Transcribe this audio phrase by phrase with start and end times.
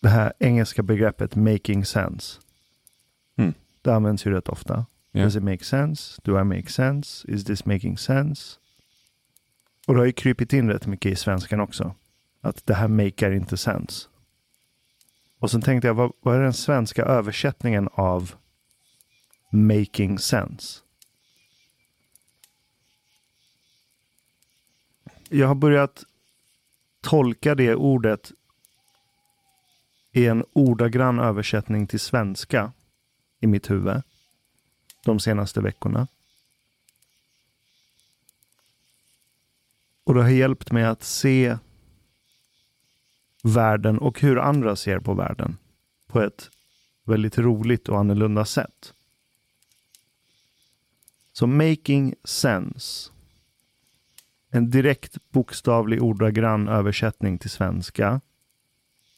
[0.00, 2.40] det här engelska begreppet making sense.
[3.36, 3.54] Mm.
[3.82, 4.86] Det används ju rätt ofta.
[5.12, 5.24] Ja.
[5.24, 6.20] Does it make sense?
[6.24, 7.32] Do I make sense?
[7.32, 8.58] Is this making sense?
[9.86, 11.94] Och det har ju krypit in rätt mycket i svenskan också.
[12.40, 14.08] Att det här makar inte sense.
[15.38, 18.34] Och sen tänkte jag, vad, vad är den svenska översättningen av
[19.50, 20.80] making sense?
[25.28, 26.04] Jag har börjat
[27.00, 28.32] tolka det ordet
[30.12, 32.72] är en ordagrann översättning till svenska
[33.40, 34.02] i mitt huvud
[35.04, 36.06] de senaste veckorna.
[40.04, 41.58] Och det har hjälpt mig att se
[43.42, 45.56] världen och hur andra ser på världen
[46.06, 46.50] på ett
[47.04, 48.94] väldigt roligt och annorlunda sätt.
[51.32, 53.10] Så making sense.
[54.50, 58.20] En direkt bokstavlig ordagrann översättning till svenska.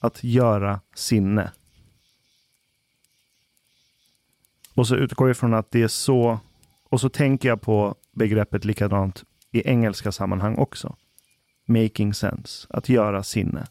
[0.03, 1.53] Att göra sinne.
[4.75, 6.41] Och så utgår jag från att det är så.
[6.85, 10.97] Och så tänker jag på begreppet likadant i engelska sammanhang också.
[11.67, 12.67] Making sense.
[12.71, 13.67] Att göra sinne.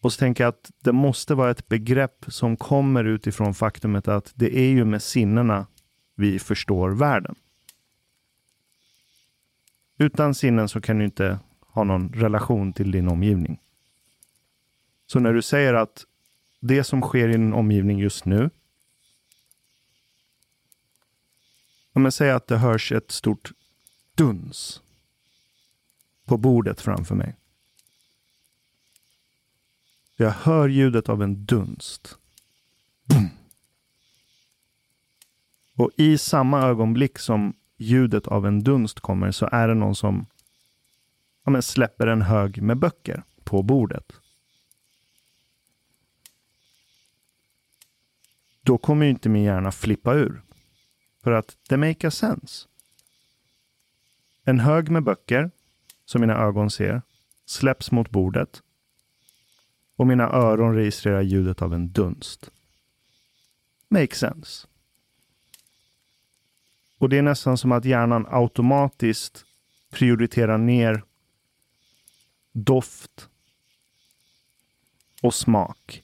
[0.00, 4.32] Och så tänker jag att det måste vara ett begrepp som kommer utifrån faktumet att
[4.34, 5.66] det är ju med sinnena
[6.14, 7.34] vi förstår världen.
[9.98, 13.58] Utan sinnen så kan du inte ha någon relation till din omgivning.
[15.08, 16.06] Så när du säger att
[16.60, 18.50] det som sker i din omgivning just nu.
[21.92, 23.52] Om jag säger att det hörs ett stort
[24.14, 24.82] duns
[26.24, 27.36] på bordet framför mig.
[30.16, 32.18] Jag hör ljudet av en dunst.
[33.04, 33.30] Boom.
[35.74, 40.26] Och i samma ögonblick som ljudet av en dunst kommer så är det någon som
[41.44, 44.12] ja, men släpper en hög med böcker på bordet.
[48.68, 50.42] Då kommer ju inte min hjärna flippa ur.
[51.22, 52.68] För att det makes sense.
[54.44, 55.50] En hög med böcker,
[56.04, 57.02] som mina ögon ser,
[57.44, 58.62] släpps mot bordet
[59.96, 62.50] och mina öron registrerar ljudet av en dunst.
[63.88, 64.66] Make sense.
[66.98, 69.44] Och det är nästan som att hjärnan automatiskt
[69.90, 71.02] prioriterar ner
[72.52, 73.28] doft
[75.22, 76.02] och smak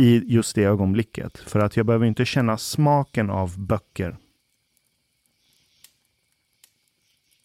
[0.00, 1.38] i just det ögonblicket.
[1.38, 4.16] För att jag behöver inte känna smaken av böcker.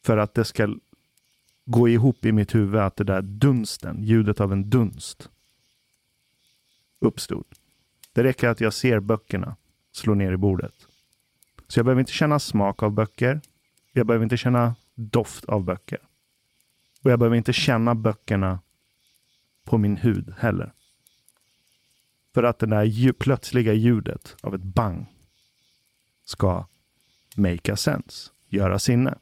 [0.03, 0.75] För att det ska
[1.65, 5.29] gå ihop i mitt huvud att det där dunsten, ljudet av en dunst,
[6.99, 7.45] uppstod.
[8.13, 9.55] Det räcker att jag ser böckerna
[9.91, 10.87] slå ner i bordet.
[11.67, 13.41] Så jag behöver inte känna smak av böcker.
[13.93, 15.99] Jag behöver inte känna doft av böcker.
[17.03, 18.59] Och jag behöver inte känna böckerna
[19.63, 20.73] på min hud heller.
[22.35, 25.05] För att det där plötsliga ljudet av ett bang
[26.25, 26.67] ska
[27.35, 29.15] make a sense, göra sinne.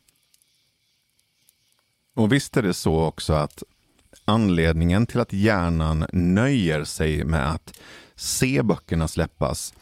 [2.16, 3.64] Och visst är det så också att
[4.26, 7.80] anledningen till att hjärnan nöjer sig med att
[8.16, 9.74] se böckerna släppas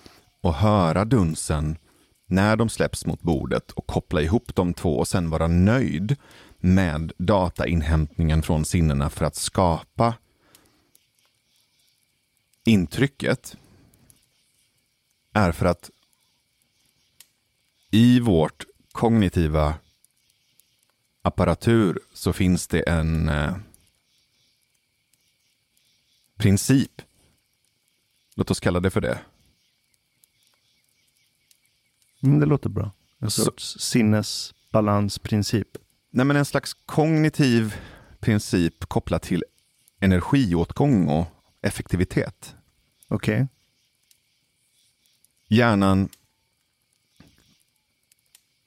[0.42, 1.78] och höra dunsen
[2.26, 6.16] när de släpps mot bordet och koppla ihop de två och sen vara nöjd
[6.60, 10.14] med datainhämtningen från sinnena för att skapa
[12.64, 13.58] intrycket
[15.34, 15.90] är för att
[17.92, 19.76] i vårt kognitiva
[21.22, 23.56] apparatur så finns det en eh,
[26.38, 27.02] princip.
[28.36, 29.20] Låt oss kalla det för det.
[32.24, 32.92] Mm, det låter bra.
[33.20, 35.78] En Så- sorts sinnesbalansprincip.
[36.10, 37.76] Nej, men en slags kognitiv
[38.20, 39.44] princip kopplat till
[40.00, 41.28] energiåtgång och
[41.62, 42.56] effektivitet.
[43.08, 43.48] Okej.
[45.48, 46.10] Hjärnan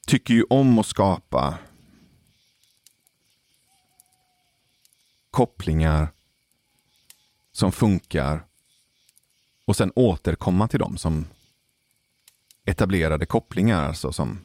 [0.06, 1.58] tycker ju om att skapa
[5.31, 6.08] kopplingar
[7.52, 8.46] som funkar
[9.64, 11.26] och sen återkomma till dem som
[12.64, 14.44] etablerade kopplingar, alltså som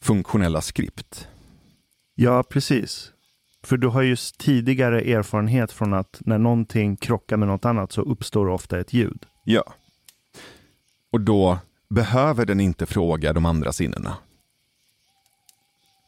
[0.00, 1.28] funktionella skript.
[2.14, 3.13] Ja, precis.
[3.64, 8.02] För du har ju tidigare erfarenhet från att när någonting krockar med något annat så
[8.02, 9.26] uppstår ofta ett ljud.
[9.44, 9.64] Ja.
[11.12, 11.58] Och då
[11.90, 14.16] behöver den inte fråga de andra sinnena.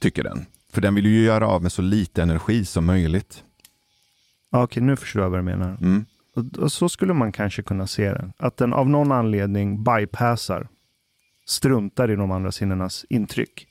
[0.01, 0.47] Tycker den.
[0.73, 3.45] För den vill ju göra av med så lite energi som möjligt.
[4.51, 5.77] Ja, Okej, nu förstår jag vad du menar.
[5.81, 6.05] Mm.
[6.35, 8.33] Och, och så skulle man kanske kunna se det.
[8.37, 10.69] Att den av någon anledning bypassar,
[11.47, 13.67] struntar i de andra sinnenas intryck.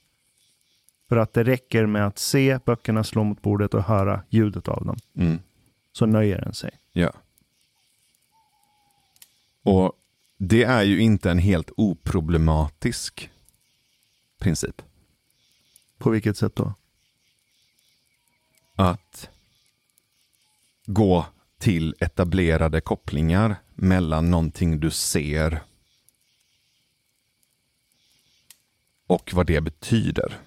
[1.09, 4.85] För att det räcker med att se böckerna slå mot bordet och höra ljudet av
[4.85, 4.97] dem.
[5.17, 5.39] Mm.
[5.91, 6.71] Så nöjer den sig.
[6.91, 7.13] Ja.
[9.63, 9.93] Och
[10.37, 13.29] det är ju inte en helt oproblematisk
[14.39, 14.81] princip.
[15.97, 16.73] På vilket sätt då?
[18.75, 19.29] Att
[20.85, 21.25] gå
[21.57, 25.63] till etablerade kopplingar mellan någonting du ser
[29.07, 30.37] och vad det betyder.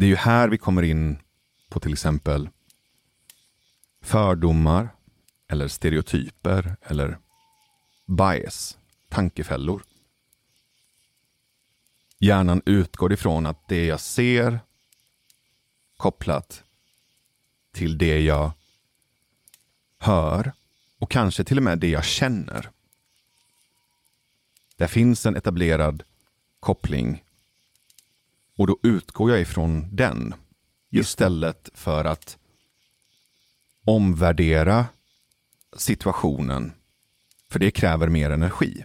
[0.00, 1.18] Det är ju här vi kommer in
[1.68, 2.48] på till exempel
[4.00, 4.88] fördomar
[5.48, 7.18] eller stereotyper eller
[8.06, 9.82] bias, tankefällor.
[12.18, 14.60] Hjärnan utgår ifrån att det jag ser
[15.96, 16.64] kopplat
[17.72, 18.52] till det jag
[19.98, 20.52] hör
[20.98, 22.70] och kanske till och med det jag känner.
[24.76, 26.02] Där finns en etablerad
[26.60, 27.24] koppling
[28.60, 30.34] och då utgår jag ifrån den
[30.90, 32.38] istället för att
[33.84, 34.86] omvärdera
[35.76, 36.72] situationen.
[37.48, 38.84] För det kräver mer energi.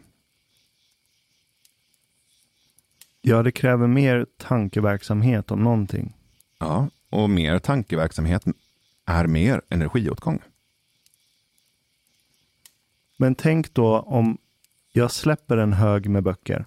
[3.21, 6.13] Ja, det kräver mer tankeverksamhet om någonting.
[6.57, 8.43] Ja, och mer tankeverksamhet
[9.05, 10.39] är mer energiåtgång.
[13.17, 14.37] Men tänk då om
[14.91, 16.65] jag släpper en hög med böcker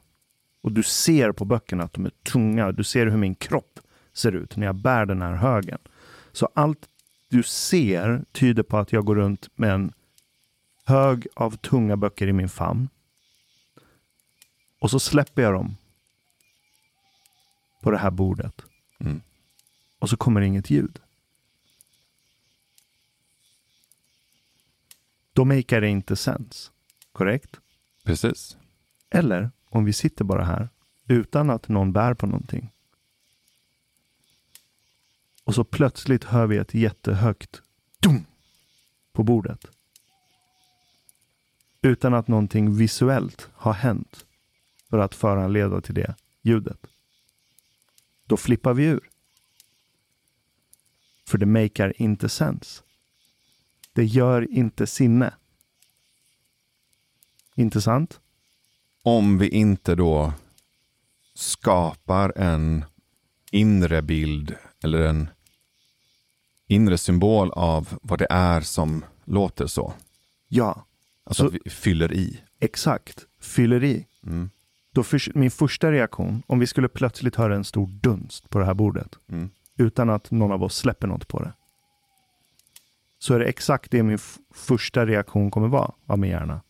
[0.61, 2.73] och du ser på böckerna att de är tunga.
[2.73, 3.81] Du ser hur min kropp
[4.13, 5.79] ser ut när jag bär den här högen.
[6.33, 6.89] Så allt
[7.29, 9.93] du ser tyder på att jag går runt med en
[10.85, 12.89] hög av tunga böcker i min famn.
[14.81, 15.77] Och så släpper jag dem
[17.83, 18.63] på det här bordet.
[19.01, 19.21] Mm.
[19.99, 21.01] Och så kommer inget ljud.
[25.33, 26.73] Då makar det inte sens.
[27.13, 27.61] Korrekt?
[28.05, 28.57] Precis.
[29.11, 30.69] Eller om vi sitter bara här
[31.07, 32.73] utan att någon bär på någonting.
[35.45, 37.63] Och så plötsligt hör vi ett jättehögt
[38.01, 38.25] dum
[39.13, 39.67] på bordet.
[41.83, 44.27] Utan att någonting visuellt har hänt
[44.91, 46.87] för att föranleda till det ljudet.
[48.27, 49.11] Då flippar vi ur.
[51.27, 52.83] För det makar inte sens.
[53.93, 55.35] Det gör inte sinne.
[57.55, 58.21] Inte sant?
[59.09, 60.33] Om vi inte då
[61.35, 62.85] skapar en
[63.51, 65.29] inre bild eller en
[66.67, 69.93] inre symbol av vad det är som låter så.
[70.49, 70.85] Ja,
[71.25, 72.41] Alltså Så- att vi fyller i.
[72.61, 73.27] exakt.
[73.41, 74.07] Fyller i.
[74.27, 74.51] Mm.
[74.93, 78.65] Då för, min första reaktion, om vi skulle plötsligt höra en stor dunst på det
[78.65, 79.51] här bordet, Mm.
[79.77, 81.53] utan att någon av oss släpper något på det.
[83.19, 84.19] Så är det exakt det min
[84.55, 86.61] första reaktion kommer vara av min hjärna.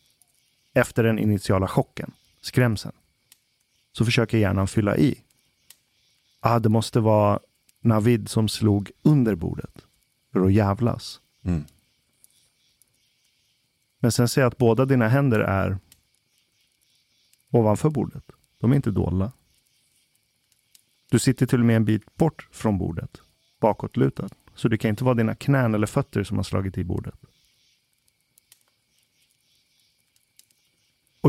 [0.75, 2.95] Efter den initiala chocken, skrämseln.
[3.93, 5.23] Så försöker hjärnan fylla i.
[6.41, 7.41] Ah, det måste vara
[7.81, 9.87] Navid som slog under bordet.
[10.33, 11.21] För att jävlas.
[11.43, 11.65] Mm.
[13.99, 15.79] Men sen ser jag att båda dina händer är
[17.51, 18.25] ovanför bordet.
[18.59, 19.33] De är inte dolda.
[21.11, 23.23] Du sitter till och med en bit bort från bordet,
[23.61, 24.29] bakåtlutad.
[24.55, 27.15] Så det kan inte vara dina knän eller fötter som har slagit i bordet.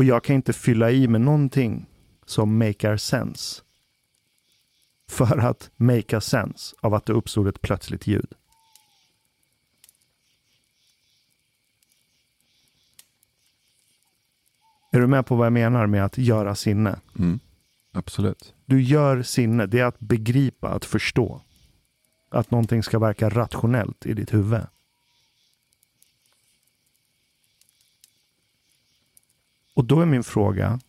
[0.00, 1.86] Och jag kan inte fylla i med någonting
[2.26, 3.62] som makar sense.
[5.08, 8.34] För att makea sense av att det uppstod ett plötsligt ljud.
[14.92, 17.00] Är du med på vad jag menar med att göra sinne?
[17.18, 17.40] Mm.
[17.92, 18.54] Absolut.
[18.64, 21.40] Du gör sinne, det är att begripa, att förstå.
[22.30, 24.60] Att någonting ska verka rationellt i ditt huvud.
[29.80, 30.80] Och då är min fråga.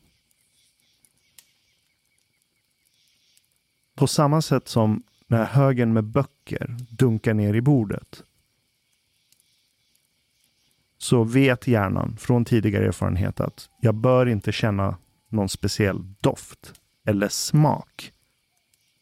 [3.96, 8.24] På samma sätt som när högen med böcker dunkar ner i bordet.
[10.98, 16.74] Så vet hjärnan från tidigare erfarenhet att jag bör inte känna någon speciell doft
[17.06, 18.14] eller smak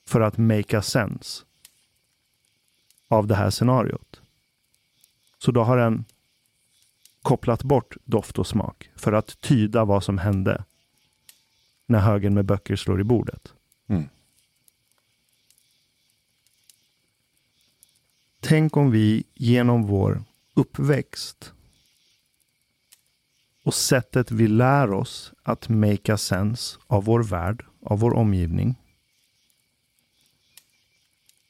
[0.08, 1.46] för att make a sense
[3.08, 4.22] av det här scenariot.
[5.38, 6.06] Så då har den
[7.22, 10.64] kopplat bort doft och smak för att tyda vad som hände
[11.86, 13.54] när högen med böcker slår i bordet.
[13.88, 14.10] Mm.
[18.40, 20.24] Tänk om vi genom vår
[20.54, 21.54] uppväxt
[23.64, 28.76] och sättet vi lär oss att make sense av vår värld, av vår omgivning.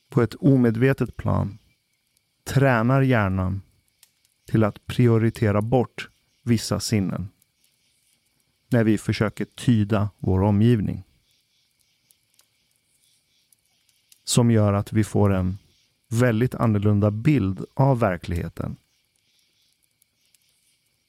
[0.09, 1.57] På ett omedvetet plan
[2.43, 3.61] tränar hjärnan
[4.49, 6.09] till att prioritera bort
[6.43, 7.29] vissa sinnen
[8.69, 11.03] när vi försöker tyda vår omgivning.
[14.23, 15.57] Som gör att vi får en
[16.07, 18.75] väldigt annorlunda bild av verkligheten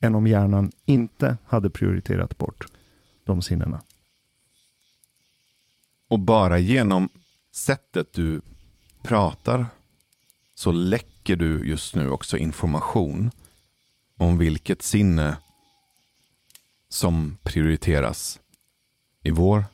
[0.01, 2.67] än om hjärnan inte hade prioriterat bort
[3.25, 3.83] de sinnena.
[6.09, 7.09] Och bara genom
[7.53, 8.41] sättet du
[9.03, 9.67] pratar
[10.61, 13.31] så läcker du just nu också information
[14.17, 15.37] om vilket sinne
[16.89, 18.41] som prioriteras
[19.23, 19.65] i vår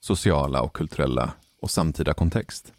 [0.00, 1.32] sociala och kulturella
[1.62, 2.72] och samtida kontext.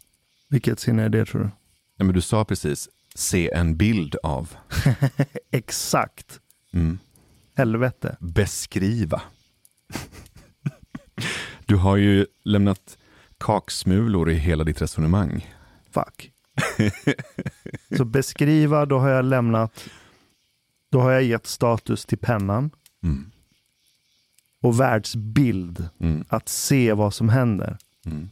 [0.48, 1.50] Vilket sinne är det tror du?
[1.96, 4.56] Ja, men du sa precis se en bild av.
[5.50, 6.40] Exakt.
[6.72, 6.98] Mm.
[7.54, 8.16] Helvete.
[8.20, 9.22] Beskriva.
[11.66, 12.98] du har ju lämnat
[13.38, 15.54] kaksmulor i hela ditt resonemang.
[15.90, 16.31] Fuck.
[17.96, 19.88] Så beskriva, då har jag lämnat,
[20.90, 22.70] då har jag gett status till pennan.
[23.02, 23.30] Mm.
[24.60, 26.24] Och världsbild, Mm.
[26.28, 27.78] att se vad som händer.
[28.06, 28.30] Mm.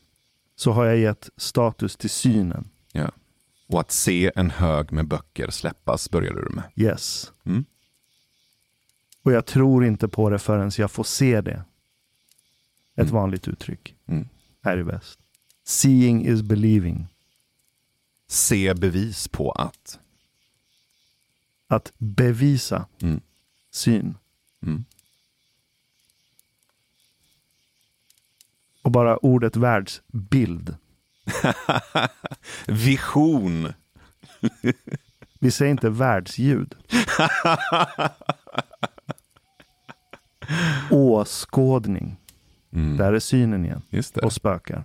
[0.57, 2.69] Så har jag gett status till synen.
[2.93, 3.11] Ja.
[3.69, 6.65] Och att se en hög med böcker släppas började du med.
[6.77, 7.33] Yes.
[7.45, 7.65] Mm.
[9.23, 11.65] Och jag tror inte på det förrän jag får se det.
[12.97, 13.15] Ett Mm.
[13.15, 14.29] vanligt uttryck Mm.
[14.63, 15.19] här i väst.
[15.65, 17.07] Seeing is believing.
[18.31, 19.99] Se bevis på att.
[21.67, 23.21] Att bevisa Mm.
[23.71, 24.17] syn.
[24.63, 24.85] Mm.
[28.83, 30.77] Och bara ordet världsbild.
[32.67, 33.73] Vision.
[35.39, 36.75] Vi säger inte världsljud.
[40.91, 42.17] Åskådning.
[42.73, 42.97] Mm.
[42.97, 43.83] Där är synen igen.
[44.23, 44.85] Och spökar.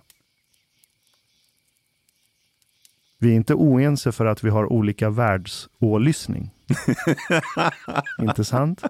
[3.18, 6.50] Vi är inte oense för att vi har olika världsålyssning.
[8.20, 8.82] inte sant?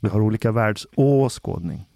[0.00, 1.88] Vi har olika världsåskådning.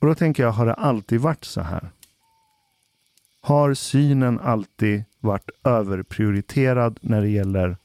[0.00, 1.90] Och då tänker jag, har det alltid varit så här?
[3.40, 7.76] Har synen alltid varit överprioriterad när det gäller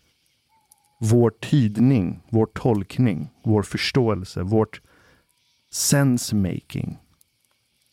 [1.00, 4.82] vår tydning, vår tolkning, vår förståelse, vårt
[5.72, 6.98] sense-making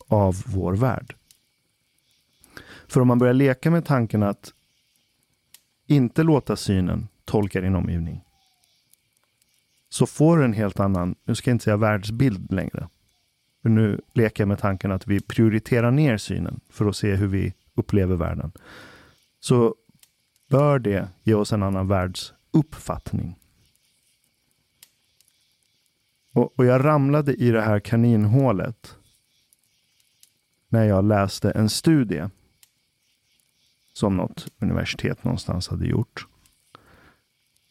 [0.07, 1.15] av vår värld?
[2.89, 4.53] För om man börjar leka med tanken att
[5.87, 8.23] inte låta synen tolka din omgivning
[9.89, 12.89] så får du en helt annan, nu ska jag inte säga världsbild längre.
[13.61, 17.27] För nu leker jag med tanken att vi prioriterar ner synen för att se hur
[17.27, 18.51] vi upplever världen.
[19.39, 19.75] Så
[20.49, 23.35] bör det ge oss en annan världsuppfattning.
[26.33, 28.95] Och, och jag ramlade i det här kaninhålet
[30.67, 32.29] när jag läste en studie
[33.93, 36.27] som något universitet någonstans hade gjort.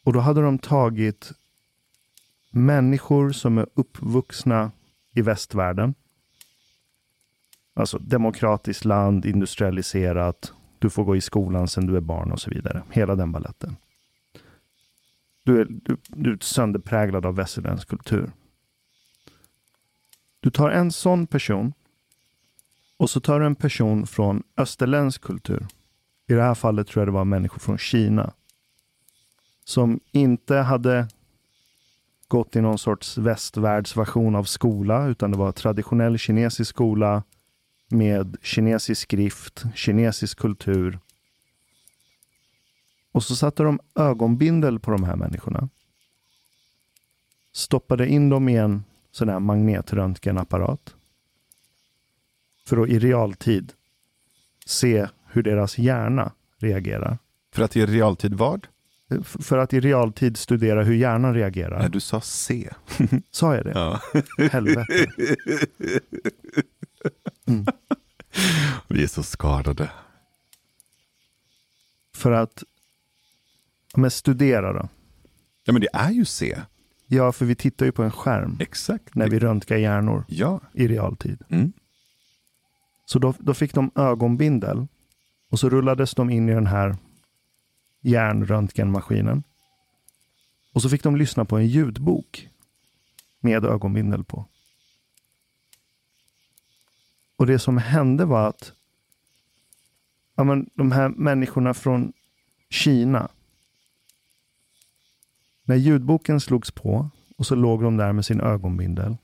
[0.03, 1.31] Och då hade de tagit
[2.51, 4.71] människor som är uppvuxna
[5.13, 5.93] i västvärlden.
[7.73, 12.49] Alltså demokratiskt land, industrialiserat, du får gå i skolan sen du är barn och så
[12.49, 12.83] vidare.
[12.91, 13.75] Hela den balletten.
[15.43, 18.31] Du är, du, du är sönderpräglad av västerländsk kultur.
[20.39, 21.73] Du tar en sån person
[22.97, 25.67] och så tar du en person från österländsk kultur.
[26.29, 28.33] I det här fallet tror jag det var människor från Kina.
[29.63, 31.07] Som inte hade
[32.27, 37.23] gått i någon sorts västvärldsversion av skola, utan det var traditionell kinesisk skola
[37.87, 40.99] med kinesisk skrift, kinesisk kultur.
[43.11, 45.69] Och så satte de ögonbindel på de här människorna.
[47.51, 50.95] Stoppade in dem i en sån här magnetröntgenapparat.
[52.65, 53.73] För att i realtid
[54.65, 57.17] se hur deras hjärna reagerar.
[57.53, 58.67] För att i realtid vad?
[59.23, 61.79] För att i realtid studera hur hjärnan reagerar.
[61.79, 62.69] Nej, du sa se.
[63.31, 63.71] Sa jag det?
[63.75, 64.01] Ja.
[64.51, 65.07] Helvete.
[68.87, 69.91] Vi är så skadade.
[72.15, 72.63] För att
[73.95, 74.89] men studera då.
[75.63, 76.61] Ja, men det är ju se.
[77.07, 79.15] Ja, för vi tittar ju på en skärm Exakt.
[79.15, 80.59] när vi röntgar hjärnor Ja.
[80.73, 81.41] i realtid.
[81.49, 81.71] Mm.
[83.05, 84.87] Så då, då fick de ögonbindel
[85.49, 86.97] och så rullades de in i den här
[88.01, 89.43] hjärnröntgenmaskinen.
[90.73, 92.49] Och så fick de lyssna på en ljudbok
[93.39, 94.45] med ögonbindel på.
[97.35, 98.73] Och det som hände var att
[100.35, 102.13] ja, men, de här människorna från
[102.69, 103.29] Kina
[105.63, 109.17] när ljudboken slogs på och så låg de där med sin ögonbindel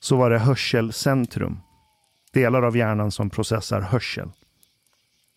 [0.00, 1.60] så var det hörselcentrum,
[2.36, 4.30] delar av hjärnan som processar hörsel,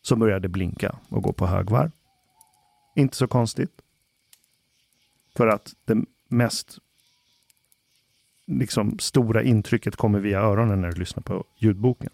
[0.01, 1.91] som började blinka och gå på högvarv.
[2.95, 3.81] Inte så konstigt.
[5.37, 6.77] För att det mest
[8.45, 12.09] liksom, stora intrycket kommer via öronen när du lyssnar på ljudboken.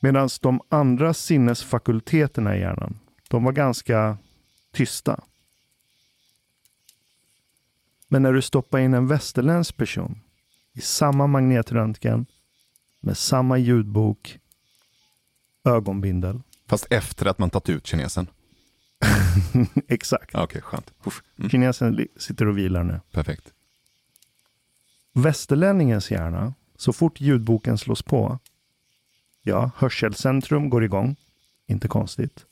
[0.00, 2.98] Medan de andra sinnesfakulteterna i hjärnan,
[3.28, 4.18] de var ganska
[4.72, 5.20] tysta.
[8.08, 10.20] Men när du stoppar in en västerländsk person
[10.72, 12.26] i samma magnetröntgen
[13.02, 14.38] med samma ljudbok,
[15.64, 16.42] ögonbindel.
[16.66, 18.26] Fast efter att man tagit ut kinesen?
[19.88, 20.34] Exakt.
[20.34, 20.92] Okej, okay, skönt.
[21.38, 21.50] Mm.
[21.50, 23.00] Kinesen sitter och vilar nu.
[23.10, 23.52] Perfekt.
[25.12, 28.38] Västerlänningens hjärna, så fort ljudboken slås på,
[29.42, 31.16] ja, hörselcentrum går igång,
[31.66, 32.46] inte konstigt.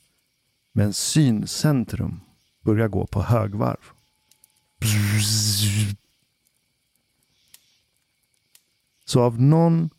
[0.71, 2.21] Men syncentrum
[2.61, 3.91] börjar gå på högvarv.
[9.05, 9.89] Så av någon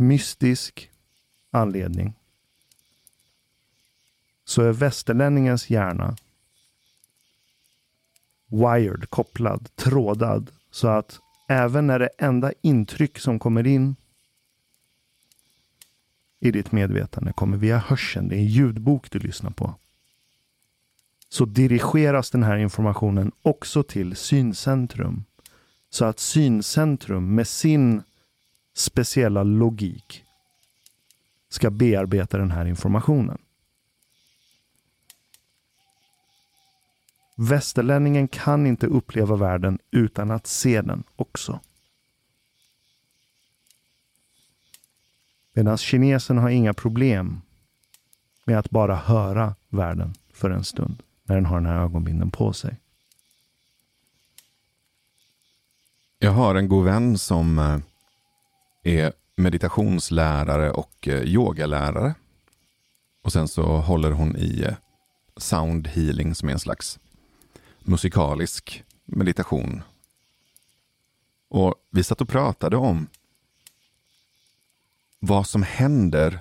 [0.00, 0.90] mystisk
[1.50, 2.14] anledning
[4.44, 6.16] så är västerlänningens hjärna
[8.46, 13.96] wired, kopplad, trådad så att även när det enda intryck som kommer in
[16.40, 19.74] i ditt medvetande kommer via hörseln, det är en ljudbok du lyssnar på,
[21.28, 25.24] så dirigeras den här informationen också till syncentrum.
[25.90, 28.02] Så att syncentrum med sin
[28.80, 30.24] speciella logik
[31.48, 33.38] ska bearbeta den här informationen.
[37.36, 41.60] Västerlänningen kan inte uppleva världen utan att se den också.
[45.52, 47.40] Medan kinesen har inga problem
[48.44, 52.52] med att bara höra världen för en stund när den har den här ögonbinden på
[52.52, 52.76] sig.
[56.18, 57.78] Jag har en god vän som eh,
[58.82, 62.14] är meditationslärare och eh, yogalärare.
[63.22, 64.74] Och sen så håller hon i eh,
[65.36, 66.98] sound healing som är en slags
[67.80, 69.82] musikalisk meditation.
[71.48, 73.08] Och vi satt och pratade om
[75.18, 76.40] vad som händer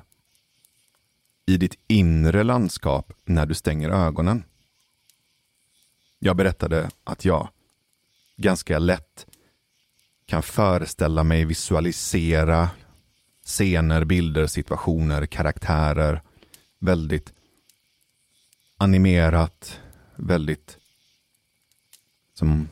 [1.45, 4.43] i ditt inre landskap när du stänger ögonen.
[6.19, 7.49] Jag berättade att jag
[8.35, 9.25] ganska lätt
[10.29, 12.69] kan föreställa mig, visualisera
[13.45, 16.21] scener, bilder, situationer, karaktärer.
[16.79, 17.33] Väldigt
[18.77, 19.79] animerat,
[20.15, 20.77] väldigt
[22.33, 22.69] som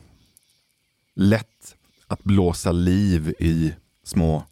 [1.14, 4.44] lätt att blåsa liv i små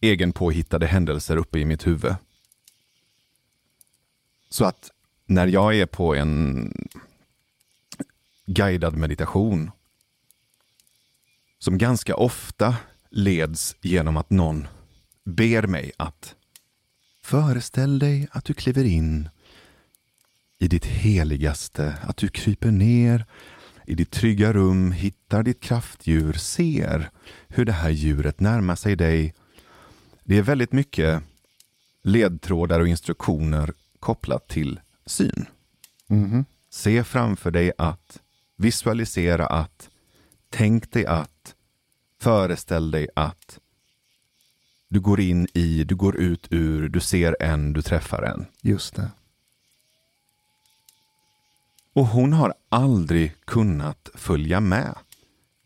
[0.00, 2.14] egenpåhittade händelser uppe i mitt huvud.
[4.48, 4.90] Så att
[5.26, 6.72] när jag är på en
[8.46, 9.70] guidad meditation
[11.58, 12.76] som ganska ofta
[13.10, 14.66] leds genom att någon
[15.24, 16.34] ber mig att
[17.22, 19.28] föreställ dig att du kliver in
[20.58, 23.26] i ditt heligaste, att du kryper ner
[23.86, 27.10] i ditt trygga rum, hittar ditt kraftdjur, ser
[27.48, 29.34] hur det här djuret närmar sig dig.
[30.24, 31.22] Det är väldigt mycket
[32.02, 35.46] ledtrådar och instruktioner kopplat till syn.
[36.08, 36.44] Mm.
[36.70, 38.20] Se framför dig att,
[38.56, 39.90] visualisera att,
[40.50, 41.37] tänk dig att,
[42.20, 43.60] föreställ dig att.
[44.88, 48.46] Du går in i, du går ut ur, du ser en, du träffar en.
[48.60, 49.10] Just det.
[51.92, 54.94] Och hon har aldrig kunnat följa med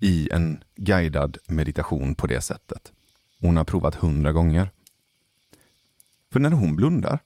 [0.00, 2.92] i en guidad meditation på det sättet.
[3.40, 4.70] Hon har provat hundra gånger.
[6.32, 7.18] För när hon blundar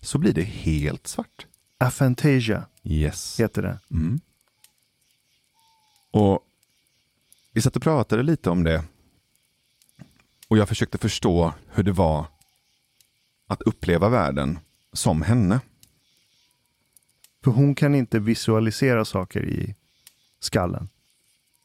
[0.00, 1.46] så blir det helt svart.
[1.78, 3.40] Aphantasia yes.
[3.40, 3.78] heter det.
[3.90, 4.20] Mm.
[6.10, 6.46] Och
[7.52, 8.84] Vi satt och pratade lite om det.
[10.48, 12.26] Och jag försökte förstå hur det var
[13.46, 14.58] att uppleva världen
[14.92, 15.60] som henne.
[17.44, 19.74] För hon kan inte visualisera saker i
[20.40, 20.88] skallen.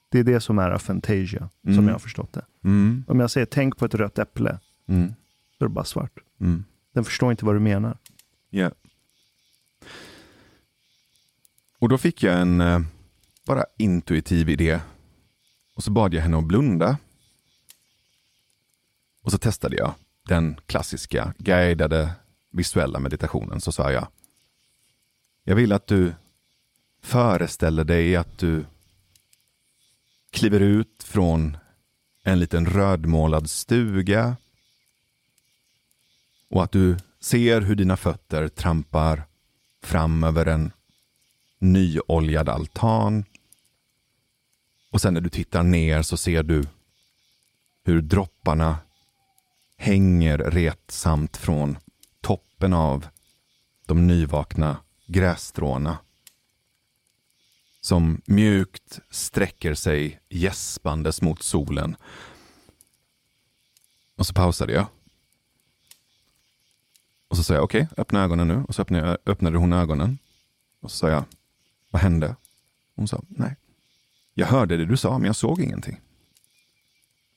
[0.10, 1.76] Det är det som är aphantasia, mm.
[1.76, 2.46] som jag har förstått det.
[2.64, 3.04] Mm.
[3.08, 5.14] Om jag säger tänk på ett rött äpple, mm.
[5.58, 6.20] då är det bara svart.
[6.40, 6.64] Mm.
[6.94, 7.98] Den förstår inte vad du menar.
[8.52, 8.74] Yeah.
[11.80, 12.80] Och då fick jag en eh,
[13.46, 14.80] bara intuitiv idé.
[15.76, 16.98] Och så bad jag henne att blunda.
[19.22, 19.94] Och så testade jag
[20.28, 22.12] den klassiska guidade
[22.52, 23.62] visuella meditationen.
[23.62, 24.08] Så sa jag
[25.48, 26.14] jag vill att du
[27.02, 28.66] föreställer dig att du
[30.32, 31.58] kliver ut från
[32.24, 34.38] en liten rödmålad stuga
[36.50, 39.24] och att du ser hur dina fötter trampar
[39.84, 40.72] fram över en
[41.60, 43.26] nyoljad altan.
[44.96, 46.64] Och sen när du tittar ner så ser du
[47.84, 48.78] hur dropparna
[49.78, 51.78] hänger retsamt från
[52.22, 53.08] toppen av
[53.86, 55.98] de nyvakna grässtråna.
[57.82, 61.96] som mjukt sträcker sig gäspandes mot solen.
[64.16, 64.88] Och så pausade jag.
[67.28, 68.64] Och så sa jag okej, okay, öppna ögonen nu.
[68.68, 70.18] Och så öppnade, öppnade hon ögonen.
[70.80, 71.24] Och så sa jag,
[71.90, 72.36] vad hände?
[72.96, 73.56] Hon sa, nej.
[74.38, 76.02] Jag hörde det du sa, men jag såg ingenting.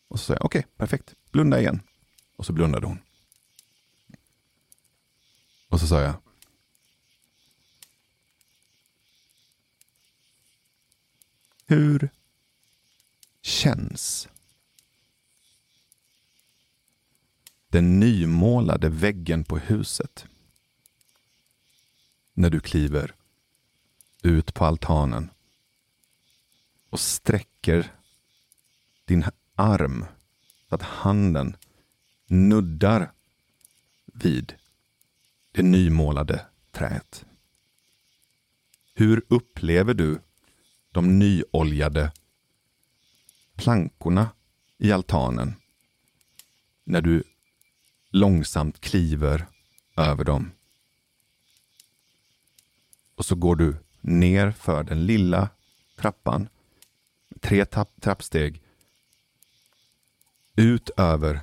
[0.08, 1.14] Och så sa jag, okej, okay, perfekt.
[1.32, 1.80] Blunda igen.
[2.36, 2.98] Och så blundade hon.
[5.68, 6.14] Och så sa jag,
[11.66, 12.10] Hur
[13.42, 14.28] känns
[17.68, 20.26] den nymålade väggen på huset
[22.32, 23.14] när du kliver
[24.22, 25.30] ut på altanen
[26.90, 27.92] och sträcker
[29.04, 29.24] din
[29.54, 30.04] arm
[30.68, 31.56] så att handen
[32.26, 33.12] nuddar
[34.06, 34.54] vid
[35.52, 37.24] det nymålade träet.
[38.94, 40.20] Hur upplever du
[40.90, 42.12] de nyoljade
[43.56, 44.30] plankorna
[44.78, 45.54] i altanen
[46.84, 47.24] när du
[48.10, 49.46] långsamt kliver
[49.96, 50.52] över dem.
[53.14, 55.48] Och så går du ner för den lilla
[55.96, 56.48] trappan,
[57.40, 58.62] tre tapp, trappsteg,
[60.56, 61.42] ut över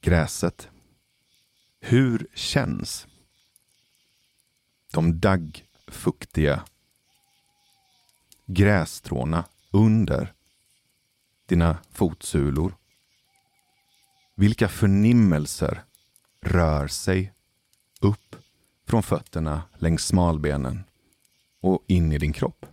[0.00, 0.68] gräset.
[1.80, 3.06] Hur känns
[4.92, 6.64] de daggfuktiga
[8.46, 10.32] grässtråna under
[11.46, 12.74] dina fotsulor?
[14.34, 15.84] Vilka förnimmelser
[16.40, 17.32] rör sig
[18.00, 18.36] upp
[18.86, 20.84] från fötterna längs smalbenen
[21.60, 22.66] och in i din kropp?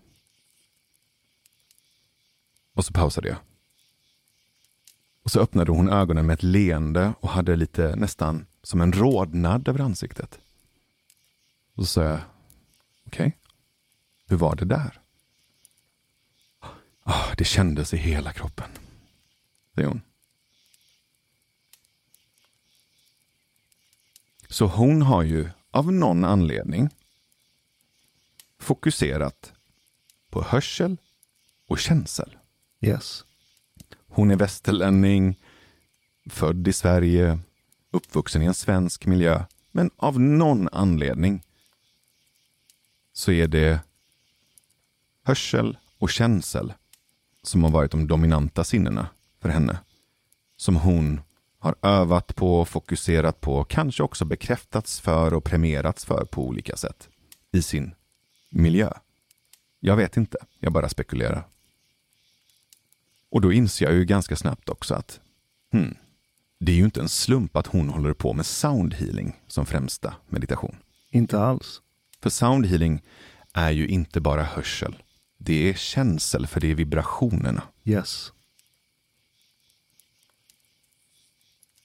[2.79, 3.37] Och så pausade jag.
[5.23, 9.67] Och så öppnade hon ögonen med ett leende och hade lite nästan som en rodnad
[9.67, 10.39] över ansiktet.
[11.73, 12.19] Och så sa jag,
[13.05, 13.31] okej, okay.
[14.27, 14.99] hur var det där?
[17.05, 18.69] Oh, det kändes i hela kroppen,
[19.75, 20.01] säger hon.
[24.49, 26.89] Så hon har ju av någon anledning
[28.59, 29.53] fokuserat
[30.29, 30.97] på hörsel
[31.67, 32.38] och känsel.
[32.81, 33.25] Yes.
[34.07, 35.39] Hon är västerlänning,
[36.29, 37.39] född i Sverige,
[37.91, 39.43] uppvuxen i en svensk miljö.
[39.71, 41.43] Men av någon anledning
[43.13, 43.79] så är det
[45.23, 46.73] hörsel och känsel
[47.43, 49.09] som har varit de dominanta sinnena
[49.41, 49.79] för henne.
[50.57, 51.21] Som hon
[51.59, 57.09] har övat på, fokuserat på, kanske också bekräftats för och premierats för på olika sätt
[57.51, 57.95] i sin
[58.49, 58.93] miljö.
[59.79, 61.47] Jag vet inte, jag bara spekulerar.
[63.31, 65.19] Och då inser jag ju ganska snabbt också att
[65.71, 65.95] hmm,
[66.59, 70.75] det är ju inte en slump att hon håller på med soundhealing som främsta meditation.
[71.11, 71.81] Inte alls.
[72.21, 73.01] För soundhealing
[73.53, 75.03] är ju inte bara hörsel.
[75.37, 77.63] Det är känsel, för det är vibrationerna.
[77.83, 78.33] Yes.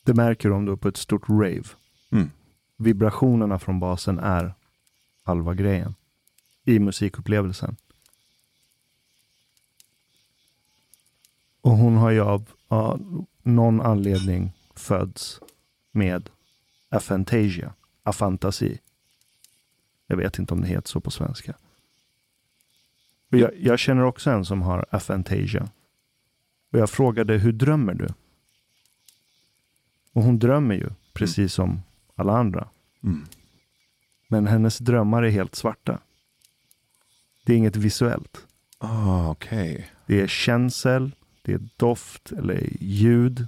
[0.05, 1.65] Det märker du om du är på ett stort rave.
[2.13, 2.31] Mm.
[2.77, 4.55] Vibrationerna från basen är
[5.23, 5.95] halva grejen
[6.65, 7.77] i musikupplevelsen.
[11.65, 15.41] Och hon har ju av, av någon anledning föds
[15.93, 16.31] med
[16.89, 18.79] aphantasia, afantasi.
[20.07, 21.55] Jag vet inte om det heter så på svenska.
[23.29, 25.69] Jag, jag, känner också en som har aphantasia.
[26.73, 28.09] Och jag frågade, hur drömmer du?
[30.13, 31.49] Och hon drömmer ju, precis mm.
[31.49, 31.83] som
[32.15, 32.69] alla andra.
[33.03, 33.25] Mm.
[34.29, 35.99] Men hennes drömmar är helt svarta.
[37.45, 38.47] Det är inget visuellt.
[38.79, 39.85] Ah, okay.
[40.07, 41.13] Det är känsel,
[41.45, 43.47] det är doft eller ljud.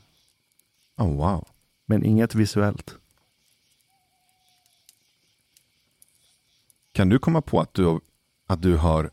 [0.97, 1.49] Oh, wow.
[1.87, 2.97] Men inget visuellt.
[6.93, 8.01] Kan du komma på att du,
[8.47, 9.11] att du har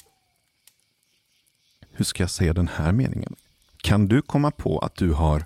[1.91, 3.35] hur ska jag säga den här meningen?
[3.77, 5.45] Kan du komma på att du har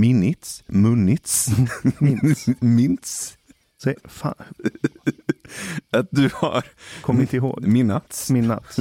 [0.00, 1.48] minnits, munnits,
[1.98, 3.36] mints, mints.
[3.82, 4.34] Säg, fan.
[5.90, 6.64] Att du har
[7.00, 7.66] kommit ihåg.
[7.66, 8.30] Minnats.
[8.30, 8.76] Minnats.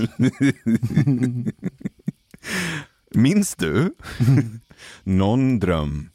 [3.11, 3.95] Minns du
[5.03, 6.09] någon dröm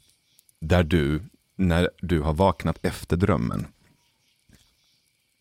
[0.59, 1.23] där du,
[1.55, 3.67] när du har vaknat efter drömmen,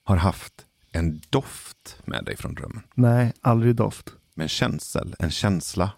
[0.02, 2.82] har haft en doft med dig från drömmen?
[2.94, 4.12] Nej, aldrig doft.
[4.34, 5.92] Men känsel, en känsla?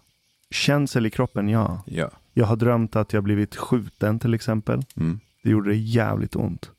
[0.49, 1.83] Känsel i kroppen, ja.
[1.85, 2.11] ja.
[2.33, 4.81] Jag har drömt att jag blivit skjuten till exempel.
[4.95, 5.19] Mm.
[5.43, 6.71] Det gjorde det jävligt ont.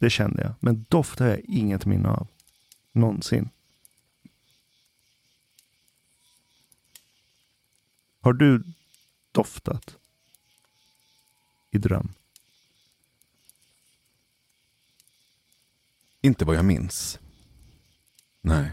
[0.00, 0.52] Det kände jag.
[0.60, 2.26] Men doft har jag inget minne av.
[2.92, 3.48] Någonsin.
[8.20, 8.62] Har du
[9.32, 9.96] doftat?
[11.70, 12.12] I dröm?
[16.20, 17.18] Inte vad jag minns.
[18.40, 18.70] Nej.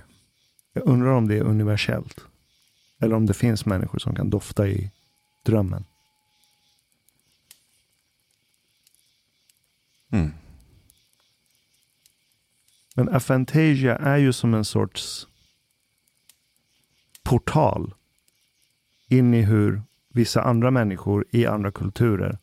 [0.74, 2.26] Jag undrar om det är universellt.
[3.00, 4.92] Eller om det finns människor som kan dofta i
[5.44, 5.86] drömmen.
[10.10, 10.34] Mm.
[12.96, 15.28] Men aphantasia är ju som en sorts
[17.24, 17.94] portal
[19.08, 22.38] in i hur vissa andra människor i andra kulturer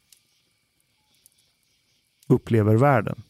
[2.26, 3.22] upplever världen.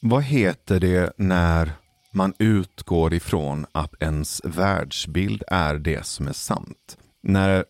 [0.00, 1.72] Vad heter det när
[2.10, 6.98] man utgår ifrån att ens världsbild är det som är sant?
[7.20, 7.64] När,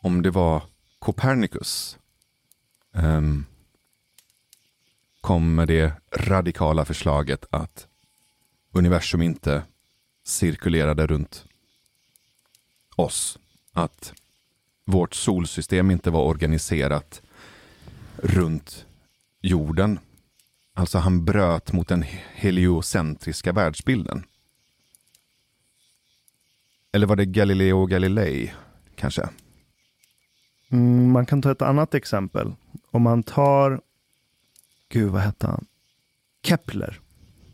[0.00, 0.62] om det var
[0.98, 1.98] Copernicus,
[2.92, 3.46] um,
[5.20, 7.86] kom med det radikala förslaget att
[8.72, 9.62] universum inte
[10.24, 11.46] cirkulerade runt
[12.96, 13.38] oss.
[13.72, 14.12] Att
[14.84, 17.22] vårt solsystem inte var organiserat
[18.16, 18.86] runt
[19.40, 19.98] jorden.
[20.74, 22.02] Alltså han bröt mot den
[22.34, 24.24] heliocentriska världsbilden.
[26.92, 28.52] Eller var det Galileo Galilei
[28.94, 29.28] kanske?
[30.68, 32.54] Mm, man kan ta ett annat exempel.
[32.90, 33.80] Om man tar,
[34.88, 35.66] gud vad hette han?
[36.42, 37.00] Kepler.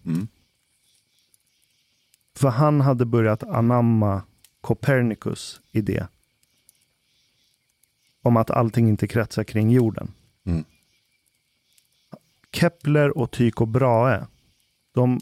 [0.04, 0.28] Mm.
[2.34, 4.22] För han hade börjat anamma
[4.60, 6.06] Copernicus idé.
[8.22, 10.12] Om att allting inte kretsar kring jorden.
[10.44, 10.64] Mm.
[12.52, 14.26] Kepler och Tycho Brahe,
[14.92, 15.20] de,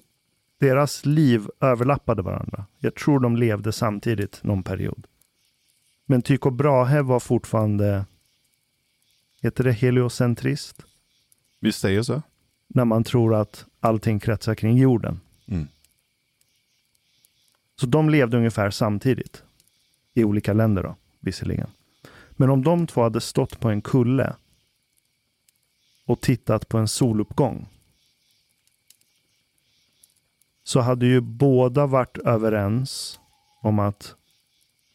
[0.58, 2.66] deras liv överlappade varandra.
[2.78, 5.06] Jag tror de levde samtidigt någon period.
[6.06, 8.06] Men Tycho Brahe var fortfarande,
[9.42, 10.82] heter det heliocentrist?
[11.60, 12.22] Vi säger så.
[12.66, 15.20] När man tror att allting kretsar kring jorden.
[15.46, 15.68] Mm.
[17.80, 19.42] Så de levde ungefär samtidigt.
[20.14, 21.70] I olika länder då, visserligen.
[22.30, 24.36] Men om de två hade stått på en kulle
[26.06, 27.66] och tittat på en soluppgång
[30.64, 33.20] så hade ju båda varit överens
[33.62, 34.14] om att,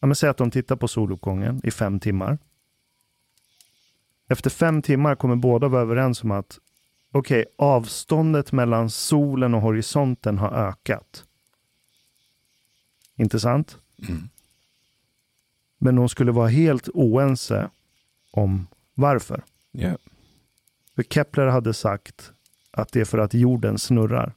[0.00, 2.38] ja men säg att de tittar på soluppgången i fem timmar.
[4.28, 6.58] Efter fem timmar kommer båda vara överens om att
[7.12, 11.24] okej, okay, avståndet mellan solen och horisonten har ökat.
[13.16, 13.78] Intressant?
[14.08, 14.28] Mm.
[15.78, 17.70] Men de skulle vara helt oense
[18.30, 19.44] om varför.
[19.72, 19.96] Yeah.
[20.94, 22.32] För Kepler hade sagt
[22.70, 24.34] att det är för att jorden snurrar.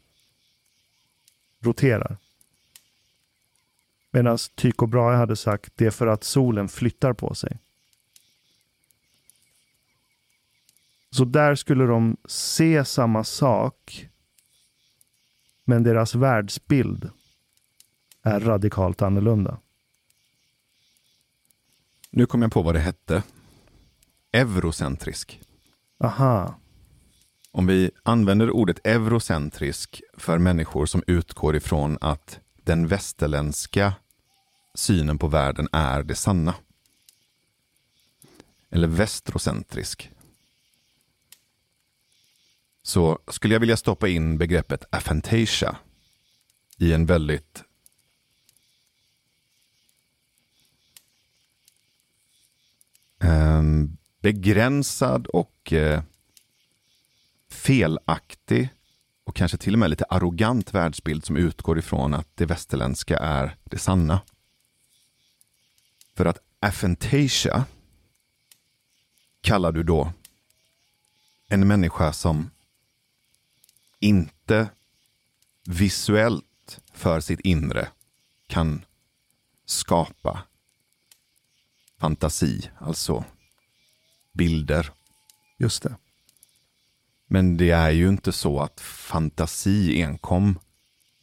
[1.59, 2.17] Roterar.
[4.11, 7.57] Medan Tycho Brahe hade sagt det är för att solen flyttar på sig.
[11.09, 14.09] Så där skulle de se samma sak.
[15.63, 17.09] Men deras världsbild
[18.27, 19.57] är radikalt annorlunda.
[22.09, 23.23] Nu kom jag på vad det hette.
[24.31, 25.41] Eurocentrisk.
[25.99, 26.59] Aha.
[27.51, 33.93] Om vi använder ordet eurocentrisk för människor som utgår ifrån att den västerländska
[34.75, 36.55] synen på världen är det sanna.
[38.69, 40.11] Eller västrocentrisk.
[42.83, 45.77] Så skulle jag vilja stoppa in begreppet aphantasia
[46.77, 47.63] i en väldigt
[53.19, 56.03] Ehm, begränsad och eh,
[57.49, 58.69] felaktig
[59.23, 63.58] och kanske till och med lite arrogant världsbild som utgår ifrån att det västerländska är
[63.63, 64.21] det sanna.
[66.15, 67.65] För att aphantasia
[69.41, 70.13] kallar du då
[71.47, 72.49] en människa som
[73.99, 74.69] inte
[75.65, 77.88] visuellt för sitt inre
[78.47, 78.86] kan
[79.65, 80.43] skapa
[81.99, 83.25] fantasi, alltså
[84.33, 84.91] bilder.
[85.57, 85.95] Just det.
[87.27, 90.60] Men det är ju inte så att fantasi enkom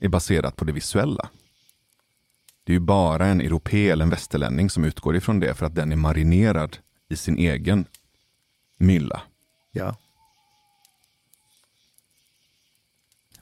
[0.00, 1.28] är baserat på det visuella.
[2.64, 5.74] Det är ju bara en europé eller en västerlänning som utgår ifrån det för att
[5.74, 7.86] den är marinerad i sin egen
[8.76, 9.22] mylla.
[9.72, 9.96] Ja.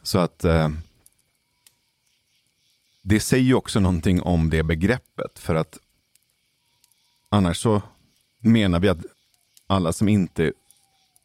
[0.02, 0.68] Så att eh,
[3.02, 5.38] det säger ju också någonting om det begreppet.
[5.38, 5.78] För att
[7.32, 7.82] annars så
[8.40, 9.04] menar vi att
[9.66, 10.52] alla som inte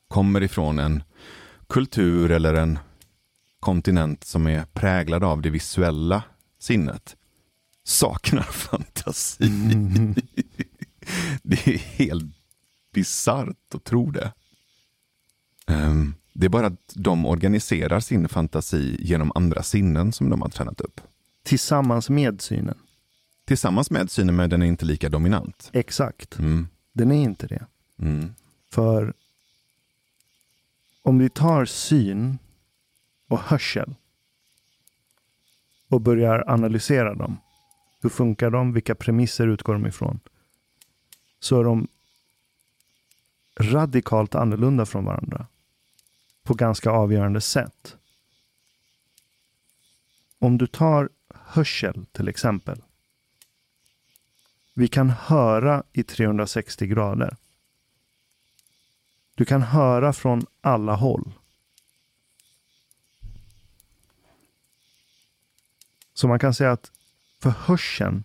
[0.07, 1.03] kommer ifrån en
[1.67, 2.79] kultur eller en
[3.59, 6.23] kontinent som är präglad av det visuella
[6.59, 7.15] sinnet
[7.83, 9.45] saknar fantasi.
[9.45, 10.15] Mm.
[11.43, 12.35] det är helt
[12.93, 14.33] bisarrt att tro det.
[15.67, 20.49] Um, det är bara att de organiserar sin fantasi genom andra sinnen som de har
[20.49, 21.01] tränat upp.
[21.43, 22.77] Tillsammans med synen?
[23.47, 25.69] Tillsammans med synen, men den är inte lika dominant.
[25.73, 26.39] Exakt.
[26.39, 26.67] Mm.
[26.93, 27.65] Den är inte det.
[27.99, 28.35] Mm.
[28.71, 29.13] För
[31.01, 32.37] om vi tar syn
[33.27, 33.95] och hörsel.
[35.89, 37.37] och börjar analysera dem.
[38.01, 38.73] Hur funkar de?
[38.73, 40.19] Vilka premisser utgår de ifrån?
[41.39, 41.87] Så är de
[43.59, 45.47] radikalt annorlunda från varandra
[46.43, 47.97] på ganska avgörande sätt.
[50.39, 52.81] Om du tar hörsel till exempel.
[54.79, 57.37] Vi kan höra i 360 grader.
[59.35, 61.33] Du kan höra från alla håll.
[66.13, 66.91] Så man kan säga att
[67.39, 68.23] för hörseln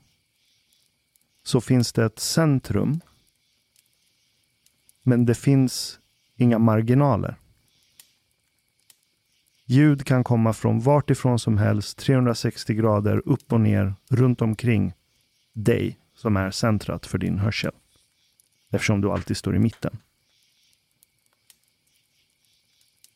[1.42, 3.00] så finns det ett centrum.
[5.02, 6.00] Men det finns
[6.36, 7.36] inga marginaler.
[9.64, 14.92] Ljud kan komma från vart ifrån som helst, 360 grader, upp och ner, runt omkring
[15.52, 17.72] dig som är centrat för din hörsel.
[18.70, 19.98] Eftersom du alltid står i mitten.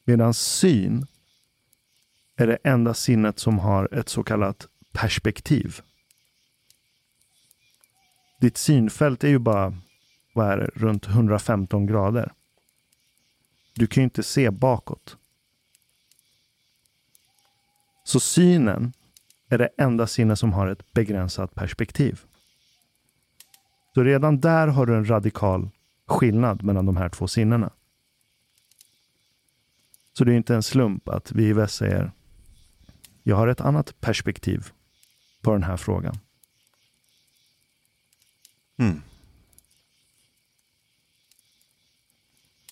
[0.05, 1.07] Medan syn
[2.37, 5.81] är det enda sinnet som har ett så kallat perspektiv.
[8.41, 9.79] Ditt synfält är ju bara,
[10.35, 12.33] vad är det, runt 115 grader.
[13.75, 15.17] Du kan ju inte se bakåt.
[18.05, 18.93] Så synen
[19.49, 22.26] är det enda sinne som har ett begränsat perspektiv.
[23.97, 25.71] Så redan där har du en radikal
[26.07, 27.73] skillnad mellan de här två sinnena.
[30.13, 32.13] Så det är inte en slump att vi i väst säger
[33.23, 34.73] jag har ett annat perspektiv
[35.43, 36.19] på den här frågan.
[38.77, 39.03] Mm.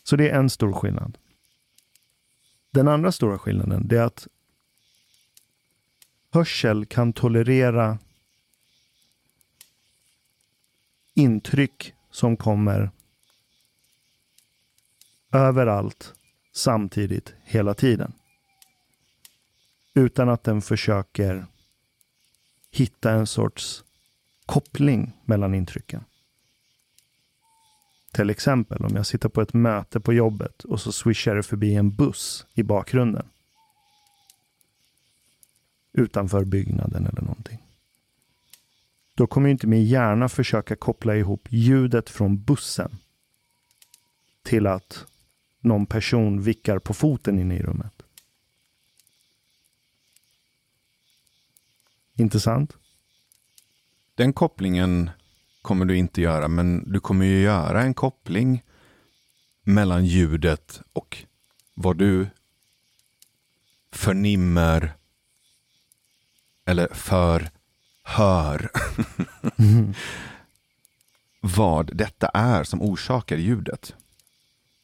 [0.02, 1.18] Så det är en stor skillnad.
[2.70, 4.26] Den andra stora skillnaden är att
[6.30, 7.98] hörsel kan tolerera
[11.14, 12.90] intryck som kommer
[15.33, 16.14] överallt
[16.53, 18.12] samtidigt hela tiden.
[19.94, 21.46] Utan att den försöker
[22.70, 23.85] hitta en sorts
[24.46, 26.05] koppling mellan intrycken.
[28.12, 31.74] Till exempel om jag sitter på ett möte på jobbet och så swishar det förbi
[31.74, 33.29] en buss i bakgrunden.
[35.92, 37.63] Utanför byggnaden eller någonting.
[39.14, 42.98] Då kommer inte min hjärna försöka koppla ihop ljudet från bussen
[44.42, 45.07] till att
[45.61, 48.03] någon person vickar på foten inne i rummet.
[52.16, 52.77] Intressant?
[54.14, 55.11] Den kopplingen
[55.62, 58.62] kommer du inte göra, men du kommer ju göra en koppling
[59.62, 61.24] mellan ljudet och
[61.74, 62.27] vad du
[63.92, 64.92] förnimmer
[66.64, 67.54] eller för.
[69.59, 69.93] Mm.
[71.40, 73.95] vad detta är som orsakar ljudet.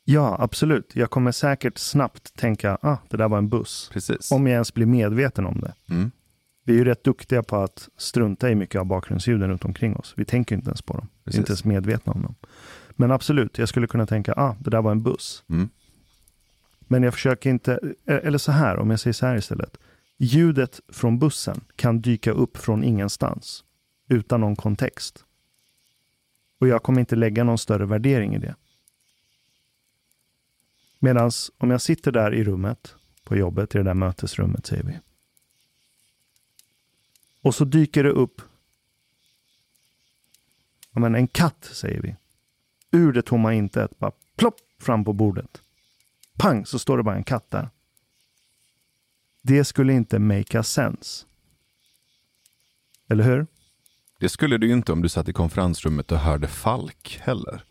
[0.04, 0.96] Ja, absolut.
[0.96, 3.90] Jag kommer säkert snabbt tänka, ah, det där var en buss.
[3.92, 4.32] Precis.
[4.32, 5.94] Om jag ens blir medveten om det.
[5.94, 6.10] Mm.
[6.64, 10.14] Vi är ju rätt duktiga på att strunta i mycket av bakgrundsljuden runt omkring oss.
[10.16, 11.08] Vi tänker inte ens på dem.
[11.24, 12.34] Vi är inte ens medvetna om dem.
[12.90, 15.44] Men absolut, jag skulle kunna tänka, ah, det där var en buss.
[15.48, 15.68] Mm.
[16.80, 19.76] Men jag försöker inte, eller så här, om jag säger så här istället.
[20.22, 23.64] Ljudet från bussen kan dyka upp från ingenstans,
[24.08, 25.24] utan någon kontext.
[26.58, 28.54] Och jag kommer inte lägga någon större värdering i det.
[30.98, 34.98] Medan om jag sitter där i rummet, på jobbet, i det där mötesrummet säger vi.
[37.42, 38.42] Och så dyker det upp
[40.92, 42.16] ja, men en katt, säger vi.
[42.90, 45.62] Ur det tomma intet, bara plopp fram på bordet.
[46.36, 47.68] Pang, så står det bara en katt där.
[49.42, 51.26] Det skulle inte make a sense.
[53.10, 53.46] Eller hur?
[54.20, 57.64] Det skulle du ju inte om du satt i konferensrummet och hörde Falk heller.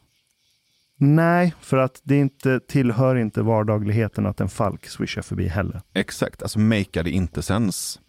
[1.02, 5.82] Nej, för att det inte tillhör inte vardagligheten att en falk swishar förbi heller.
[5.94, 8.00] Exakt, alltså makeade inte sens.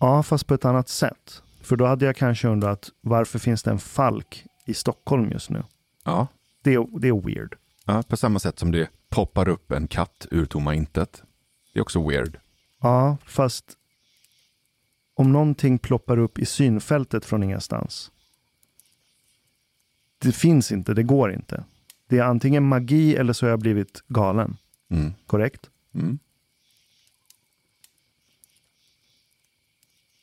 [0.00, 1.42] Ja, fast på ett annat sätt.
[1.62, 5.62] För då hade jag kanske undrat varför finns det en falk i Stockholm just nu?
[6.04, 6.26] Ja.
[6.62, 7.54] Det är, det är weird.
[7.84, 11.22] ja, på samma sätt som det poppar upp en katt ur tomma intet.
[11.76, 12.38] Det är också weird.
[12.80, 13.76] Ja, fast
[15.14, 18.10] om någonting ploppar upp i synfältet från ingenstans.
[20.18, 21.64] Det finns inte, det går inte.
[22.08, 24.56] Det är antingen magi eller så har jag blivit galen.
[24.90, 25.14] Mm.
[25.26, 25.70] Korrekt?
[25.94, 26.18] Mm.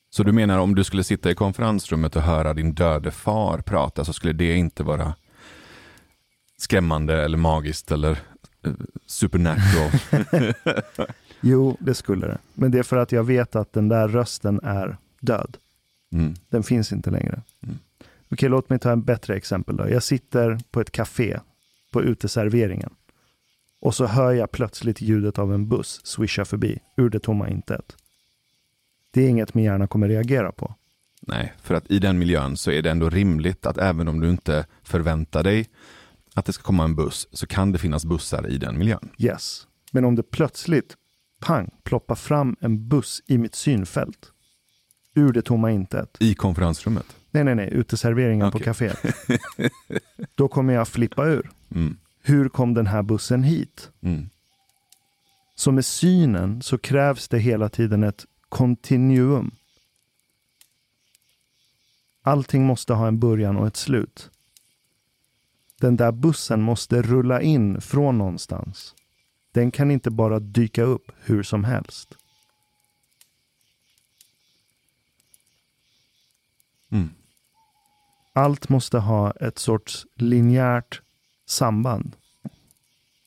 [0.10, 4.06] Så du menar om du skulle sitta i konferensrummet och höra din döde far prata
[4.06, 5.16] så skulle det inte vara
[6.58, 8.12] skrämmande eller magiskt eller
[8.66, 8.74] eh,
[9.06, 9.91] supernatural?
[11.44, 12.38] Jo, det skulle det.
[12.54, 15.58] Men det är för att jag vet att den där rösten är död.
[16.14, 16.34] Mm.
[16.50, 17.41] Den finns inte längre.
[17.64, 17.80] Mm.
[18.32, 19.78] Okej, låt mig ta en bättre exempel.
[19.78, 19.89] Då.
[19.89, 21.39] Jag sitter på ett café
[21.91, 22.89] på uteserveringen.
[23.82, 27.96] Och så hör jag plötsligt ljudet av en buss swisha förbi ur det tomma intet.
[29.12, 30.76] Det är inget min hjärna kommer reagera på.
[31.22, 34.30] Nej, för att i den miljön så är det ändå rimligt att även om du
[34.30, 35.70] inte förväntar dig
[36.34, 39.10] att det ska komma en buss så kan det finnas bussar i den miljön.
[39.18, 39.68] Yes.
[39.91, 40.96] Men om det plötsligt,
[41.44, 44.32] pang, ploppar fram en buss i mitt synfält.
[45.16, 46.18] Ur det tomma intet.
[46.20, 47.06] I konferensrummet?
[47.32, 47.70] Nej, nej, nej.
[47.74, 48.60] Uteserveringen Okej.
[48.60, 49.16] på kaféet.
[50.36, 51.52] Då kommer jag flippa ur.
[51.76, 51.98] Mm.
[52.24, 53.91] Hur kom den här bussen hit?
[54.02, 54.30] Mm.
[55.56, 59.52] Så med synen så krävs det hela tiden ett kontinuum.
[62.22, 64.30] Allting måste ha en början och ett slut.
[65.80, 68.96] Den där bussen måste rulla in från någonstans.
[69.54, 72.18] Den kan inte bara dyka upp hur som helst.
[76.89, 77.10] Mm.
[78.34, 81.01] Allt måste ha ett sorts linjärt
[81.45, 82.16] samband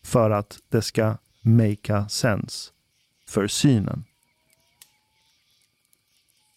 [0.02, 2.72] för att det ska make sense
[3.26, 4.04] för synen.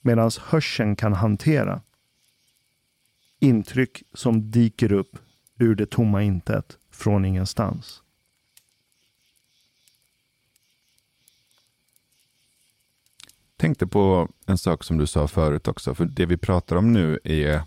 [0.01, 1.82] Medan hörseln kan hantera
[3.39, 5.17] intryck som dyker upp
[5.57, 8.03] ur det tomma intet från ingenstans.
[13.60, 17.20] Tänkte på en sak som du sa förut också, för det vi pratar om nu
[17.24, 17.62] är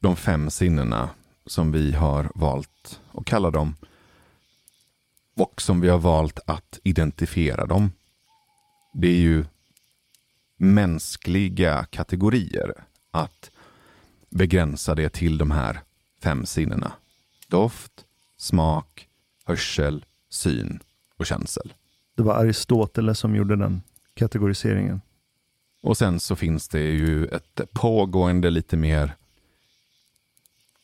[0.00, 1.10] de fem sinnena
[1.46, 3.76] som vi har valt att kalla dem
[5.36, 7.92] och som vi har valt att identifiera dem.
[8.94, 9.44] Det är ju
[10.56, 12.72] mänskliga kategorier
[13.10, 13.50] att
[14.30, 15.80] begränsa det till de här
[16.22, 16.92] fem sinnena.
[17.48, 18.04] Doft,
[18.36, 19.08] smak,
[19.44, 20.80] hörsel, syn
[21.16, 21.72] och känsel.
[22.16, 23.82] Det var Aristoteles som gjorde den
[24.20, 25.00] kategoriseringen.
[25.82, 29.16] Och sen så finns det ju ett pågående lite mer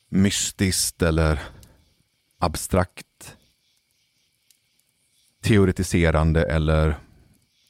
[0.09, 1.43] mystiskt eller
[2.39, 3.37] abstrakt
[5.41, 6.99] teoretiserande eller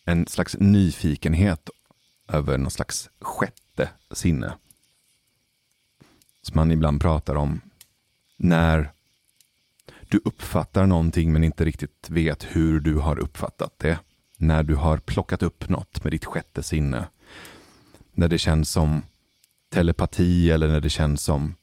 [0.05, 1.71] en slags nyfikenhet
[2.29, 4.57] över någon slags sjätte sinne.
[6.43, 7.61] Som man ibland pratar om
[8.37, 8.93] när
[10.09, 13.99] du uppfattar någonting men inte riktigt vet hur du har uppfattat det.
[14.37, 17.09] När du har plockat upp något med ditt sjätte sinne.
[18.12, 19.03] När det känns som
[19.68, 21.55] telepati eller när det känns som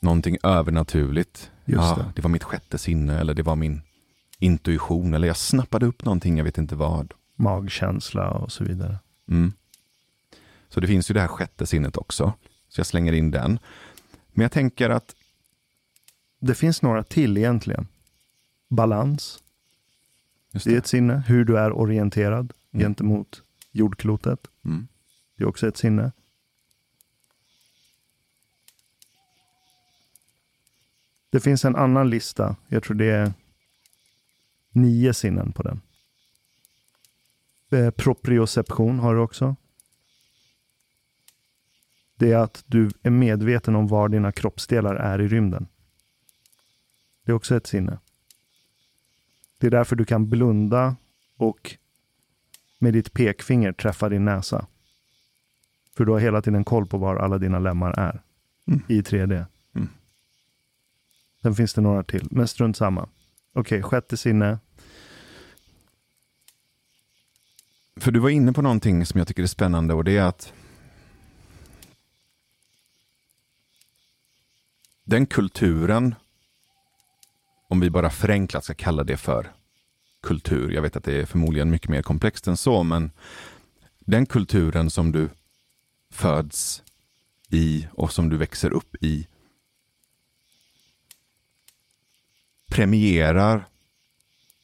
[0.00, 1.50] någonting övernaturligt.
[1.64, 2.12] Just ja, det.
[2.16, 3.82] det var mitt sjätte sinne eller det var min
[4.38, 7.14] intuition eller jag snappade upp någonting, jag vet inte vad.
[7.36, 8.98] Magkänsla och så vidare.
[9.28, 9.52] Mm.
[10.68, 12.32] Så det finns ju det här sjätte sinnet också.
[12.68, 13.58] Så jag slänger in den.
[14.32, 15.14] Men jag tänker att
[16.40, 17.88] Det finns några till egentligen.
[18.68, 19.38] Balans,
[20.52, 20.78] just det är det.
[20.78, 21.22] ett sinne.
[21.26, 22.84] Hur du är orienterad Mm.
[22.84, 23.42] gentemot
[23.72, 24.46] jordklotet.
[24.64, 24.88] Mm.
[25.36, 26.12] Det är också ett sinne.
[31.30, 32.56] Det finns en annan lista.
[32.68, 33.32] Jag tror det är
[34.70, 35.80] nio sinnen på den.
[37.70, 39.56] Eh, Proprioception har du också.
[42.16, 45.66] Det är att du är medveten om var dina kroppsdelar är i rymden.
[47.24, 47.98] Det är också ett sinne.
[49.60, 50.96] Det är därför du kan blunda
[51.36, 51.76] och
[52.78, 54.66] med ditt pekfinger träffa din näsa.
[55.96, 58.22] För du har hela tiden koll på var alla dina lemmar är
[58.66, 58.82] Mm.
[58.88, 59.46] i 3D.
[59.74, 59.88] Mm.
[61.42, 63.08] Sen finns det några till, men strunt samma.
[63.52, 64.58] Okej, sjätte sinne.
[67.96, 70.52] För du var inne på någonting som jag tycker är spännande och det är att
[75.04, 76.14] den kulturen,
[77.70, 79.52] om vi bara förenklat ska kalla det för
[80.22, 83.10] kultur, jag vet att det är förmodligen mycket mer komplext än så, men
[83.98, 85.28] den kulturen som du
[86.10, 86.82] föds
[87.48, 89.26] i och som du växer upp i
[92.68, 93.68] premierar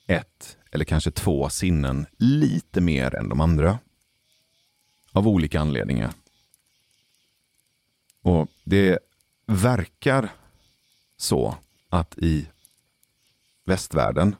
[0.07, 3.79] ett eller kanske två sinnen lite mer än de andra.
[5.13, 6.13] Av olika anledningar.
[8.23, 8.99] Och det
[9.47, 10.33] verkar
[11.17, 11.57] så
[11.89, 12.47] att i
[13.69, 14.37] västvärlden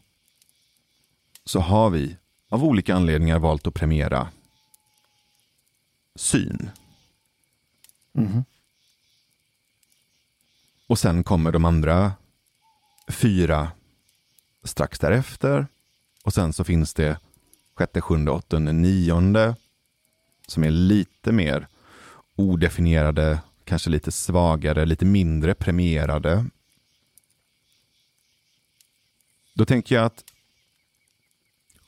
[1.45, 2.17] så har vi
[2.49, 4.29] av olika anledningar valt att premiera
[6.15, 6.71] syn.
[8.13, 8.45] Mhm.
[10.87, 12.13] Och sen kommer de andra
[13.09, 13.71] fyra
[14.65, 15.67] strax därefter.
[16.25, 17.19] Och sen så finns det
[17.75, 19.57] sjätte, sjunde, åttonde, nionde
[20.47, 21.69] som är lite mer
[22.37, 26.47] odefinierade, kanske lite svagare, lite mindre premierade.
[29.57, 30.25] Då tänker jag att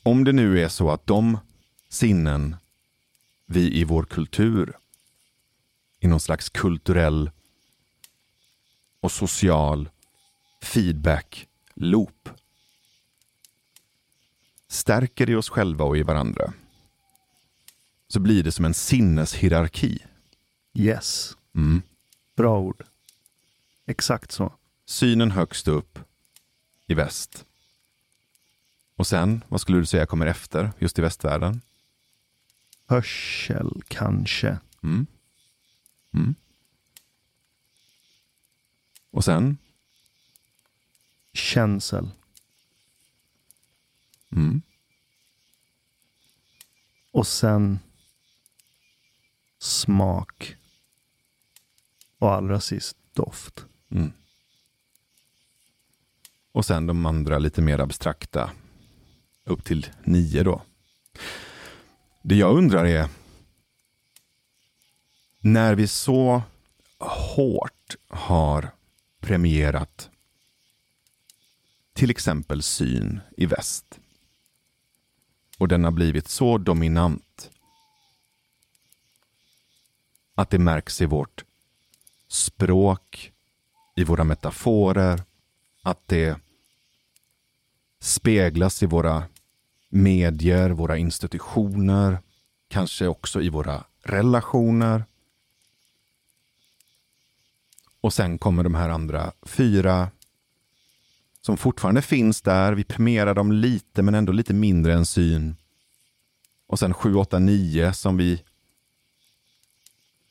[0.02, 1.38] om det nu är så att de
[1.88, 2.56] sinnen
[3.46, 4.78] vi i vår kultur
[6.00, 7.30] i någon slags kulturell
[9.00, 9.88] och social
[10.62, 12.28] feedback-loop
[14.68, 16.52] stärker i oss själva och i varandra.
[18.08, 19.98] så blir det som en sinneshierarki.
[20.74, 21.36] Yes.
[21.54, 21.82] Mm.
[22.36, 22.84] Bra ord.
[23.86, 24.52] Exakt så.
[24.84, 25.98] Synen högst upp
[26.86, 27.44] i väst.
[28.98, 31.60] Och sen, vad skulle du säga kommer efter just i västvärlden?
[32.86, 34.58] Hörsel kanske.
[34.82, 35.06] Mm.
[36.14, 36.34] Mm.
[39.10, 39.58] Och sen?
[41.32, 42.10] Känsel.
[44.32, 44.62] Mm.
[47.12, 47.78] Och sen
[49.58, 50.56] smak.
[52.18, 53.66] Och allra sist doft.
[53.90, 54.12] Mm.
[56.52, 58.50] Och sen de andra lite mer abstrakta.
[59.48, 60.62] Upp till nio då.
[62.22, 63.08] Det jag undrar är.
[65.40, 66.42] När vi så
[66.98, 68.70] hårt har
[69.20, 70.10] premierat
[71.92, 73.98] till exempel syn i väst.
[75.58, 77.50] Och den har blivit så dominant
[80.34, 81.44] att det märks i vårt
[82.28, 83.32] språk,
[83.96, 85.22] i våra metaforer,
[85.82, 86.40] att det
[88.00, 89.24] speglas i våra
[89.88, 92.18] medier, våra institutioner,
[92.68, 95.04] kanske också i våra relationer.
[98.00, 100.10] Och sen kommer de här andra fyra
[101.40, 102.72] som fortfarande finns där.
[102.72, 105.56] Vi premierar dem lite, men ändå lite mindre än syn.
[106.66, 108.42] Och sen 7, 8, 9 som vi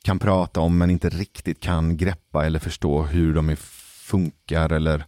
[0.04, 5.06] kan prata om, men inte riktigt kan greppa eller förstå hur de funkar eller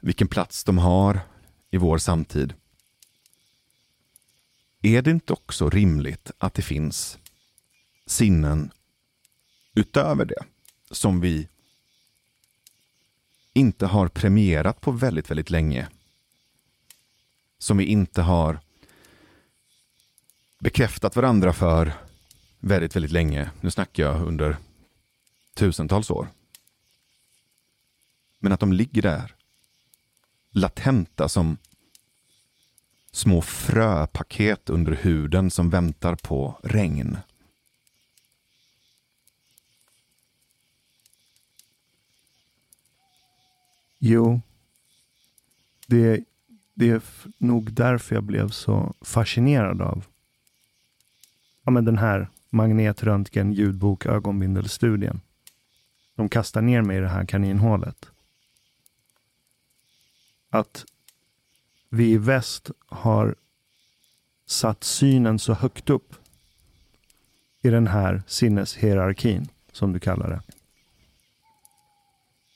[0.00, 1.20] vilken plats de har
[1.70, 2.54] i vår samtid.
[4.82, 7.18] Är det inte också rimligt att det finns
[8.06, 8.70] sinnen
[9.74, 10.44] utöver det
[10.90, 11.48] som vi
[13.52, 15.88] inte har premierat på väldigt, väldigt länge.
[17.58, 18.60] Som vi inte har
[20.58, 21.92] bekräftat varandra för
[22.58, 23.50] väldigt, väldigt länge.
[23.60, 24.56] Nu snackar jag under
[25.54, 26.28] tusentals år.
[28.38, 29.34] Men att de ligger där.
[30.50, 31.56] Latenta som
[33.12, 37.18] små fröpaket under huden som väntar på regn.
[43.98, 44.40] Jo,
[45.86, 46.24] det,
[46.74, 47.02] det är
[47.38, 50.04] nog därför jag blev så fascinerad av
[51.64, 55.20] ja, men den här magnetröntgen ljudbok ögonbindelstudien.
[56.14, 58.10] De kastar ner mig i det här kaninhålet.
[60.50, 60.84] Att
[61.90, 63.34] vi i väst har
[64.46, 66.14] satt synen så högt upp
[67.62, 70.42] i den här sinneshierarkin, som du kallar det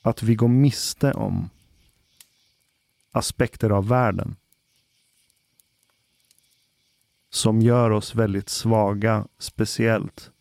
[0.05, 1.49] att vi går miste om
[3.11, 4.35] aspekter av världen
[7.29, 10.31] som gör oss väldigt svaga, speciellt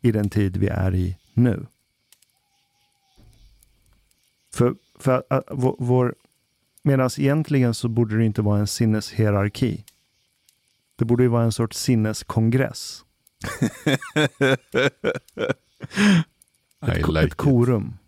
[0.00, 1.66] i den tid vi är i nu.
[4.52, 5.44] För, för att,
[5.78, 6.14] vår
[6.86, 9.84] Medan egentligen så borde det inte vara en sinneshierarki.
[10.96, 13.04] Det borde ju vara en sorts sinneskongress.
[16.80, 17.98] ett, like ett korum.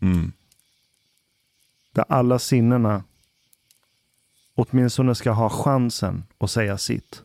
[0.00, 0.32] Mm.
[1.92, 3.04] Där alla sinnena
[4.54, 7.22] åtminstone ska ha chansen att säga sitt.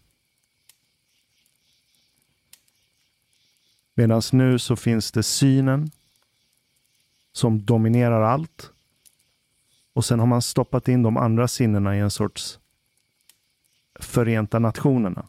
[3.94, 5.92] Medan nu så finns det synen
[7.32, 8.72] som dominerar allt.
[9.94, 12.60] Och sen har man stoppat in de andra sinnena i en sorts
[14.00, 15.28] Förenta Nationerna.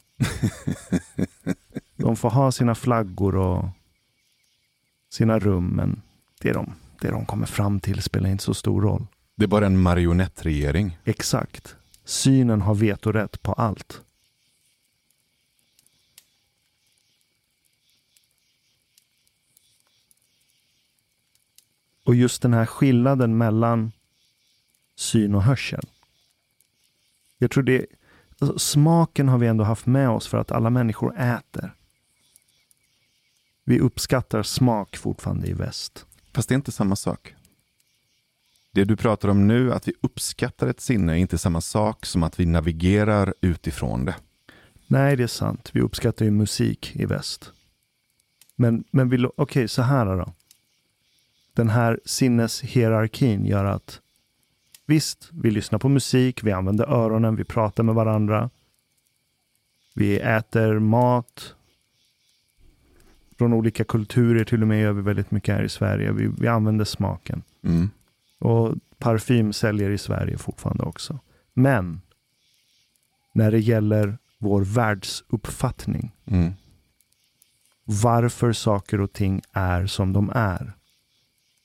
[1.95, 3.65] de får ha sina flaggor och
[5.09, 6.01] sina rum, men
[6.39, 9.07] det de det de kommer fram till spelar inte så stor roll.
[9.35, 10.97] Det är bara en marionettregering.
[11.03, 11.75] Exakt.
[12.03, 14.01] Synen har vetorätt på allt.
[22.03, 23.91] Och just den här skillnaden mellan
[24.95, 25.85] syn och hörsel.
[27.37, 27.85] Jag tror det,
[28.39, 31.73] alltså, smaken har vi ändå haft med oss för att alla människor äter.
[33.63, 36.05] Vi uppskattar smak fortfarande i väst.
[36.33, 37.35] Fast det är inte samma sak.
[38.71, 42.23] Det du pratar om nu, att vi uppskattar ett sinne, är inte samma sak som
[42.23, 44.15] att vi navigerar utifrån det.
[44.87, 45.69] Nej, det är sant.
[45.73, 47.51] Vi uppskattar ju musik i väst.
[48.55, 50.33] Men, men okej, okay, så här då.
[51.53, 54.01] Den här sinneshierarkin gör att
[54.93, 58.49] visst, vi lyssnar på musik, vi använder öronen, vi pratar med varandra.
[59.95, 61.55] Vi äter mat,
[63.37, 66.11] från olika kulturer till och med gör vi väldigt mycket här i Sverige.
[66.11, 67.43] Vi, vi använder smaken.
[67.63, 67.89] Mm.
[68.39, 71.19] Och parfym säljer i Sverige fortfarande också.
[71.53, 72.01] Men
[73.33, 76.15] när det gäller vår världsuppfattning.
[76.25, 76.53] Mm.
[77.85, 80.73] Varför saker och ting är som de är.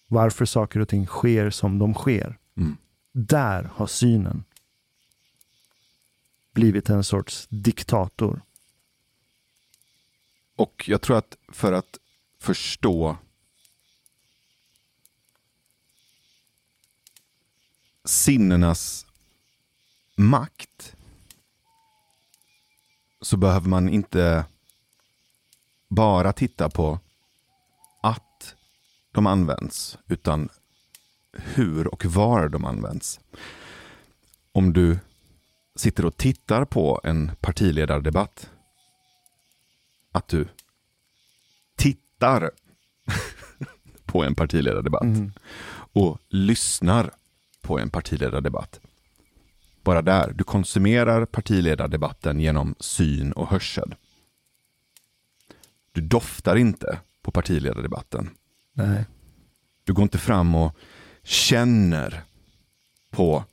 [0.08, 2.38] Varför saker och ting sker som de sker.
[2.56, 2.76] Mm.
[3.12, 4.44] Där har synen
[6.52, 8.42] blivit en sorts diktator.
[10.56, 11.98] Och jag tror att för att
[12.38, 13.16] förstå
[18.04, 19.06] sinnenas
[20.16, 20.96] makt
[23.20, 24.44] så behöver man inte
[25.88, 27.00] bara titta på
[28.02, 28.54] att
[29.12, 30.48] de används, utan
[31.44, 33.20] hur och var de används.
[34.52, 34.98] Om du
[35.76, 38.50] sitter och tittar på en partiledardebatt,
[40.12, 40.48] att du
[41.76, 42.50] tittar
[44.04, 45.32] på en partiledardebatt Mm.
[45.92, 47.10] och lyssnar
[47.62, 48.80] på en partiledardebatt.
[49.82, 53.94] Bara där, du konsumerar partiledardebatten genom syn och hörsel.
[55.92, 58.30] Du doftar inte på partiledardebatten.
[58.72, 59.04] Nej.
[59.84, 60.76] Du går inte fram och
[61.28, 62.24] känner
[63.10, 63.44] på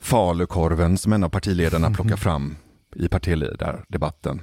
[0.00, 2.56] falukorven som en av partiledarna plockar fram
[2.94, 4.40] i partiledardebatten.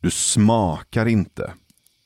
[0.00, 1.54] Du smakar inte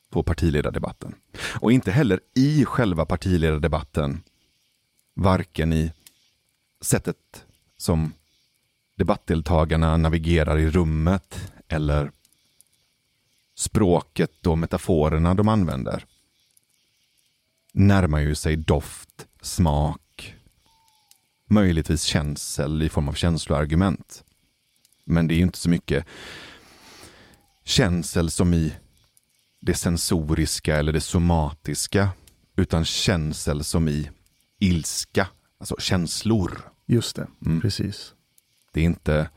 [0.09, 1.15] på partiledardebatten.
[1.59, 4.23] Och inte heller i själva partiledardebatten.
[5.13, 5.91] Varken i
[6.81, 7.45] sättet
[7.77, 8.13] som
[8.95, 12.11] debattdeltagarna navigerar i rummet eller
[13.55, 16.05] språket och metaforerna de använder
[17.79, 20.35] närmar ju sig doft, smak,
[21.49, 24.23] möjligtvis känsel i form av känsloargument.
[25.05, 26.05] Men det är ju inte så mycket
[27.63, 28.73] känsel som i
[29.61, 32.09] det sensoriska eller det somatiska,
[32.55, 34.09] utan känsel som i
[34.59, 35.27] ilska,
[35.57, 36.71] alltså känslor.
[36.85, 37.61] Just det, Mm.
[37.61, 38.13] precis.
[38.73, 39.29] Det är inte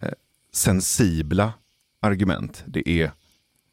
[0.00, 0.12] eh,
[0.52, 1.52] sensibla
[2.00, 2.64] argument.
[2.66, 3.12] Det är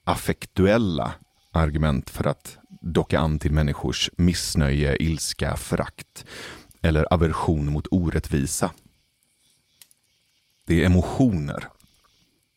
[0.04, 1.14] affektuella
[1.52, 6.26] argument för att docka an till människors missnöje, ilska, förakt
[6.82, 8.72] eller aversion mot orättvisa.
[10.66, 11.68] Det är emotioner,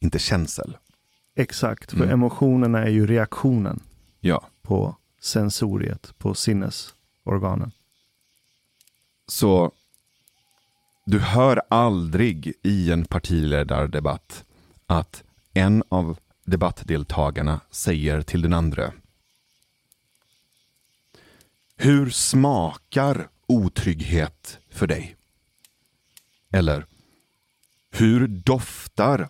[0.01, 0.77] inte känsel.
[1.35, 2.11] Exakt, för Mm.
[2.11, 3.81] emotionerna är ju reaktionen
[4.21, 7.73] Ja, på sensoriet, på sinnesorganen.
[9.29, 9.73] så
[11.07, 14.45] du hör aldrig i en partiledardebatt
[14.87, 15.23] att
[15.55, 18.93] en av debattdeltagarna säger till den andra
[21.77, 25.17] hur smakar otrygghet för dig?
[26.53, 26.87] Eller
[27.91, 29.29] Hur doftar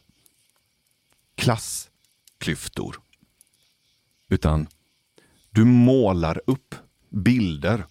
[1.34, 3.00] klassklyftor?
[4.28, 4.66] Utan
[5.50, 6.74] du målar upp
[7.10, 7.86] bilder.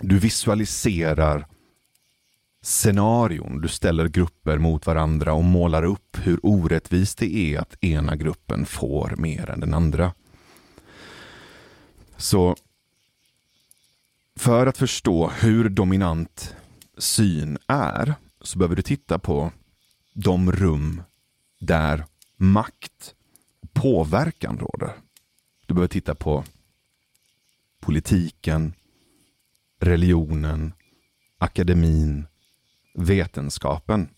[0.00, 1.46] Du visualiserar
[2.62, 3.60] scenarion.
[3.60, 8.66] Du ställer grupper mot varandra och målar upp hur orättvist det är att ena gruppen
[8.66, 10.14] får mer än den andra.
[12.16, 12.56] Så
[14.38, 16.56] för att förstå hur dominant
[16.98, 19.52] syn är så behöver du titta på
[20.12, 21.02] de rum
[21.58, 22.04] där
[22.36, 23.14] makt
[23.60, 24.92] och påverkan råder.
[25.66, 26.44] Du behöver titta på
[27.80, 28.74] politiken,
[29.80, 30.72] religionen,
[31.38, 32.26] akademin,
[32.94, 34.08] vetenskapen.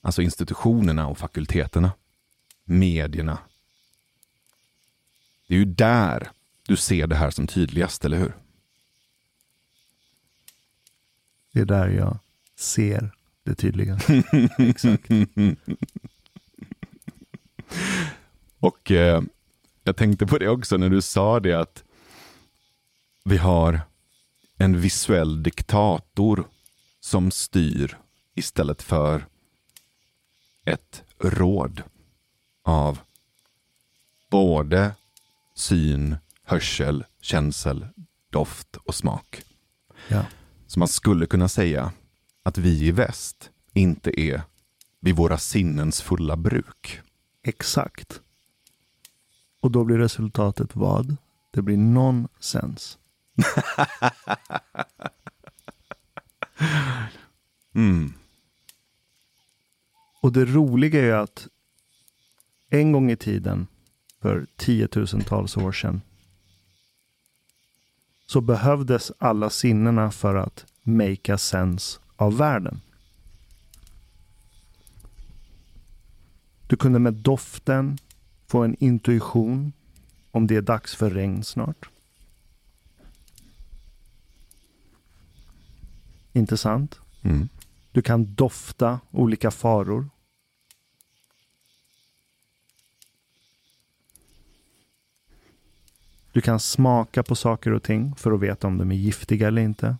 [0.00, 1.92] Alltså institutionerna och fakulteterna.
[2.64, 3.38] Medierna.
[5.48, 6.30] Det är ju där
[6.66, 8.34] du ser det här som tydligast, eller hur?
[11.52, 12.18] Det är där jag
[12.56, 13.10] ser
[13.44, 13.98] det tydliga.
[14.58, 15.10] Exakt.
[18.58, 19.22] Och eh,
[19.84, 21.84] jag tänkte på det också när du sa det att
[23.24, 23.80] vi har
[24.56, 26.44] en visuell diktator
[27.00, 27.98] som styr
[28.34, 29.26] istället för
[30.64, 31.82] ett råd
[32.62, 32.98] av
[34.30, 34.94] både
[35.54, 37.86] syn, hörsel, känsel,
[38.30, 39.42] doft och smak.
[40.08, 40.24] Ja.
[40.72, 41.92] Så man skulle kunna säga
[42.42, 44.42] att vi i väst inte är
[45.00, 47.00] vid våra sinnens fulla bruk.
[47.42, 48.20] Exakt.
[49.60, 51.16] Och då blir resultatet vad?
[51.50, 52.98] Det blir nonsens.
[57.74, 58.12] Mm.
[60.20, 61.48] Och det roliga är att
[62.70, 63.66] en gång i tiden,
[64.20, 66.00] för tiotusentals år sedan,
[68.32, 72.80] så behövdes alla sinnena för att make a sense av världen.
[76.66, 77.98] Du kunde med doften
[78.46, 79.72] få en intuition
[80.30, 81.88] om det är dags för regn snart.
[86.32, 87.00] Inte sant?
[87.22, 87.48] Mm.
[87.92, 90.08] Du kan dofta olika faror.
[96.32, 99.62] Du kan smaka på saker och ting för att veta om de är giftiga eller
[99.62, 99.96] inte.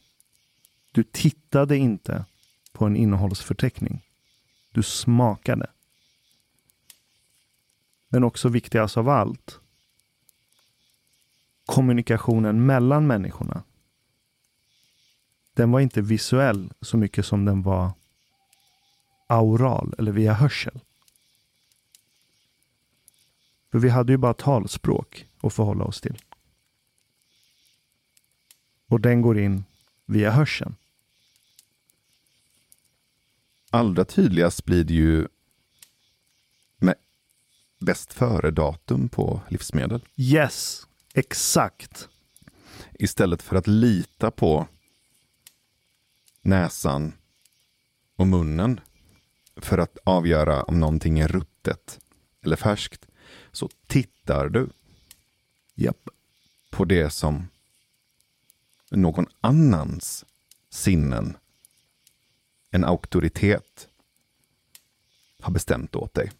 [0.92, 2.24] Du tittade inte
[2.72, 4.04] på en innehållsförteckning.
[4.72, 5.70] Du smakade.
[8.08, 9.60] Men också viktigast av allt,
[11.66, 13.62] kommunikationen mellan människorna.
[15.54, 17.92] Den var inte visuell så mycket som den var
[19.26, 20.80] aural eller via hörsel.
[23.70, 26.18] För vi hade ju bara talspråk att förhålla oss till.
[28.86, 29.64] Och den går in
[30.06, 30.74] via hörseln.
[33.70, 35.28] Allra tydligast blir det ju
[36.76, 36.94] med
[37.78, 40.00] bäst före-datum på livsmedel.
[40.16, 42.08] Yes, exakt.
[42.92, 44.66] Istället för att lita på
[46.42, 47.12] näsan
[48.16, 48.80] och munnen
[49.56, 52.00] för att avgöra om någonting är ruttet
[52.42, 53.06] eller färskt,
[53.52, 54.68] så tittar du
[55.74, 56.08] Japp.
[56.70, 57.48] på det som
[58.90, 60.24] någon annans
[60.70, 61.36] sinnen,
[62.70, 63.88] en auktoritet,
[65.40, 66.32] har bestämt åt dig.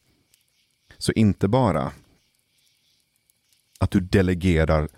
[0.98, 1.92] Så inte bara
[3.78, 4.88] att du delegerar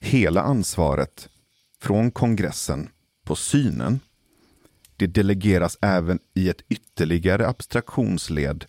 [0.00, 1.28] hela ansvaret
[1.78, 2.88] från kongressen
[3.22, 4.00] på synen.
[4.96, 8.64] Det delegeras även i ett ytterligare abstraktionsled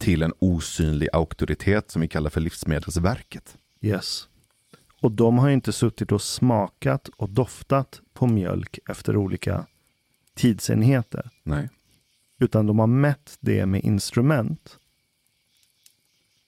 [0.00, 3.58] till en osynlig auktoritet som vi kallar för Livsmedelsverket.
[3.80, 4.28] Yes.
[5.00, 9.66] Och de har inte suttit och smakat och doftat på mjölk efter olika
[10.34, 11.30] tidsenheter.
[11.42, 11.68] Nej.
[12.38, 14.78] Utan de har mätt det med instrument.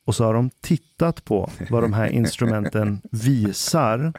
[0.05, 4.12] Och så har de tittat på vad de här instrumenten visar.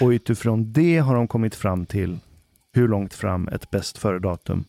[0.00, 2.18] Och utifrån det har de kommit fram till
[2.72, 4.64] hur långt fram ett bäst före-datum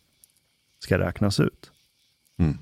[0.78, 1.70] ska räknas ut.
[2.38, 2.58] Mm.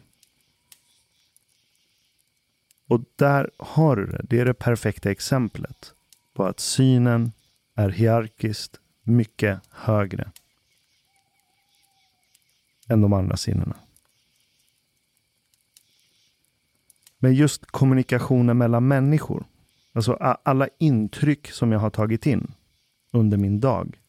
[2.89, 4.21] Och där har du det.
[4.29, 5.95] Det är det perfekta exemplet
[6.35, 7.33] på att synen
[7.75, 10.31] är hierarkiskt mycket högre
[12.89, 13.77] än de andra sinnena.
[17.19, 19.45] Men just kommunikationen mellan människor,
[19.93, 20.13] alltså
[20.43, 22.53] alla intryck som jag har tagit in
[23.11, 24.01] under min dag.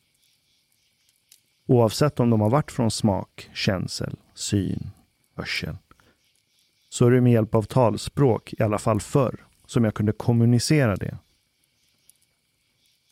[1.65, 4.89] Oavsett om de har varit från smak, känsel, syn,
[5.36, 5.77] hörsel.
[6.89, 10.95] Så är det med hjälp av talspråk, i alla fall förr, som jag kunde kommunicera
[10.95, 11.17] det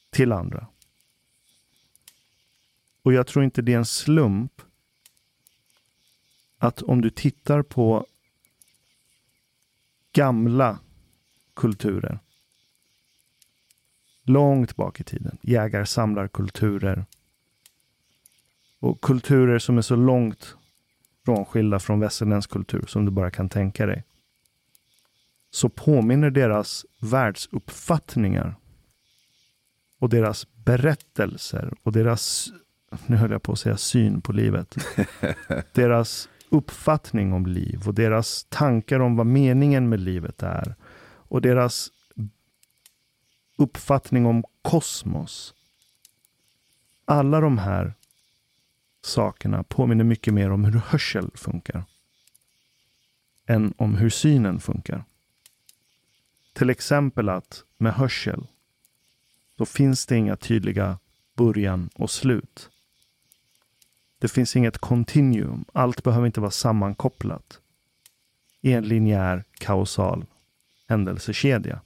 [0.09, 0.67] till andra.
[3.01, 4.61] Och jag tror inte det är en slump
[6.57, 8.05] att om du tittar på
[10.11, 10.80] gamla
[11.53, 12.19] kulturer.
[14.23, 15.38] Långt bak i tiden.
[15.41, 17.05] Jägar-samlarkulturer.
[18.80, 20.55] Och kulturer som är så långt
[21.28, 24.03] frånskilda från västerländsk kultur som du bara kan tänka dig.
[25.51, 28.55] Så påminner deras världsuppfattningar
[29.99, 32.49] och deras berättelser och deras,
[33.05, 34.75] nu höll jag på att säga syn på livet.
[35.73, 40.75] deras uppfattning om liv och deras tankar om vad meningen med livet är.
[41.30, 41.91] Och deras
[43.57, 45.53] uppfattning om kosmos.
[47.05, 47.93] Alla de här
[49.02, 51.84] sakerna påminner mycket mer om hur hörsel funkar.
[53.45, 55.04] Än om hur synen funkar.
[56.54, 58.48] Till exempel att med hörsel
[59.58, 61.00] så finns det inga tydliga
[61.36, 62.70] början och slut.
[64.20, 65.66] Det finns inget kontinuum.
[65.74, 67.60] Allt behöver inte vara sammankopplat
[68.62, 70.26] i en linjär kausal
[70.88, 71.82] händelsekedja.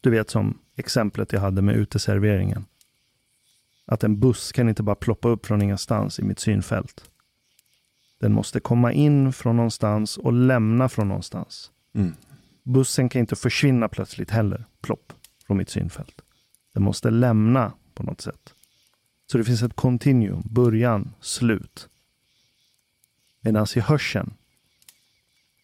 [0.00, 2.64] Du vet som exemplet jag hade med uteserveringen.
[3.86, 7.10] Att en buss kan inte bara ploppa upp från ingenstans i mitt synfält.
[8.20, 11.70] Den måste komma in från någonstans och lämna från någonstans.
[11.94, 12.14] Mm.
[12.62, 15.12] Bussen kan inte försvinna plötsligt heller, plopp,
[15.46, 16.20] från mitt synfält.
[16.74, 18.54] Den måste lämna på något sätt.
[19.26, 21.88] Så det finns ett continuum, början, slut.
[23.40, 24.34] Medan i hörseln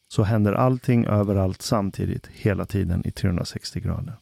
[0.09, 4.17] så händer allting överallt samtidigt hela tiden i 360 grader.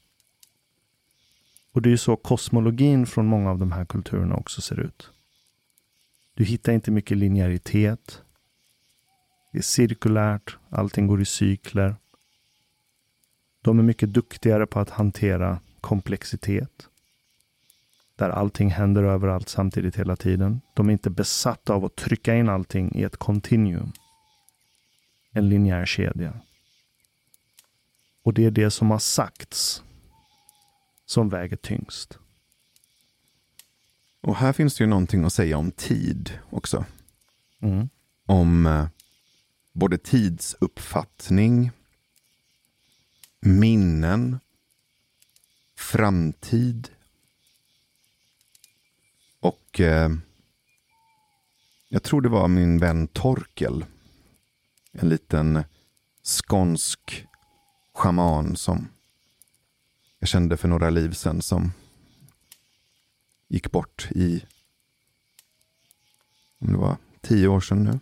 [1.73, 5.11] Och det är ju så kosmologin från många av de här kulturerna också ser ut.
[6.35, 8.23] Du hittar inte mycket linjäritet.
[9.53, 11.97] Det är cirkulärt, allting går i cykler.
[13.63, 16.89] De är mycket duktigare på att hantera komplexitet.
[18.17, 20.61] Där allting händer överallt samtidigt hela tiden.
[20.75, 23.93] De är inte besatta av att trycka in allting i ett kontinuum.
[25.33, 26.41] En linjär kedja.
[28.23, 29.83] Och det är det som har sagts
[31.11, 32.19] som väger tyngst.
[34.21, 36.85] Och här finns det ju någonting att säga om tid också.
[37.61, 37.89] Mm.
[38.27, 38.89] Om eh,
[39.73, 41.71] både tidsuppfattning,
[43.41, 44.41] minnen,
[45.77, 46.89] framtid
[49.41, 50.11] och eh,
[51.89, 53.85] jag tror det var min vän Torkel.
[54.93, 55.65] En liten
[56.23, 57.27] skånsk
[57.95, 58.89] schaman som
[60.21, 61.73] jag kände för några liv sedan som
[63.49, 64.45] gick bort i,
[66.59, 67.99] om det var tio år sedan nu,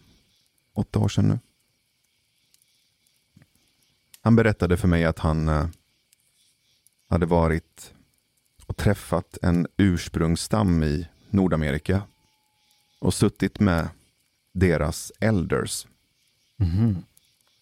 [0.73, 1.39] åtta år sedan nu.
[4.21, 5.69] Han berättade för mig att han eh,
[7.09, 7.95] hade varit
[8.66, 12.03] och träffat en ursprungsstam i Nordamerika
[12.99, 13.89] och suttit med
[14.53, 15.87] deras elders
[16.61, 17.05] Mhm.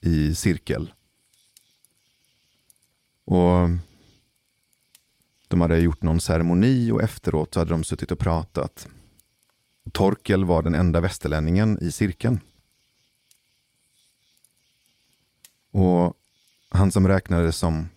[0.01, 0.93] i cirkel.
[3.25, 3.69] Och
[5.49, 8.89] de hade gjort någon ceremoni och efteråt så hade de suttit och pratat.
[9.93, 12.41] Torkel var den enda västerlänningen i cirkeln.
[15.71, 16.15] Och
[16.69, 17.89] han som räknades som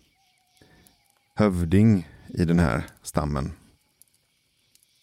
[1.35, 3.51] hövding i den här stammen.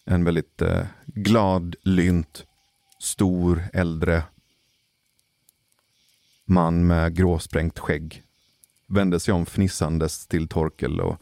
[0.05, 2.45] En väldigt eh, glad, lynt,
[2.99, 4.23] stor, äldre
[6.45, 8.23] man med gråsprängt skägg.
[8.87, 11.21] Vände sig om fnissandes till Torkel och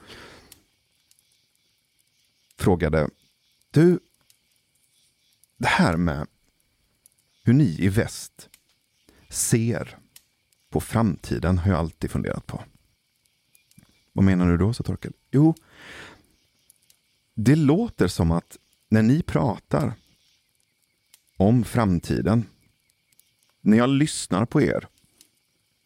[2.57, 3.09] frågade
[3.71, 3.99] Du,
[5.57, 6.27] det här med
[7.43, 8.49] hur ni i väst
[9.29, 9.97] ser
[10.69, 12.63] på framtiden har jag alltid funderat på.
[14.13, 15.13] Vad menar du då, sa Torkel?
[15.31, 15.55] Jo,
[17.33, 18.57] det låter som att
[18.89, 19.93] när ni pratar
[21.37, 22.45] om framtiden,
[23.61, 24.87] när jag lyssnar på er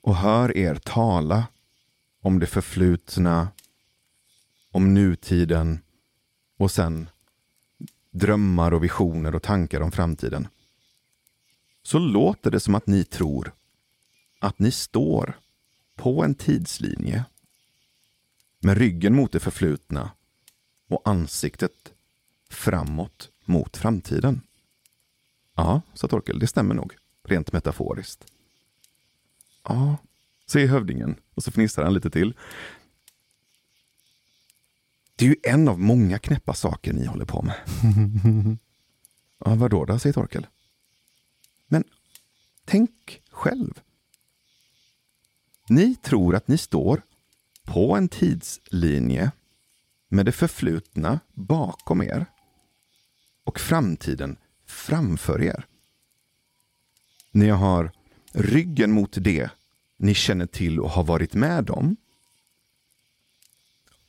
[0.01, 1.47] och hör er tala
[2.22, 3.47] om det förflutna,
[4.72, 5.80] om nutiden
[6.60, 7.10] och sen
[8.12, 10.47] drömmar och visioner och tankar om framtiden.
[11.84, 13.53] Så låter det som att ni tror
[14.39, 15.39] att ni står
[15.95, 17.26] på en tidslinje
[18.60, 20.12] med ryggen mot det förflutna
[20.88, 21.93] och ansiktet
[22.49, 24.41] framåt mot framtiden.
[25.55, 26.93] Ja, sa Torkel, det stämmer nog,
[27.24, 28.26] rent metaforiskt.
[29.64, 29.97] Ja,
[30.47, 32.34] säger hövdingen och så fnissar han lite till.
[35.20, 37.55] Det är ju en av många knäppa saker ni håller på med.
[39.45, 40.47] ja, vadå då, säger Torkel.
[41.67, 41.84] Men
[42.65, 43.82] tänk själv.
[45.70, 47.01] Ni tror att ni står
[47.63, 49.32] på en tidslinje
[50.07, 52.26] med det förflutna bakom er
[53.43, 55.65] och framtiden framför er.
[57.32, 57.91] Ni har
[58.32, 59.49] ryggen mot det
[59.97, 61.95] ni känner till och har varit med om.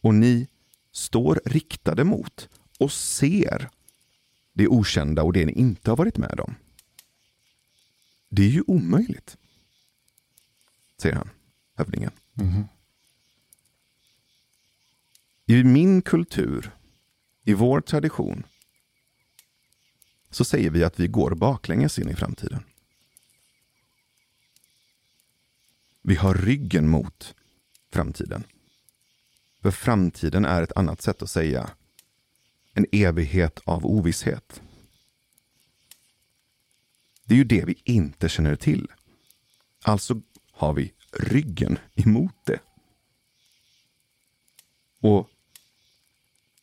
[0.01, 0.49] Och ni
[0.93, 3.71] står riktade mot och ser
[4.53, 6.55] det okända och det ni inte har varit med om.
[8.29, 9.37] Det är ju omöjligt,
[11.03, 11.31] säger han,
[11.75, 12.13] hövdingen.
[12.33, 12.65] Mhm.
[15.47, 16.71] I min kultur,
[17.45, 18.47] i vår tradition,
[20.31, 22.65] så säger vi att vi går baklänges in i framtiden.
[26.03, 27.35] Vi har ryggen mot
[27.93, 28.45] framtiden.
[29.63, 31.71] För framtiden är ett annat sätt att säga
[32.73, 34.63] en evighet av ovisshet.
[37.25, 38.89] Det är ju det vi inte känner till.
[39.83, 40.21] Alltså
[40.53, 42.61] har vi ryggen emot det.
[45.01, 45.31] Och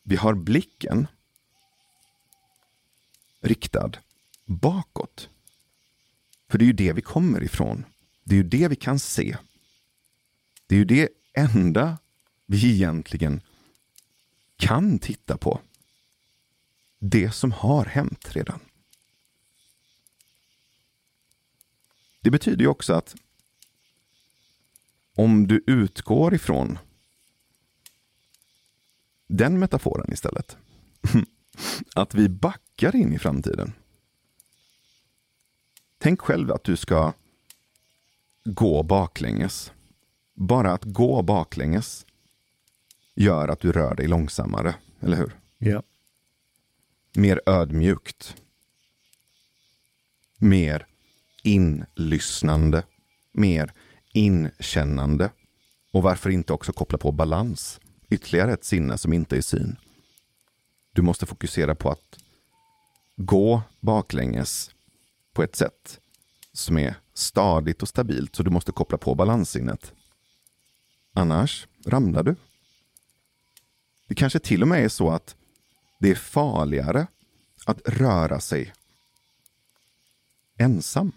[0.02, 1.06] vi har blicken
[3.40, 3.92] riktad
[4.44, 5.28] bakåt.
[6.48, 7.84] För det är ju det vi kommer ifrån.
[8.24, 9.36] Det är ju det vi kan se.
[10.66, 11.98] Det är ju det enda
[12.50, 13.40] vi egentligen
[14.56, 15.60] kan titta på.
[16.98, 18.60] Det som har hänt redan.
[22.20, 23.14] Det betyder ju också att
[25.14, 26.78] om du utgår ifrån
[29.26, 30.56] den metaforen istället.
[31.94, 33.72] Att vi backar in i framtiden.
[35.98, 37.12] Tänk själv att du ska
[38.44, 39.72] gå baklänges.
[40.34, 42.06] Bara att gå baklänges
[43.18, 45.36] gör att du rör dig långsammare, eller hur?
[45.58, 45.82] Ja.
[47.14, 48.36] Mer ödmjukt.
[50.38, 50.86] Mer
[51.42, 52.82] inlyssnande.
[53.32, 53.72] Mer
[54.12, 55.30] inkännande.
[55.92, 57.80] Och varför inte också koppla på balans?
[58.10, 59.76] Ytterligare ett sinne som inte är syn.
[60.92, 62.18] Du måste fokusera på att
[63.16, 64.70] gå baklänges
[65.32, 66.00] på ett sätt
[66.52, 69.92] som är stadigt och stabilt, så du måste koppla på balanssinnet.
[71.12, 72.36] Annars ramlar du.
[74.08, 75.36] Det kanske till och med är så att
[76.00, 77.06] det är farligare
[77.64, 78.72] att röra sig
[80.58, 81.12] ensam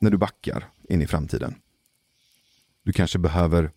[0.00, 1.54] när du backar in i framtiden.
[2.82, 3.70] Du kanske behöver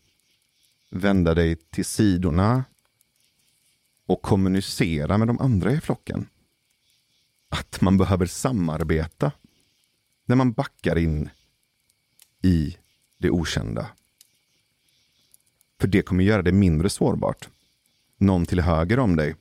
[0.90, 2.64] vända dig till sidorna
[4.06, 6.30] och kommunicera med de andra i flocken.
[7.50, 9.32] Att man behöver samarbeta
[10.26, 11.30] när man backar in
[12.42, 12.78] i
[13.18, 13.90] det okända.
[15.84, 17.50] För det kommer göra det mindre sårbart.
[18.18, 19.36] Någon till höger om dig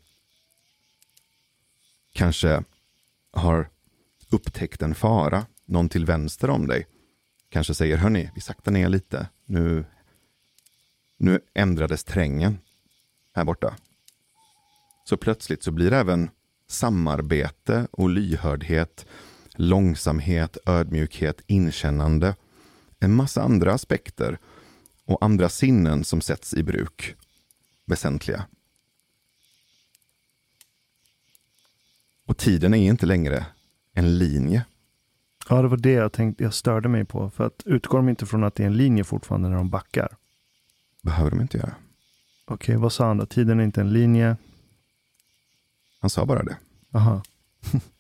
[2.13, 2.65] kanske
[3.31, 3.69] har
[4.31, 5.47] upptäckt en fara.
[5.65, 6.87] Någon till vänster om dig
[7.49, 9.29] kanske säger, hörni, vi saktar ner lite.
[9.45, 9.85] Nu,
[11.17, 12.59] nu ändrades terrängen
[13.35, 13.77] här borta.
[15.05, 16.31] Så plötsligt så blir även
[16.69, 19.07] samarbete och lyhördhet,
[19.55, 22.37] långsamhet, ödmjukhet, inkännande,
[22.99, 24.39] en massa andra aspekter
[25.05, 27.17] och andra sinnen som sätts i bruk
[27.85, 28.47] väsentliga.
[32.27, 33.47] Och tiden är inte längre
[33.93, 34.65] en linje.
[35.49, 37.31] Ja, det var det jag tänkte jag störde mig på.
[37.31, 40.17] För att utgår de inte från att det är en linje fortfarande när de backar?
[41.03, 41.75] behöver de inte göra.
[42.45, 43.27] Okej, vad sa han då?
[43.27, 44.37] Tiden är inte en linje.
[46.01, 46.57] Han sa bara det.
[46.93, 47.23] Aha.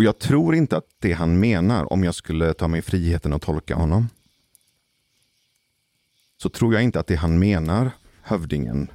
[0.00, 3.42] Och jag tror inte att det han menar, om jag skulle ta mig friheten att
[3.42, 4.08] tolka honom,
[6.36, 7.90] så tror jag inte att det han menar,
[8.22, 8.90] hövdingen,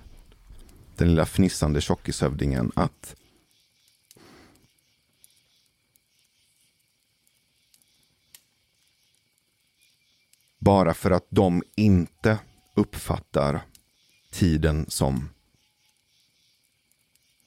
[0.96, 3.16] den lilla fnissande tjockishövdingen, att
[10.58, 12.40] bara för att de inte
[12.74, 13.62] uppfattar
[14.32, 15.30] tiden som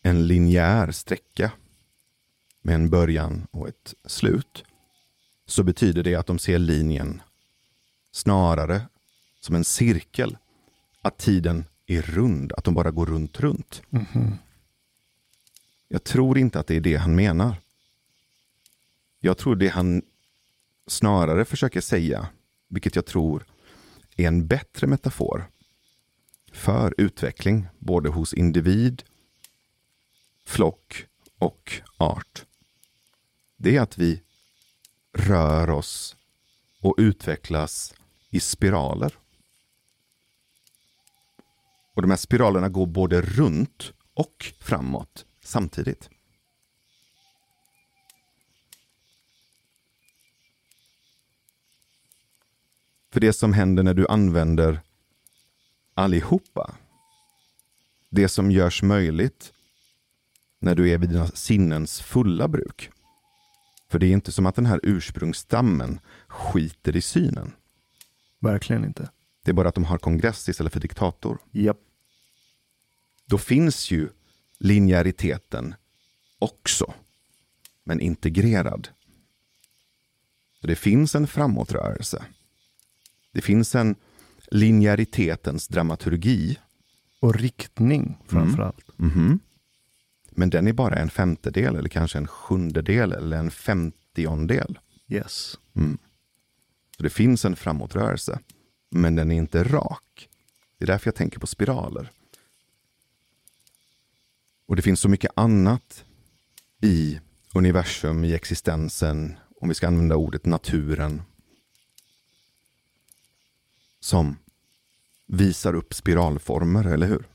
[0.02, 1.50] en linjär sträcka
[2.62, 4.64] med en början och ett slut
[5.46, 7.22] så betyder det att de ser linjen
[8.12, 8.82] snarare
[9.40, 10.36] som en cirkel.
[11.02, 13.82] Att tiden är rund, att de bara går runt, runt.
[13.88, 14.34] Mhm.
[15.88, 17.56] Jag tror inte att det är det han menar.
[19.20, 20.02] Jag tror det han
[20.86, 22.28] snarare försöker säga,
[22.68, 23.46] vilket jag tror
[24.16, 25.50] är en bättre metafor
[26.52, 29.02] för utveckling, både hos individ,
[30.44, 31.06] flock
[31.38, 32.44] och art.
[33.60, 34.22] Det är att vi
[35.12, 36.16] rör oss
[36.80, 37.94] och utvecklas
[38.30, 39.18] i spiraler.
[41.94, 46.10] Och de här spiralerna går både runt och framåt samtidigt.
[53.12, 54.80] För det som händer när du använder
[55.94, 56.74] allihopa,
[58.10, 59.52] det som görs möjligt
[60.58, 62.90] när du är vid dina sinnens fulla bruk.
[63.90, 67.52] För det är inte som att den här ursprungsstammen skiter i synen.
[68.40, 69.10] Verkligen inte.
[69.44, 71.38] Det är bara att de har kongress istället för diktator.
[71.50, 71.78] Japp.
[73.26, 74.08] Då finns ju
[74.58, 75.74] linjäriteten
[76.38, 76.94] också,
[77.84, 78.88] men integrerad.
[80.60, 82.24] Så det finns en framåtrörelse.
[83.32, 83.94] Det finns en
[84.50, 86.58] linjäritetens dramaturgi.
[87.20, 88.98] Och riktning framför allt.
[88.98, 89.40] Mhm.
[90.38, 94.78] Men den är bara en femtedel eller kanske en sjundedel eller en femtiondel.
[95.08, 95.58] Yes.
[96.96, 98.40] Så det finns en framåtrörelse,
[98.90, 100.28] men den är inte rak.
[100.78, 102.10] Det är därför jag tänker på spiraler.
[104.66, 106.04] Och det finns så mycket annat
[106.80, 107.20] i
[107.54, 111.22] universum, i existensen, om vi ska använda ordet naturen,
[114.00, 114.36] som
[115.26, 117.28] visar upp spiralformer, eller hur?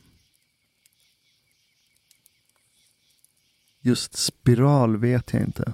[3.85, 5.73] Just spiral vet jag inte.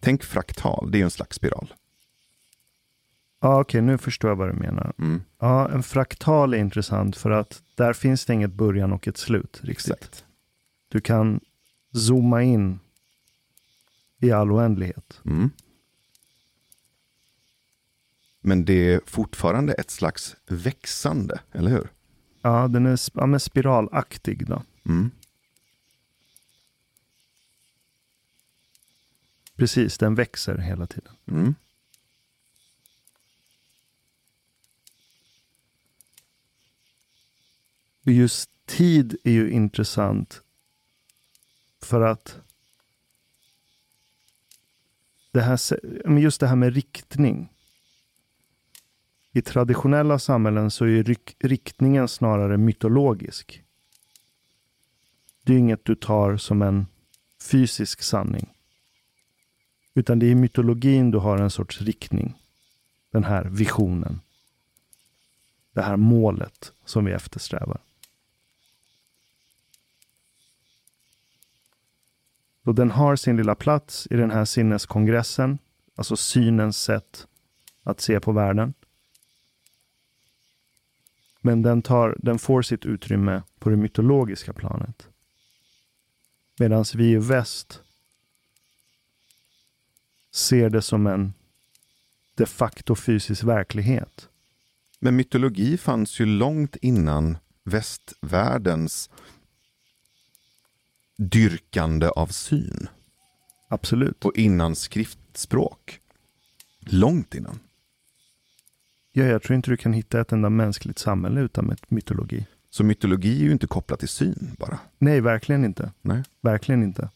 [0.00, 1.74] Tänk fraktal, det är ju en slags spiral.
[3.40, 4.92] Ja, okej, nu förstår jag vad du menar.
[4.98, 9.16] Mm, Ja, en fraktal är intressant för att där finns det inget början och ett
[9.16, 9.92] slut riktigt.
[9.94, 10.24] exakt.
[10.88, 11.40] Du kan
[11.92, 12.80] zooma in
[14.18, 15.20] i all oändlighet.
[15.24, 15.50] Mm.
[18.40, 21.88] Men det är fortfarande ett slags växande, eller hur?
[22.42, 24.62] Ja, den är ja, men spiralaktig då.
[24.88, 25.10] Mm.
[29.56, 31.12] Precis, den växer hela tiden.
[31.26, 31.54] Mm.
[38.02, 40.42] Just tid är ju intressant
[41.82, 42.36] för att
[45.30, 45.58] det här,
[46.18, 47.52] just det här med riktning.
[49.32, 53.62] I traditionella samhällen så är riktningen snarare mytologisk.
[55.42, 56.86] Det är inget du tar som en
[57.40, 58.55] fysisk sanning.
[59.96, 62.34] Utan det är i mytologin du har en sorts riktning.
[63.10, 64.20] Den här visionen.
[65.72, 67.80] det här målet som vi eftersträvar.
[72.64, 75.58] Så den har sin lilla plats i den här sinneskongressen,
[75.94, 77.26] alltså synens sätt
[77.82, 78.74] att se på världen.
[81.40, 85.08] Men den, tar, den får sitt utrymme på det mytologiska planet.
[86.58, 87.82] Medan vi i väst
[90.36, 91.34] ser det som en
[92.34, 94.28] de facto fysisk verklighet.
[95.00, 99.10] Men mytologi fanns ju långt innan västvärldens
[101.18, 102.88] dyrkande av syn.
[103.68, 104.24] Absolut.
[104.24, 106.00] Och innan skriftspråk.
[106.80, 107.58] Långt innan.
[109.12, 112.46] Ja, jag tror inte du kan hitta ett enda mänskligt samhälle utan mytologi.
[112.70, 114.78] Så mytologi är ju inte kopplat till syn bara.
[114.98, 115.92] Nej, verkligen inte.
[116.02, 116.22] Nej.
[116.40, 117.10] Verkligen inte.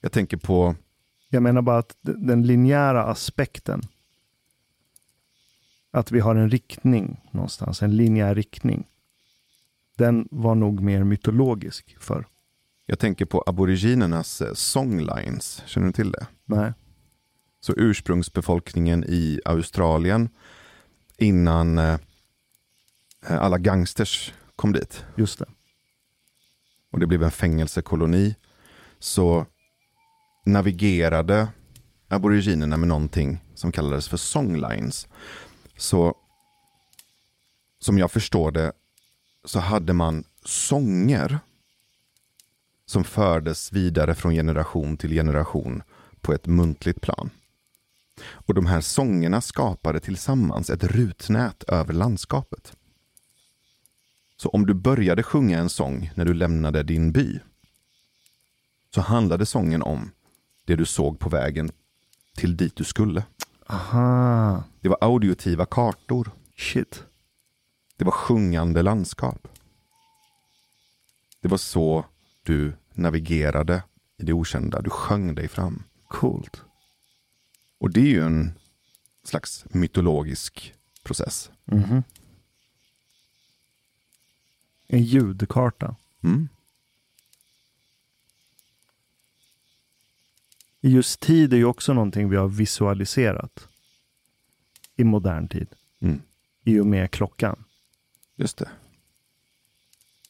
[0.00, 0.76] Jag tänker på...
[1.34, 3.82] Jag menar bara att den linjära aspekten.
[5.90, 8.86] Att vi har en riktning någonstans, en linjär riktning.
[9.96, 12.26] Den var nog mer mytologisk för.
[12.86, 15.62] Jag tänker på aboriginernas eh, songlines.
[15.66, 16.26] Känner du till det?
[16.44, 16.72] Nej.
[17.60, 20.28] Så ursprungsbefolkningen i Australien
[21.16, 21.98] innan eh,
[23.26, 25.04] alla gangsters kom dit.
[25.16, 25.46] Just det.
[26.90, 28.34] Och det blev en fängelsekoloni.
[28.98, 29.46] Så
[30.44, 31.48] navigerade
[32.08, 35.08] aboriginerna med någonting som kallades för songlines.
[35.76, 36.14] Så
[37.78, 38.72] som jag förstår det
[39.44, 41.38] så hade man sånger
[42.86, 45.82] som fördes vidare från generation till generation
[46.20, 47.30] på ett muntligt plan.
[48.20, 52.76] Och de här sångerna skapade tillsammans ett rutnät över landskapet.
[54.36, 57.40] Så om du började sjunga en sång när du lämnade din by
[58.94, 60.10] så handlade sången om
[60.64, 61.70] det du såg på vägen
[62.36, 63.24] till dit du skulle.
[63.66, 64.64] Aha.
[64.80, 66.30] Det var audiotiva kartor.
[66.56, 67.04] Shit.
[67.96, 69.48] Det var sjungande landskap.
[71.40, 72.04] Det var så
[72.42, 73.82] du navigerade
[74.18, 74.80] i det okända.
[74.82, 75.82] Du sjöng dig fram.
[76.08, 76.62] Coolt.
[77.78, 78.52] Och det är ju en
[79.24, 81.50] slags mytologisk process.
[81.66, 82.02] Mm -hmm.
[84.86, 85.96] En ljudkarta.
[86.22, 86.48] Mm.
[90.86, 93.68] Just tid är ju också någonting vi har visualiserat
[94.96, 95.68] i modern tid.
[96.00, 96.22] Mm.
[96.64, 97.64] I och med klockan.
[98.36, 98.68] Just det.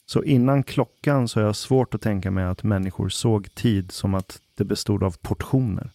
[0.05, 4.13] Så innan klockan så har jag svårt att tänka mig att människor såg tid som
[4.13, 5.91] att det bestod av portioner.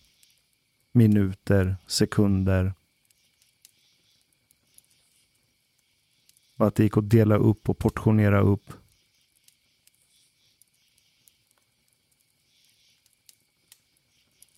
[0.93, 2.75] Minuter, sekunder.
[6.57, 8.73] Och att det gick att dela upp och portionera upp.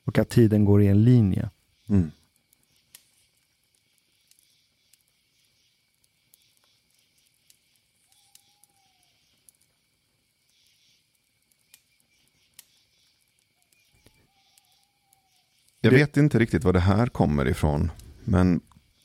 [0.04, 1.50] Och att tiden går i en linje.
[1.88, 2.10] Mm.
[15.80, 17.90] Jag Det- vet inte riktigt var det här kommer ifrån.
[18.24, 18.60] Men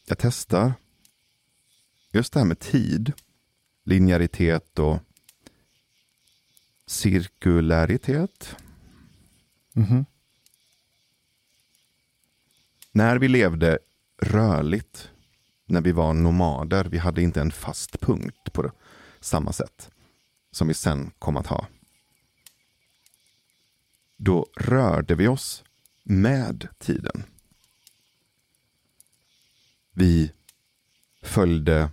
[0.05, 0.73] jag testar.
[2.13, 3.13] Just det här med tid.
[3.83, 4.99] Linjäritet och
[6.85, 8.55] cirkularitet.
[9.73, 10.05] Mhm.
[12.97, 13.79] När vi levde
[14.21, 15.11] rörligt,
[15.65, 18.71] när vi var nomader, vi hade inte en fast punkt på
[19.19, 19.91] samma sätt
[20.51, 21.67] som vi sen kom att ha.
[24.17, 25.63] Då rörde vi oss
[26.03, 27.23] med tiden.
[29.91, 30.31] Vi
[31.21, 31.89] följde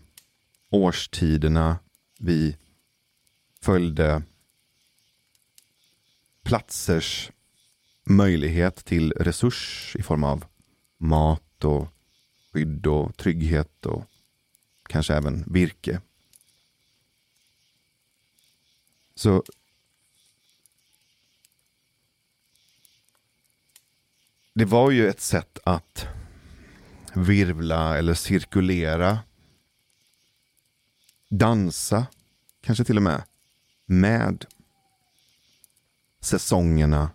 [0.71, 1.79] årstiderna,
[2.19, 2.57] vi
[3.61, 4.23] följde
[6.43, 7.31] platsers
[8.05, 10.45] möjlighet till resurs i form av
[11.05, 11.89] mat och
[12.53, 14.05] skydd och trygghet och
[14.83, 16.01] kanske även virke.
[19.15, 19.45] Så
[24.55, 26.07] det var ju ett sätt att
[27.15, 29.19] virvla eller cirkulera.
[31.29, 32.07] Dansa,
[32.61, 33.23] kanske till och med,
[33.87, 34.45] med
[36.21, 37.11] säsongerna,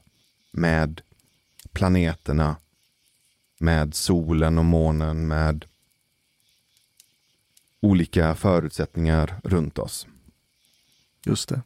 [0.52, 1.02] med
[1.72, 2.58] planeterna,
[3.60, 5.66] med solen och månen, med
[7.80, 10.08] olika förutsättningar runt oss.
[11.26, 11.62] Just det.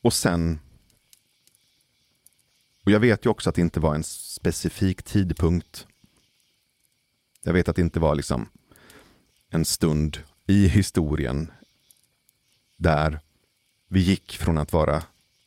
[0.00, 0.58] Och sen
[2.88, 5.86] och jag vet ju också att det inte var en specifik tidpunkt.
[7.42, 8.48] Jag vet att det inte var liksom
[9.50, 11.52] en stund i historien
[12.76, 13.20] där
[13.88, 15.02] vi gick från att vara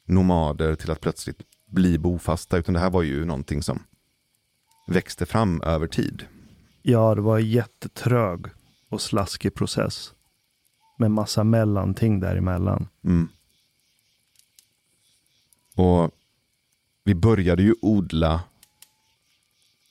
[0.05, 1.41] nomader till att plötsligt
[1.72, 3.84] bli bofasta, utan det här var ju någonting som
[4.88, 6.26] växte fram över tid.
[6.81, 8.45] Ja, det var en jättetrög
[8.89, 10.14] och slaskig process.
[10.98, 12.88] Med massa mellanting däremellan.
[13.03, 13.30] Mm.
[15.76, 16.11] Och
[17.03, 18.43] vi började ju odla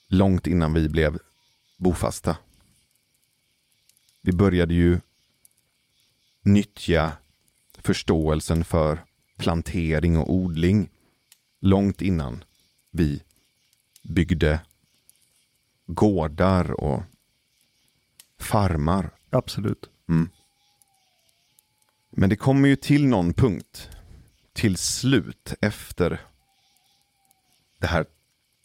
[0.08, 1.18] långt innan vi blev
[1.76, 2.36] bofasta.
[4.22, 5.00] Vi började ju
[6.42, 7.12] nyttja
[7.78, 9.04] förståelsen för
[9.36, 10.88] plantering och odling
[11.60, 12.44] långt innan
[12.90, 13.22] vi
[14.02, 14.60] byggde
[15.86, 17.02] gårdar och
[18.38, 19.10] farmar.
[19.30, 19.90] Absolut.
[20.08, 20.30] Mm.
[22.10, 23.88] Men det kommer ju till någon punkt
[24.52, 26.20] till slut efter
[27.78, 28.06] det här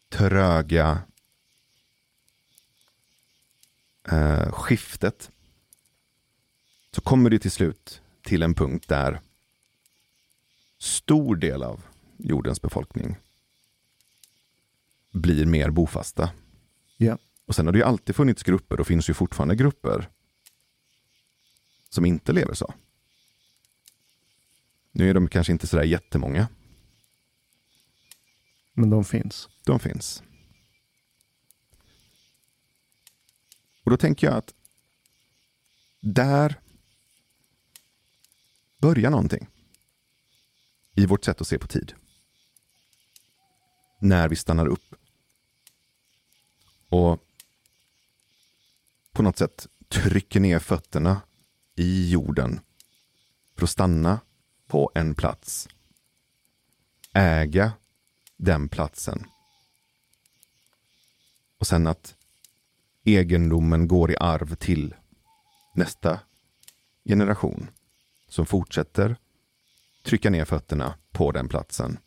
[0.09, 1.01] tröga
[4.11, 5.31] eh, skiftet.
[6.91, 9.21] Så kommer det till slut till en punkt där
[10.77, 11.81] stor del av
[12.17, 13.17] jordens befolkning
[15.11, 16.29] blir mer bofasta.
[16.97, 17.17] Ja.
[17.45, 20.09] Och sen har det ju alltid funnits grupper och finns ju fortfarande grupper
[21.89, 22.73] som inte lever så.
[24.91, 26.47] Nu är de kanske inte sådär jättemånga.
[28.73, 29.49] Men de finns.
[29.63, 30.23] De finns.
[33.83, 34.53] Och då tänker jag att
[35.99, 36.59] där
[38.77, 39.47] börjar någonting
[40.93, 41.93] i vårt sätt att se på tid.
[44.05, 44.95] När vi stannar upp
[46.89, 47.25] och
[49.11, 51.21] på något sätt trycker ner fötterna
[51.75, 52.59] i jorden
[53.55, 54.19] för att stanna
[54.67, 55.69] på en plats.
[57.13, 57.73] Äga
[58.37, 59.25] den platsen.
[61.57, 62.15] Och sen att
[63.03, 64.95] egendomen går i arv till
[65.75, 66.19] nästa
[67.05, 67.67] generation
[68.27, 69.15] som fortsätter
[70.03, 71.97] trycka ner fötterna på den platsen.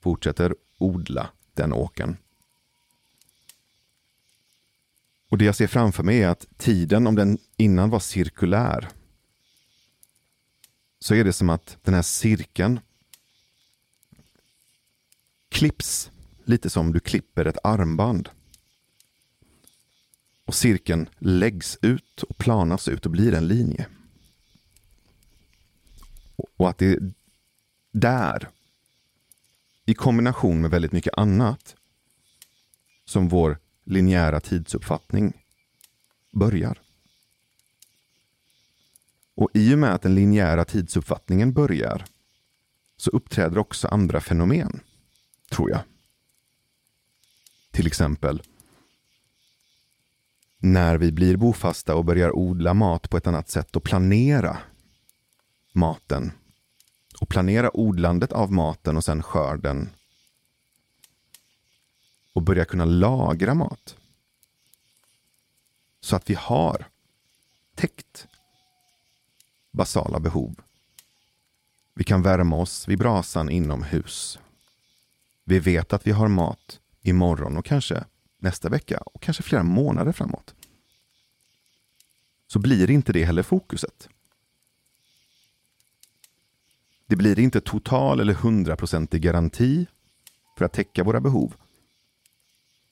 [0.00, 2.16] Fortsätter odla den åken.
[5.28, 8.88] Och det jag ser framför mig är att tiden, om den innan var cirkulär,
[10.98, 12.80] så är det som att den här cirkeln
[15.48, 16.10] klipps
[16.44, 18.28] lite som du klipper ett armband.
[20.44, 23.86] Och cirkeln läggs ut och planas ut och blir en linje.
[26.56, 27.12] Och att det är
[27.92, 28.48] där,
[29.86, 31.76] i kombination med väldigt mycket annat,
[33.04, 35.44] som vår linjära tidsuppfattning
[36.32, 36.80] börjar.
[39.34, 42.04] Och i och med att den linjära tidsuppfattningen börjar
[42.96, 44.80] så uppträder också andra fenomen,
[45.50, 45.80] tror jag.
[47.70, 48.42] Till exempel
[50.58, 54.58] när vi blir bofasta och börjar odla mat på ett annat sätt och planera
[55.72, 56.32] maten.
[57.22, 59.90] Och planera odlandet av maten och sen skörden.
[62.32, 63.96] Och börja kunna lagra mat.
[66.00, 66.86] Så att vi har
[67.74, 68.28] täckt
[69.70, 70.60] basala behov.
[71.94, 74.38] Vi kan värma oss vid brasan inomhus.
[75.44, 78.04] Vi vet att vi har mat imorgon och kanske
[78.38, 80.54] nästa vecka och kanske flera månader framåt.
[82.46, 84.08] Så blir inte det heller fokuset.
[87.12, 89.86] Det blir inte total eller hundraprocentig garanti
[90.58, 91.54] för att täcka våra behov.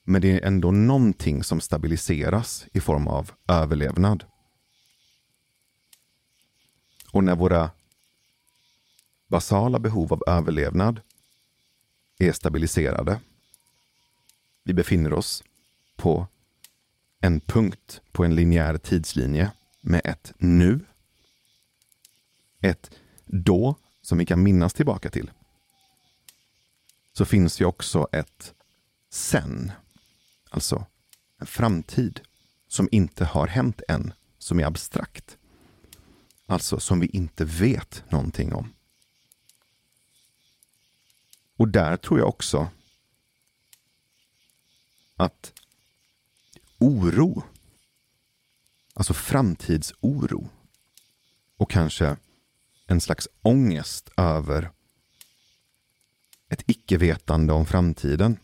[0.03, 4.23] Men det är ändå någonting som stabiliseras i form av överlevnad.
[7.11, 7.71] Och när våra
[9.27, 11.01] basala behov av överlevnad
[12.19, 13.19] är stabiliserade.
[14.63, 15.43] Vi befinner oss
[15.95, 16.27] på
[17.19, 20.79] en punkt på en linjär tidslinje med ett nu.
[22.61, 22.91] Ett
[23.25, 23.75] då
[24.11, 25.31] som vi kan minnas tillbaka till.
[27.13, 28.53] Så finns ju också ett
[29.09, 29.71] sen.
[30.49, 30.85] Alltså
[31.37, 32.21] en framtid
[32.67, 35.37] som inte har hänt än, som är abstrakt.
[36.45, 38.73] Alltså som vi inte vet någonting om.
[41.57, 42.69] Och där tror jag också
[45.15, 45.53] att
[46.77, 47.43] oro,
[48.93, 50.49] alltså framtidsoro
[51.57, 52.17] och kanske
[52.91, 54.71] en slags ångest över
[56.49, 58.37] ett icke-vetande om framtiden.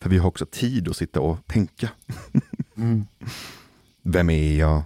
[0.00, 1.90] För vi har också tid att sitta och tänka.
[2.76, 3.06] Mm.
[4.02, 4.82] Vem är jag?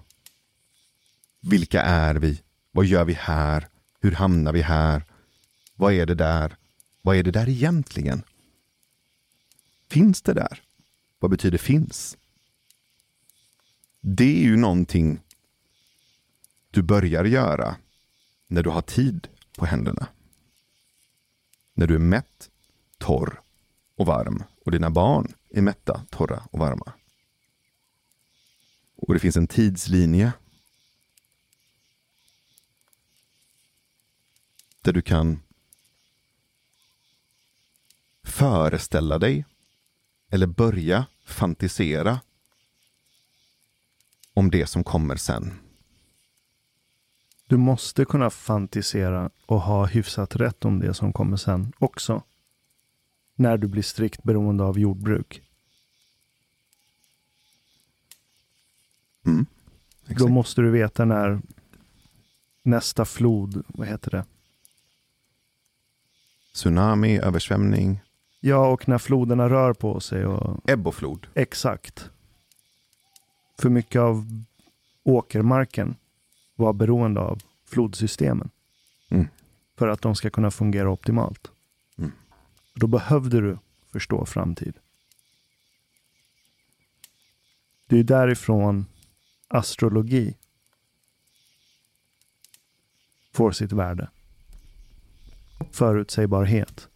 [1.41, 2.43] Vilka är vi?
[2.71, 3.69] Vad gör vi här?
[4.01, 5.05] Hur hamnar vi här?
[5.75, 6.57] Vad är det där?
[7.03, 8.23] Vad är det där egentligen?
[9.89, 10.63] Finns det där?
[11.19, 12.17] Vad betyder finns?
[14.01, 15.21] Det är ju någonting
[16.71, 17.77] du börjar göra
[18.53, 20.09] när du har tid på händerna.
[21.75, 22.51] När du är mätt,
[22.99, 23.41] torr
[23.97, 26.93] och varm och dina barn är mätta, torra och varma.
[28.97, 30.33] Och det finns en tidslinje.
[34.81, 35.41] Där du kan
[38.23, 39.45] föreställa dig
[40.29, 42.21] eller börja fantisera
[44.35, 45.72] om det som kommer sen.
[47.53, 52.23] Du måste kunna fantisera och ha hyfsat rätt om det som kommer sen också.
[53.35, 55.43] När du blir strikt beroende av jordbruk.
[59.27, 59.47] Mm,
[60.07, 61.41] Då måste du veta när
[62.63, 64.25] nästa flod, vad heter det?
[66.53, 68.01] Tsunami, översvämning,
[68.41, 71.27] Ja, och när floderna rör på sig och ebb och flod.
[71.35, 72.11] exakt.
[73.59, 74.45] För mycket av
[75.03, 75.95] åkermarken
[76.55, 78.51] var beroende av flodsystemen.
[79.09, 79.29] Mm.
[79.79, 81.51] För att de ska kunna fungera optimalt.
[81.99, 82.13] Mm.
[82.75, 83.59] Då behövde du
[83.93, 84.75] förstå framtid.
[87.89, 88.87] Det är därifrån
[89.49, 90.35] astrologi
[93.33, 94.09] får sitt värde.
[95.71, 96.89] Förutsägbarhet.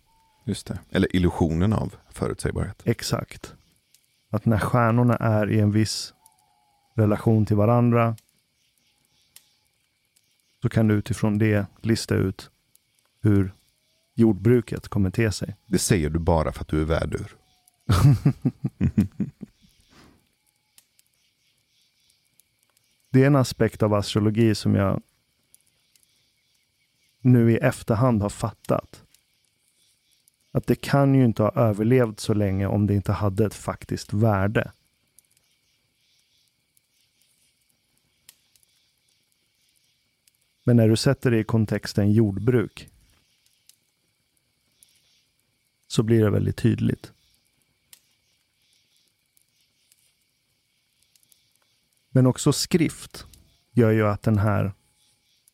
[0.45, 0.79] Just det.
[0.91, 2.83] Eller illusionen av förutsägbarhet.
[2.85, 3.55] Exakt.
[4.31, 6.15] Att när stjärnorna är i en viss
[6.95, 8.17] relation till varandra
[10.67, 12.51] så kan du utifrån det lista ut
[13.23, 13.55] hur
[14.15, 15.57] jordbruket kommer te sig.
[15.67, 17.37] Det säger du bara för att du är värdur.
[23.11, 25.03] Det är en aspekt av astrologi som jag
[27.21, 29.03] nu i efterhand har fattat.
[30.53, 34.13] Att det kan ju inte ha överlevt så länge om det inte hade ett faktiskt
[34.13, 34.73] värde.
[40.67, 42.89] Men när du sätter det i kontexten jordbruk
[45.87, 47.13] så blir det väldigt tydligt.
[52.11, 53.27] Men också skrift
[53.73, 54.73] gör ju att den här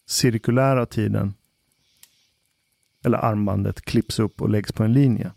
[0.06, 1.34] cirkulära tiden
[3.04, 5.32] eller armbandet klipps upp och läggs på en linje.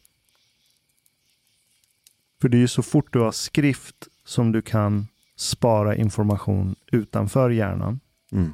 [2.41, 7.49] För det är ju så fort du har skrift som du kan spara information utanför
[7.49, 7.99] hjärnan
[8.31, 8.53] Mm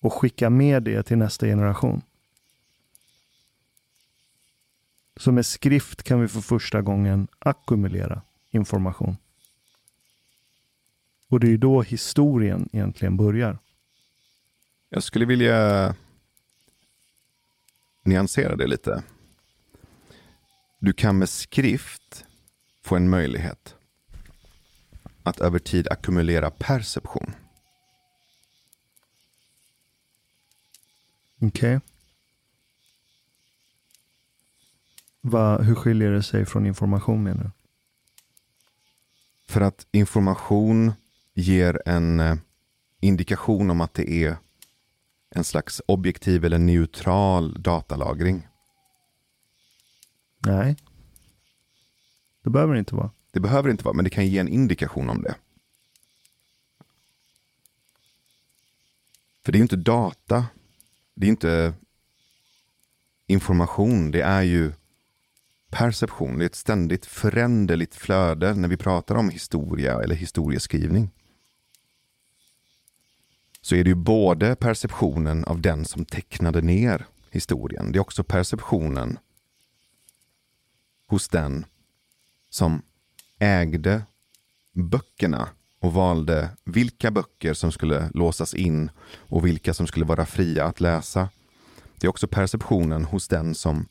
[0.00, 2.02] och skicka med det till nästa generation.
[5.16, 9.16] Så med skrift kan vi för första gången ackumulera information.
[11.28, 13.58] Och det är ju då historien egentligen börjar.
[14.88, 15.94] Jag skulle vilja
[18.02, 19.02] nyansera det lite.
[20.78, 22.24] Du kan med skrift
[22.82, 23.74] få en möjlighet
[25.22, 27.34] att över tid ackumulera perception.
[31.40, 31.80] Okej.
[35.20, 37.50] Va, hur skiljer det sig från information menar du?
[39.48, 40.92] För att information
[41.34, 42.36] ger en eh,
[43.00, 44.36] indikation om att det är
[45.30, 48.48] en slags objektiv eller neutral datalagring.
[50.38, 50.76] Nej.
[52.42, 53.10] Det behöver det inte vara.
[53.32, 55.34] Det behöver inte vara, men det kan ge en indikation om det.
[59.44, 60.46] För det är ju inte data.
[61.16, 61.74] Det är inte
[63.26, 64.10] information.
[64.10, 64.72] Det är ju
[65.70, 66.38] perception.
[66.38, 71.10] Det är ett ständigt föränderligt flöde när vi pratar om historia eller historieskrivning.
[73.60, 77.92] Så är det ju både perceptionen av den som tecknade ner historien.
[77.92, 79.18] Det är också perceptionen
[81.06, 81.66] hos den
[82.50, 82.82] som
[83.38, 84.02] ägde
[84.72, 85.48] böckerna
[85.86, 90.80] och valde vilka böcker som skulle låsas in och vilka som skulle vara fria att
[90.80, 91.28] läsa.
[92.00, 93.88] Det är också perceptionen hos den som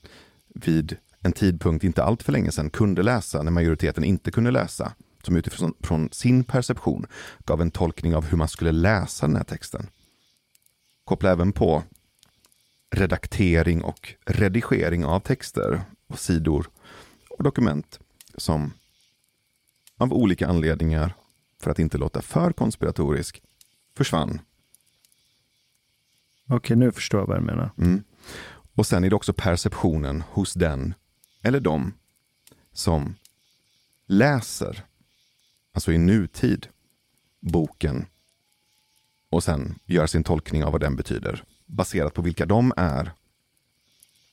[0.47, 4.93] vid en tidpunkt inte allt för länge sedan kunde läsa när majoriteten inte kunde läsa.
[5.23, 7.07] Som utifrån från sin perception
[7.45, 9.87] gav en tolkning av hur man skulle läsa den här texten.
[11.03, 11.83] Koppla även på
[12.95, 16.69] redaktering och redigering av texter och sidor
[17.29, 17.99] och dokument
[18.37, 18.73] som
[19.97, 21.13] av olika anledningar,
[21.65, 23.41] för att inte låta för konspiratorisk,
[23.97, 24.39] försvann.
[26.47, 27.71] Okej, nu förstår jag vad du menar.
[27.77, 28.03] Mm.
[28.75, 30.93] Och sen är det också perceptionen hos den
[31.41, 31.93] eller de
[32.71, 33.15] som
[34.07, 34.85] läser,
[35.73, 36.67] alltså i nutid,
[37.39, 38.05] boken
[39.29, 43.11] och sen gör sin tolkning av vad den betyder baserat på vilka de är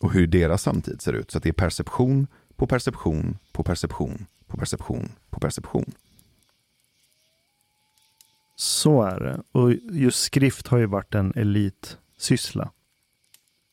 [0.00, 1.30] och hur deras samtid ser ut.
[1.30, 2.26] Så det är perception
[2.56, 5.92] på perception på perception på perception på perception.
[8.62, 9.42] Så är det.
[9.52, 12.70] Och just skrift har ju varit en elitsyssla.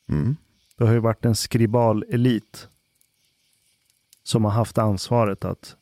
[0.08, 0.36] Mm.
[0.76, 2.68] Det har ju varit en skribal-elit
[4.22, 5.76] som har haft ansvaret att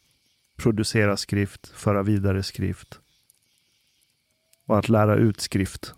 [0.57, 3.01] producera skrift, föra vidare skrift
[4.65, 5.95] och att lära ut skrift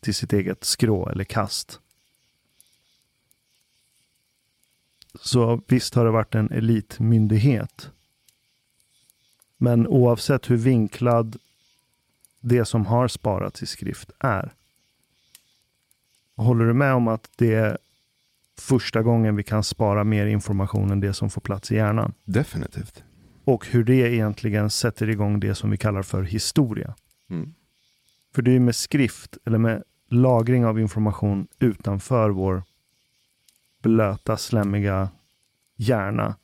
[0.00, 1.80] till sitt eget skrå eller kast.
[5.14, 7.90] Så visst har det varit en elitmyndighet.
[9.56, 11.38] Men oavsett hur vinklad
[12.40, 14.52] det som har sparats i skrift är.
[16.36, 17.78] Håller du med om att det är
[18.58, 22.14] första gången vi kan spara mer information än det som får plats i hjärnan?
[22.24, 23.04] Definitivt.
[23.44, 26.94] Och hur det egentligen sätter igång det som vi kallar för historia.
[27.30, 27.54] Mm.
[28.34, 32.62] För det är med skrift, eller med lagring av information utanför vår
[33.82, 35.08] blöta, slemmiga
[35.76, 36.36] hjärna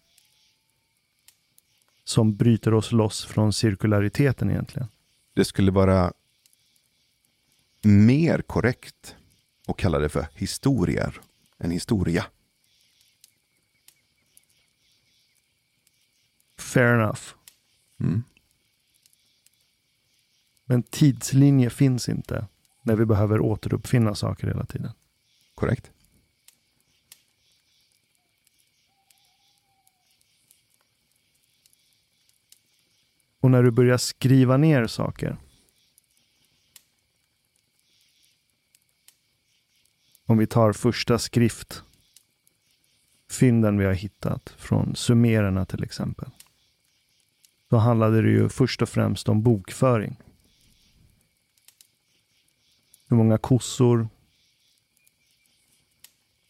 [2.05, 4.89] som bryter oss loss från cirkulariteten egentligen.
[5.37, 6.13] Det skulle vara
[7.83, 9.17] mer korrekt
[9.67, 11.21] att kalla det för historier
[11.59, 12.27] än historia.
[16.59, 17.21] Fair enough.
[18.01, 18.25] Mm.
[20.65, 22.47] Men tidslinje finns inte
[22.83, 24.93] när vi behöver återuppfinna saker hela tiden.
[25.55, 25.91] Korrekt.
[33.47, 35.37] Och när du börjar skriva ner saker.
[40.25, 41.83] Om vi tar första skrift.
[43.31, 46.31] Fynden vi har hittat från sumererna till exempel.
[47.69, 50.17] Då handlade det ju först och främst om bokföring.
[53.09, 54.09] Hur många kossor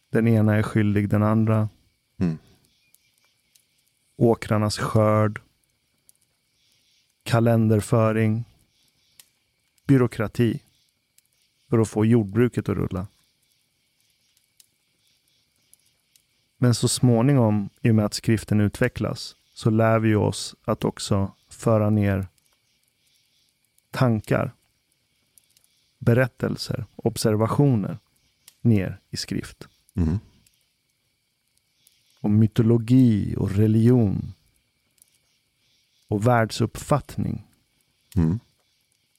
[0.09, 1.69] den ena är skyldig den andra.
[2.19, 2.37] Mm.
[4.15, 5.46] Åkrarnas skörd.
[7.27, 8.45] Kalenderföring.
[9.87, 10.59] Byråkrati.
[11.69, 13.07] För att få jordbruket att rulla.
[16.57, 21.31] Men så småningom, i och med att skriften utvecklas, så lär vi oss att också
[21.49, 22.27] föra ner
[23.91, 24.51] tankar,
[25.99, 27.97] berättelser, observationer
[28.61, 29.67] ner i skrift.
[29.93, 30.19] Mm.
[32.21, 34.33] Och mytologi och religion
[36.07, 37.47] och världsuppfattning
[38.17, 38.39] Mm.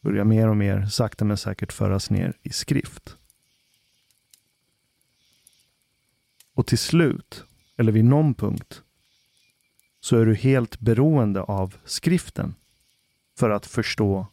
[0.00, 3.16] börjar mer och mer sakta men säkert föras ner i skrift.
[6.54, 7.44] Och till slut,
[7.76, 8.82] eller vid någon punkt,
[10.00, 12.54] så är du helt beroende av skriften
[13.36, 14.26] för att förstå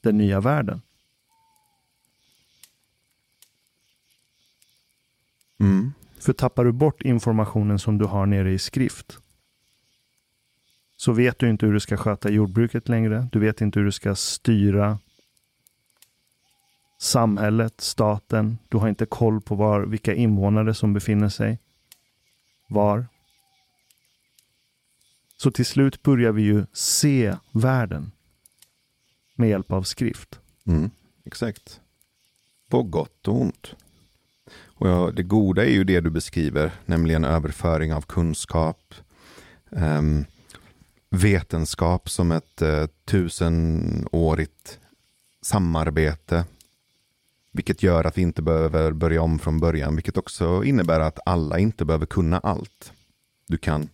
[0.00, 0.82] den nya världen.
[5.60, 5.92] Mm.
[6.18, 9.19] För tappar du bort informationen som du har nere i skrift
[11.00, 13.28] så vet du inte hur du ska sköta jordbruket längre.
[13.32, 14.98] Du vet inte hur du ska styra
[16.98, 18.58] samhället, staten.
[18.68, 21.58] Du har inte koll på var, vilka invånare som befinner sig
[22.68, 23.06] var.
[25.36, 28.12] Så till slut börjar vi ju se världen
[29.34, 30.40] med hjälp av skrift.
[30.66, 30.90] Mm.
[31.24, 31.80] Exakt.
[32.68, 33.74] På gott och ont.
[34.64, 38.94] Och ja, det goda är ju det du beskriver, nämligen överföring av kunskap,
[39.72, 40.26] Um,
[41.10, 44.78] vetenskap som ett eh, tusenårigt
[45.42, 46.44] samarbete.
[47.52, 51.58] Vilket gör att vi inte behöver börja om från början, vilket också innebär att alla
[51.58, 52.92] inte behöver kunna allt.
[53.46, 53.88] Du kan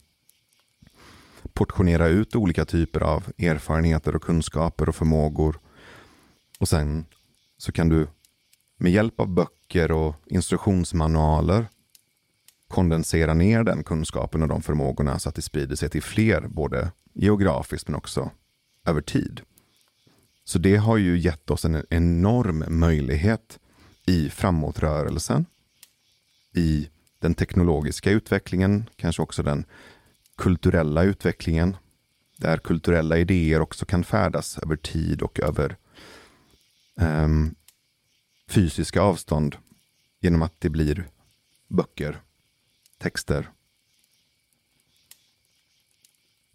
[1.52, 5.58] portionera ut olika typer av erfarenheter och kunskaper och förmågor.
[6.58, 7.04] Och sen
[7.58, 8.06] så kan du
[8.76, 11.66] med hjälp av böcker och instruktionsmanualer
[12.68, 16.90] kondensera ner den kunskapen och de förmågorna så att det sprider sig till fler, både
[17.16, 18.30] geografiskt men också
[18.84, 19.40] över tid.
[20.44, 23.58] Så det har ju gett oss en enorm möjlighet
[24.06, 25.46] i framåtrörelsen,
[26.54, 26.88] i
[27.18, 29.64] den teknologiska utvecklingen, kanske också den
[30.36, 31.76] kulturella utvecklingen,
[32.36, 35.76] där kulturella idéer också kan färdas över tid och över
[36.94, 37.54] um,
[38.48, 39.56] fysiska avstånd
[40.20, 41.08] genom att det blir
[41.68, 42.20] böcker,
[42.98, 43.50] texter.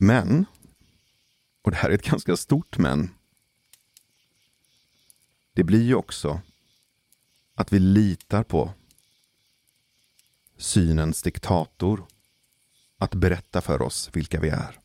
[0.04, 0.46] Men,
[1.62, 3.10] och det här är ett ganska stort men,
[5.54, 6.42] det blir ju också
[7.56, 8.74] att vi litar på
[10.58, 12.06] synens diktator
[12.98, 14.80] att berätta för oss vilka vi är.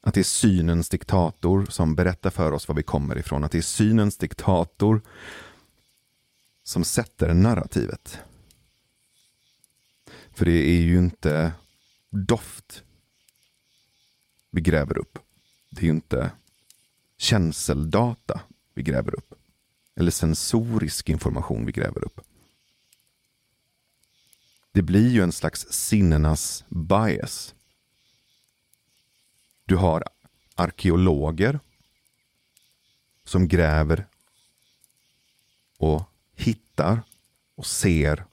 [0.00, 3.44] Att det är synens diktator som berättar för oss var vi kommer ifrån.
[3.44, 5.00] Att det är synens diktator
[6.62, 8.18] som sätter narrativet.
[10.32, 11.52] För det är ju inte
[12.10, 12.84] doft
[14.52, 15.18] vi gräver upp.
[15.70, 16.30] Det är ju inte
[17.16, 18.40] känseldata
[18.74, 19.34] vi gräver upp.
[19.96, 22.20] Eller sensorisk information vi gräver upp.
[24.72, 27.54] Det blir ju en slags sinnenas bias.
[29.64, 30.04] Du har
[30.54, 31.60] arkeologer
[33.24, 34.06] som gräver
[35.78, 36.02] och
[36.34, 37.02] hittar
[37.54, 38.24] och ser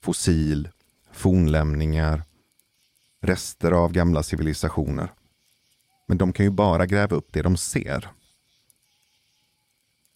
[0.00, 0.68] fossil,
[1.12, 2.22] fornlämningar,
[3.20, 5.12] rester av gamla civilisationer.
[6.08, 8.08] Men de kan ju bara gräva upp det de ser.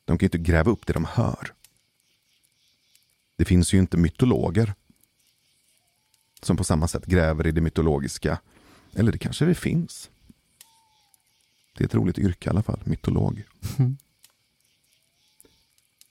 [0.05, 1.55] De kan ju inte gräva upp det de hör.
[3.36, 4.74] Det finns ju inte mytologer
[6.43, 8.40] som på samma sätt gräver i det mytologiska.
[8.94, 10.10] Eller det kanske det finns.
[11.77, 13.43] Det är ett roligt yrke i alla fall, mytolog.
[13.78, 13.97] Mm.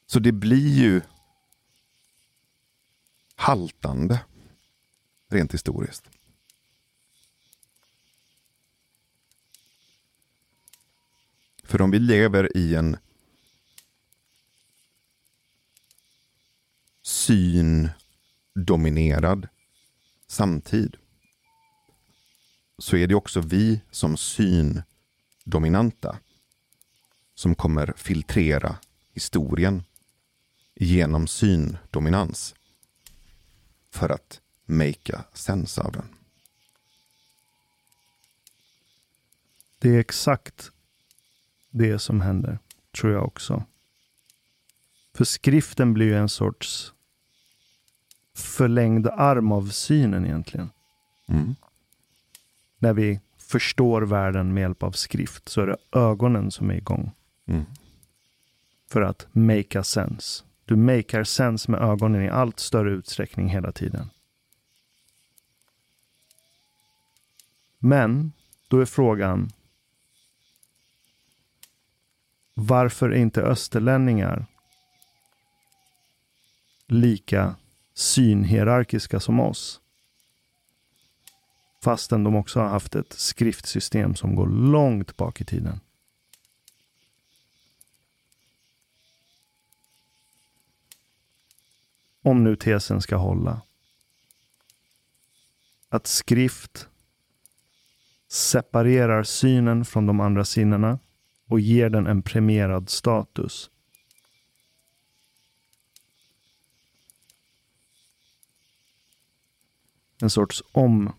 [0.06, 1.02] Så det blir ju
[3.36, 4.20] haltande
[5.30, 6.10] rent historiskt.
[11.72, 12.98] För om vi lever i en
[17.02, 19.48] syndominerad
[20.28, 20.98] samtid
[22.78, 26.20] så är det också vi som syndominanta
[27.36, 28.78] som kommer filtrera
[29.14, 29.84] historien
[30.76, 32.56] genom syndominans
[33.90, 36.16] för att makea sense av den.
[39.80, 40.72] Det är exakt
[41.72, 42.60] det som händer,
[42.92, 43.64] tror jag också.
[45.16, 46.94] För skriften blir ju en sorts
[48.36, 50.70] förlängd arm av synen egentligen.
[51.28, 51.56] Mm.
[52.78, 57.12] När vi förstår världen med hjälp av skrift så är det ögonen som är igång.
[57.46, 57.66] Mm.
[58.90, 60.44] För att make a sense.
[60.66, 64.10] Du makear sense med ögonen i allt större utsträckning hela tiden.
[67.80, 68.32] Men
[68.68, 69.52] då är frågan
[72.54, 74.46] varför är inte österlänningar
[76.88, 77.56] lika
[77.94, 79.82] synhierarkiska som oss?
[81.84, 85.80] Fastän de också har haft ett skriftsystem som går långt bak i tiden.
[92.22, 93.62] Om nu tesen ska hålla.
[95.90, 96.88] Att skrift
[98.28, 101.00] separerar synen från de andra sinnena
[101.52, 103.70] och ger den en premierad status.
[110.22, 111.14] En sorts om...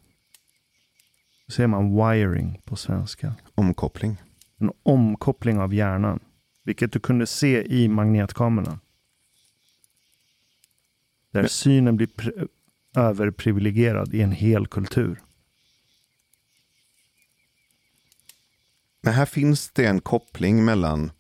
[1.47, 3.35] Hur säger man wiring på svenska?
[3.55, 4.23] Omkoppling.
[4.57, 6.21] En omkoppling av hjärnan.
[6.63, 8.81] Vilket du kunde se i magnetkameran.
[11.31, 12.11] Där synen blir
[12.97, 15.23] överprivilegierad i en hel kultur.
[19.05, 21.13] Men här finns det en koppling mellan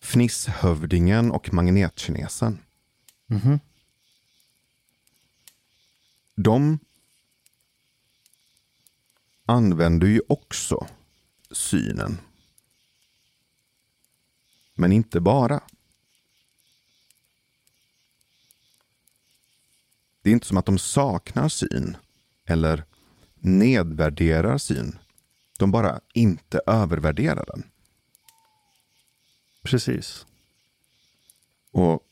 [0.00, 2.58] fnisshövdingen och magnetkinesen.
[3.28, 3.60] Mm -hmm.
[6.34, 6.78] De
[9.46, 10.86] använder ju också
[11.50, 12.18] synen.
[14.74, 15.60] Men inte bara.
[20.22, 21.96] Det är inte som att de saknar syn
[22.44, 22.84] eller
[23.34, 24.98] nedvärderar syn.
[25.58, 27.70] De bara inte övervärderar den.
[29.62, 30.26] Precis.
[31.70, 32.02] Och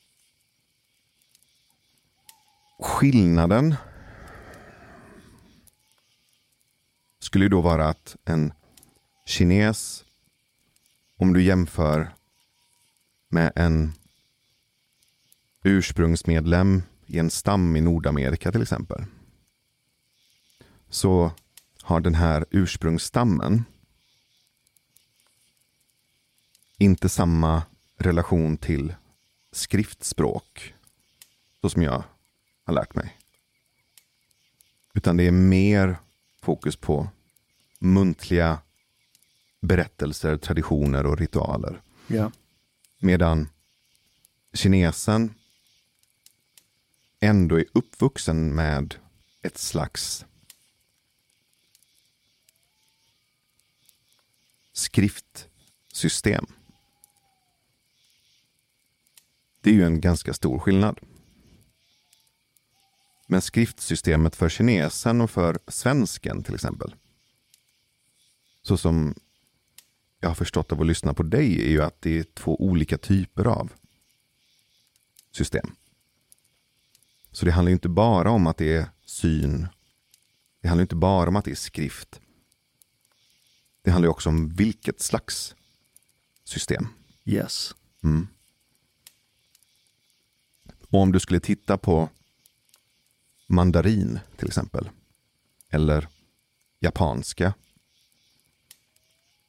[2.79, 3.75] skillnaden
[7.19, 8.53] skulle ju då vara att en
[9.25, 10.05] kines,
[11.17, 12.15] om du jämför
[13.29, 13.93] med en
[15.63, 19.05] ursprungsmedlem i en stam i Nordamerika till exempel.
[20.89, 21.31] Så
[21.85, 23.65] har den här ursprungsstammen
[26.77, 27.63] inte samma
[27.97, 28.95] relation till
[29.51, 30.73] skriftspråk
[31.61, 32.03] så som jag
[32.63, 33.17] har lärt mig.
[34.93, 35.97] Utan det är mer
[36.41, 37.09] fokus på
[37.79, 38.59] muntliga
[39.61, 41.81] berättelser, traditioner och ritualer.
[42.07, 42.31] Ja.
[42.99, 43.49] Medan
[44.53, 45.33] kinesen
[47.19, 48.95] ändå är uppvuxen med
[49.41, 50.25] ett slags
[54.75, 56.45] skriftsystem.
[59.61, 60.99] Det är ju en ganska stor skillnad.
[63.27, 66.95] Men skriftsystemet för kinesen och för svensken till exempel.
[68.61, 69.15] Så som
[70.19, 72.97] jag har förstått av att lyssna på dig är ju att det är två olika
[72.97, 73.73] typer av
[75.31, 75.75] system.
[77.31, 79.67] Så det handlar inte bara om att det är syn.
[80.61, 82.21] Det handlar inte bara om att det är skrift.
[83.85, 85.55] Det handlar också om vilket slags
[86.43, 86.87] system.
[87.25, 87.75] Yes.
[88.03, 88.27] Mm.
[90.89, 92.09] Och om du skulle titta på
[93.47, 94.89] mandarin till exempel.
[95.69, 96.07] Eller
[96.79, 97.53] japanska.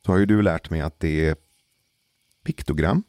[0.07, 1.37] Så har ju du lärt mig att det är
[2.43, 3.03] piktogram,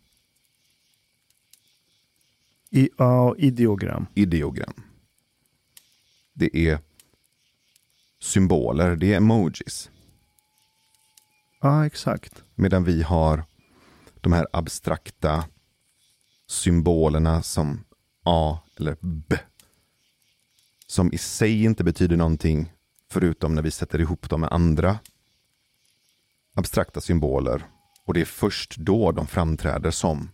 [2.69, 4.07] I, ja, ideogram.
[4.15, 4.73] ideogram.
[6.33, 6.79] Det är
[8.19, 9.89] symboler, det är emojis.
[11.61, 12.43] Ja, exakt.
[12.55, 13.43] Medan vi har
[14.21, 15.45] de här abstrakta
[16.47, 17.83] symbolerna som
[18.23, 19.35] A eller B.
[20.87, 22.73] Som i sig inte betyder någonting
[23.11, 24.99] förutom när vi sätter ihop dem med andra
[26.55, 27.65] abstrakta symboler.
[28.05, 30.29] Och det är först då de framträder som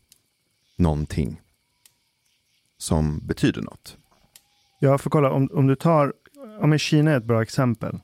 [0.77, 1.41] någonting
[2.77, 3.97] som betyder något.
[4.79, 6.13] Ja, för kolla, om, om du tar,
[6.59, 7.99] ja men Kina är ett bra exempel.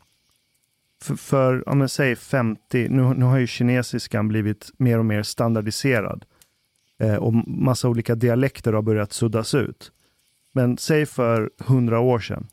[1.01, 5.23] För, för ja men säg 50, nu, nu har ju kinesiskan blivit mer och mer
[5.23, 6.25] standardiserad.
[6.99, 9.91] Eh, och massa olika dialekter har börjat suddas ut.
[10.53, 12.47] Men säg för 100 år sedan.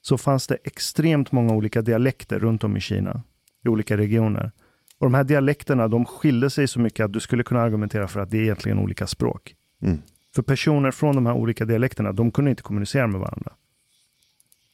[0.00, 3.22] Så fanns det extremt många olika dialekter runt om i Kina.
[3.64, 4.52] I olika regioner.
[4.98, 8.20] Och de här dialekterna, de skilde sig så mycket att du skulle kunna argumentera för
[8.20, 9.54] att det är egentligen olika språk.
[9.82, 9.98] Mm.
[10.34, 13.52] För personer från de här olika dialekterna, de kunde inte kommunicera med varandra.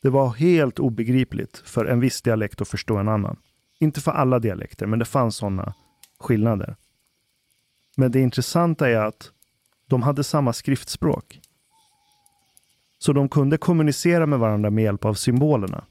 [0.05, 3.37] Det var helt obegripligt för en viss dialekt att förstå en annan.
[3.79, 5.75] Inte för alla dialekter, men det fanns sådana
[6.19, 6.77] skillnader.
[7.97, 9.31] Men det intressanta är att
[9.87, 11.41] de hade samma skriftspråk.
[12.99, 15.85] Så de kunde kommunicera med varandra med hjälp av symbolerna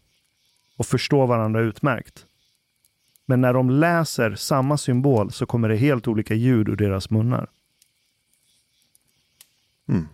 [0.78, 2.26] och förstå varandra utmärkt.
[3.26, 7.48] Men när de läser samma symbol så kommer det helt olika ljud ur deras munnar.
[9.90, 10.08] Mm.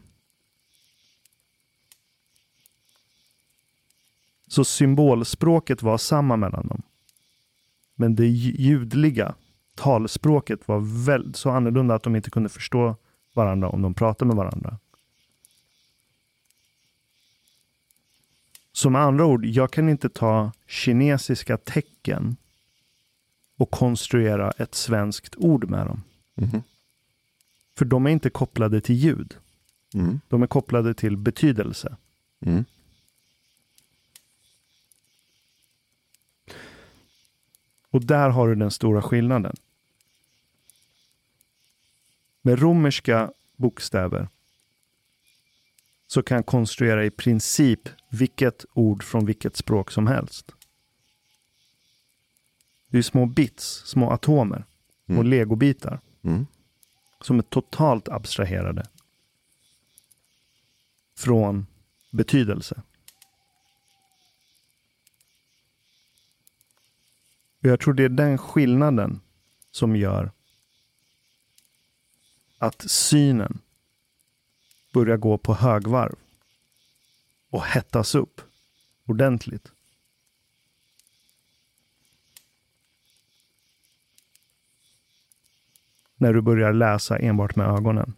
[4.49, 6.81] Så symbolspråket var samma mellan dem.
[7.95, 9.35] Men det ljudliga
[9.75, 12.95] talspråket var väldigt så annorlunda att de inte kunde förstå
[13.33, 14.77] varandra om de pratade med varandra.
[18.71, 22.35] Så med andra ord, jag kan inte ta kinesiska tecken
[23.57, 26.03] och konstruera ett svenskt ord med dem.
[26.35, 26.63] Mhm.
[27.77, 29.35] För de är inte kopplade till ljud.
[29.93, 30.19] Mm.
[30.27, 31.97] De är kopplade till betydelse.
[32.41, 32.65] Mm.
[37.89, 39.55] Och där har du den stora skillnaden.
[42.41, 44.27] Med romerska bokstäver
[46.07, 50.51] så kan jag konstruera i princip vilket ord från vilket språk som helst.
[52.87, 54.65] Det är små bits, små atomer,
[55.05, 55.27] små Mm.
[55.27, 56.47] legobitar Mm.
[57.21, 58.85] som är totalt abstraherade
[61.17, 61.67] från
[62.11, 62.81] betydelse.
[67.59, 69.21] Jag tror det är den skillnaden
[69.71, 70.31] som gör
[72.57, 73.59] att synen
[74.93, 76.15] börjar gå på högvarv
[77.49, 78.41] och hettas upp
[79.05, 79.71] ordentligt.
[86.15, 88.13] När du börjar läsa enbart med ögonen.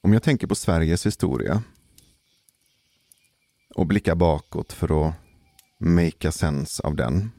[0.00, 1.62] Om jag tänker på Sveriges historia
[3.76, 5.14] och blickar bakåt för att
[5.78, 7.30] make a sense av den.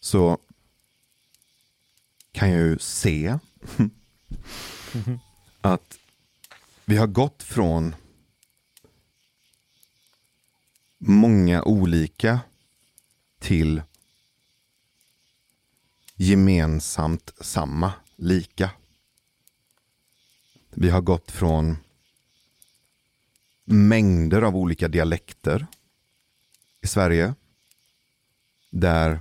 [0.00, 0.38] Så
[2.32, 3.38] kan jag ju se
[5.60, 5.98] att
[6.84, 7.94] vi har gått från
[10.98, 12.40] många olika
[13.38, 13.82] till
[16.16, 18.70] gemensamt samma, lika.
[20.70, 21.76] Vi har gått från
[23.64, 25.66] mängder av olika dialekter
[26.82, 27.34] i Sverige.
[28.70, 29.20] Där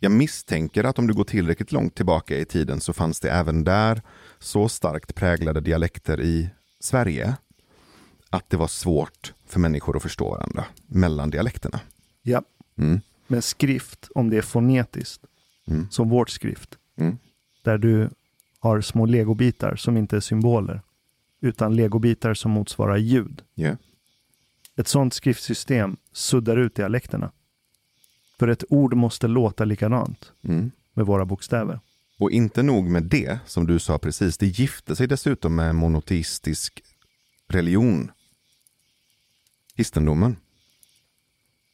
[0.00, 3.64] jag misstänker att om du går tillräckligt långt tillbaka i tiden så fanns det även
[3.64, 4.02] där
[4.38, 6.50] så starkt präglade dialekter i
[6.80, 7.36] Sverige
[8.30, 11.80] att det var svårt för människor att förstå varandra mellan dialekterna.
[12.22, 12.42] Ja,
[12.78, 13.00] Mm.
[13.26, 15.24] men skrift, om det är fonetiskt,
[15.66, 15.86] Mm.
[15.90, 17.18] som vårt skrift, Mm.
[17.62, 18.10] där du
[18.58, 20.80] har små legobitar som inte är symboler,
[21.44, 23.42] utan legobitar som motsvarar ljud.
[23.56, 23.76] Yeah.
[24.76, 27.32] Ett sådant skriftsystem suddar ut dialekterna.
[28.38, 30.70] För ett ord måste låta likadant Mm.
[30.94, 31.80] med våra bokstäver.
[32.18, 36.82] Och inte nog med det, som du sa precis, det gifte sig dessutom med monoteistisk
[37.48, 38.10] religion.
[39.76, 40.36] Kristendomen.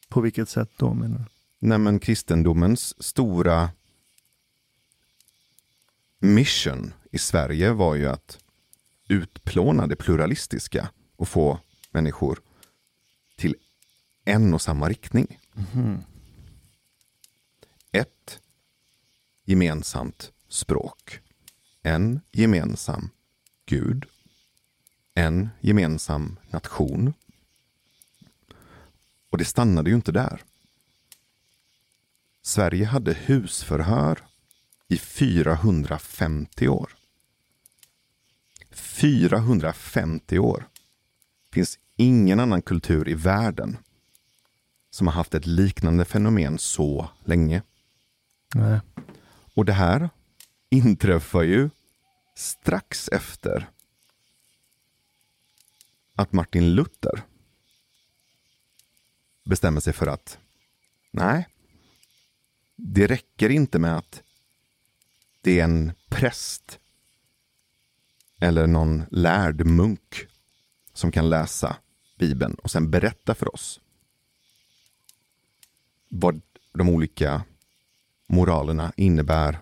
[0.09, 1.25] På vilket sätt då menar du?
[1.59, 3.71] Nej, men kristendomens stora
[6.19, 8.39] mission i Sverige var ju att
[9.11, 11.61] utplåna det pluralistiska och få
[11.91, 12.41] människor
[13.37, 13.55] till
[14.25, 15.39] en och samma riktning.
[17.93, 18.41] Ett
[19.45, 21.21] gemensamt språk.
[21.83, 23.11] En gemensam
[23.67, 24.07] gud.
[25.15, 27.15] En gemensam nation.
[29.31, 30.43] Och det stannade ju inte där.
[32.43, 34.27] Sverige hade husförhör
[34.89, 37.00] i 450 år.
[39.01, 40.69] 450 år.
[41.53, 43.77] finns ingen annan kultur i världen
[44.91, 47.63] som har haft ett liknande fenomen så länge.
[48.55, 48.81] Nej.
[49.55, 50.11] Och det här
[50.69, 51.71] inträffar ju
[52.35, 53.71] strax efter
[56.15, 57.23] att Martin Luther
[59.45, 60.39] bestämmer sig för att
[61.11, 61.49] nej,
[62.77, 64.23] det räcker inte med att
[65.41, 66.80] det är en präst
[68.41, 70.27] eller någon lärd munk
[70.93, 71.77] som kan läsa
[72.19, 73.81] Bibeln och sen berätta för oss
[76.11, 76.41] vad
[76.73, 77.43] de olika
[78.27, 79.61] moralerna innebär.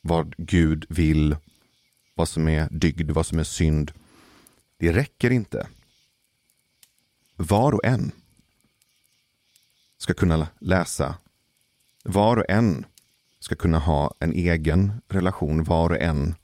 [0.00, 1.36] Vad Gud vill,
[2.14, 3.92] vad som är dygd, vad som är synd.
[4.76, 5.68] Det räcker inte.
[7.36, 8.12] Var och en
[9.98, 11.14] ska kunna läsa.
[12.04, 12.84] Var och en
[13.40, 15.64] ska kunna ha en egen relation.
[15.64, 16.34] Var och en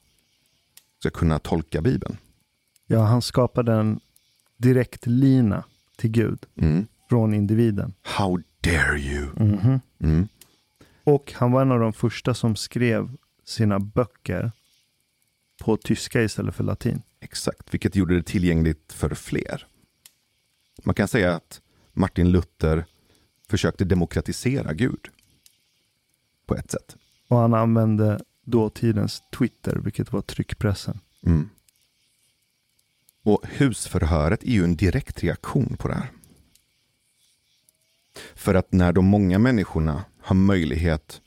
[1.11, 2.17] ska kunna tolka Bibeln.
[2.87, 4.01] Ja, han skapade en
[4.57, 5.65] direkt lina
[5.97, 6.87] till Gud Mm.
[7.09, 7.95] från individen.
[8.03, 9.27] How dare you?
[9.37, 9.81] Mhm.
[9.99, 10.29] Mm.
[11.05, 14.53] Och han var en av de första som skrev sina böcker
[15.65, 17.03] på tyska istället för latin.
[17.21, 19.67] Exakt, vilket gjorde det tillgängligt för fler.
[20.85, 21.61] Man kan säga att
[21.93, 22.85] Martin Luther
[23.49, 25.09] försökte demokratisera Gud.
[26.47, 26.97] På ett sätt.
[27.29, 31.01] Och han använde dåtidens Twitter, vilket var tryckpressen.
[31.27, 31.49] Mm.
[33.23, 36.11] Och husförhöret är ju en direkt reaktion på det här.
[38.35, 41.21] För att när de många människorna har möjlighet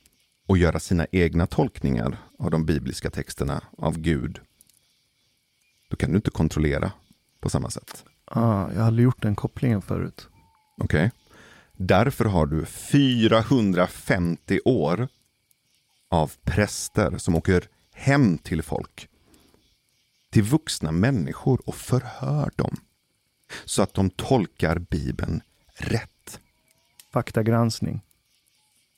[0.47, 4.39] att göra sina egna tolkningar av de bibliska texterna av Gud,
[5.89, 6.91] då kan du inte kontrollera
[7.39, 8.05] på samma sätt.
[8.25, 10.27] Ah, jag aldrig gjort den kopplingen förut.
[10.77, 11.11] Okej?
[11.77, 15.07] Därför har du 450 år
[16.09, 19.09] av präster som åker hem till folk.
[20.29, 22.77] Till vuxna människor och förhör dem.
[23.65, 25.41] Så att de tolkar Bibeln
[25.73, 26.39] rätt.
[27.11, 28.01] Faktagranskning.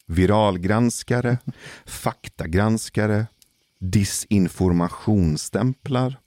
[0.06, 1.38] Viralgranskare,
[1.86, 3.28] faktagranskare,
[3.80, 6.20] disinformationsstämplar.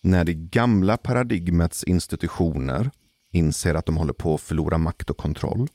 [0.00, 2.90] När det gamla paradigmets institutioner
[3.30, 5.68] inser att de håller på att förlora makt och kontroll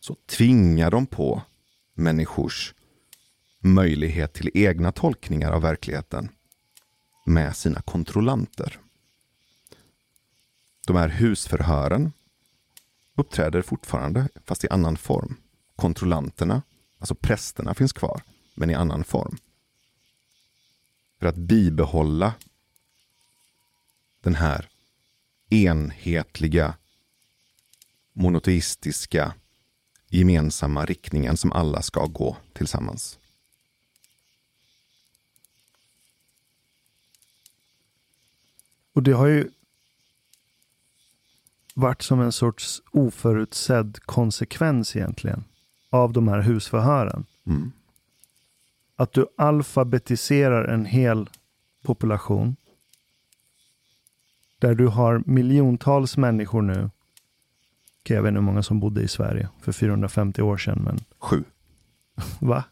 [0.00, 1.42] så tvingar de på
[1.94, 2.74] människors
[3.64, 6.28] möjlighet till egna tolkningar av verkligheten
[7.26, 8.78] med sina kontrollanter.
[10.86, 12.12] De här husförhören
[13.14, 15.36] uppträder fortfarande, fast i annan form.
[15.76, 16.62] Kontrollanterna,
[16.98, 18.22] alltså prästerna, finns kvar,
[18.54, 19.36] men i annan form.
[21.18, 22.34] För att bibehålla
[24.20, 24.68] den här
[25.50, 26.76] enhetliga,
[28.12, 29.34] monoteistiska,
[30.08, 33.18] gemensamma riktningen som alla ska gå tillsammans.
[38.94, 39.50] Och det har ju
[41.74, 45.44] varit som en sorts oförutsedd konsekvens egentligen
[45.90, 47.26] av de här husförhören.
[47.46, 47.72] Mm.
[48.96, 51.28] Att du alfabetiserar en hel
[51.82, 52.56] population
[54.58, 56.90] där du har miljontals människor nu.
[58.02, 60.98] Okej, jag vet inte hur många som bodde i Sverige för 450 år sedan, men
[61.18, 61.44] Sju.
[62.40, 62.64] va?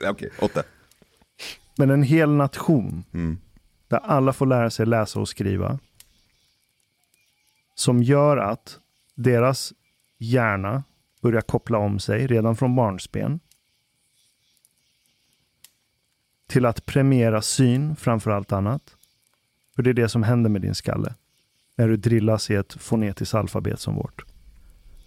[0.08, 0.62] Okej, åtta.
[1.76, 3.38] Men en hel nation Mm
[3.92, 5.78] där alla får lära sig läsa och skriva.
[7.74, 8.78] Som gör att
[9.14, 9.72] deras
[10.18, 10.84] hjärna
[11.20, 13.40] börjar koppla om sig redan från barnsben.
[16.46, 18.96] Till att premiera syn framför allt annat.
[19.74, 21.14] För det är det som händer med din skalle.
[21.76, 24.24] När du drillas i ett fonetiskt alfabet som vårt.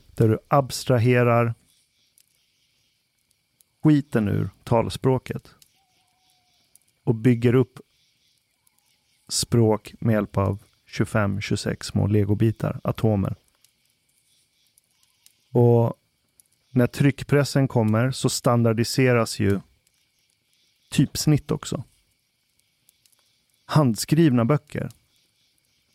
[0.07, 1.53] Där du abstraherar
[3.84, 5.56] skiten ur talspråket.
[7.03, 7.80] Och bygger upp
[9.28, 13.36] språk med hjälp av 25-26 små legobitar, atomer.
[15.52, 15.94] Och
[16.72, 19.60] när tryckpressen kommer så standardiseras ju
[20.90, 21.84] typsnitt också.
[23.66, 24.90] Handskrivna böcker.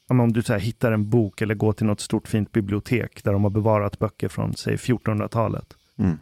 [0.07, 3.43] Om du så hittar en bok eller går till något stort fint bibliotek där de
[3.43, 5.77] har bevarat böcker från säg 1400-talet.
[5.97, 6.19] Mm.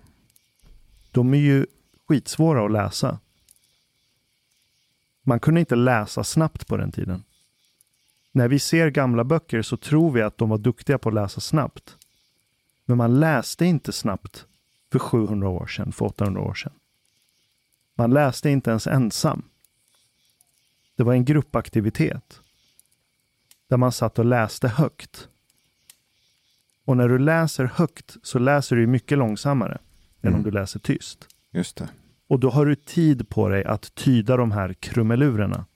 [1.11, 1.67] De är ju
[2.09, 3.19] skitsvåra att läsa.
[5.29, 7.25] Man kunde inte läsa snabbt på den tiden.
[8.33, 11.41] När vi ser gamla böcker så tror vi att de var duktiga på att läsa
[11.41, 11.97] snabbt.
[12.85, 14.47] Men man läste inte snabbt
[14.93, 16.73] för 700 år sedan, för 800 år sedan.
[17.95, 19.43] Man läste inte ens ensam.
[20.97, 22.41] Det var en gruppaktivitet.
[23.69, 25.29] där man satt och läste högt.
[26.85, 29.79] Och när du läser högt så läser du mycket långsammare
[30.23, 31.29] än om du läser tyst.
[31.53, 31.89] Just det.
[32.29, 35.67] Och då har du tid på dig att tyda de här krumelurerna.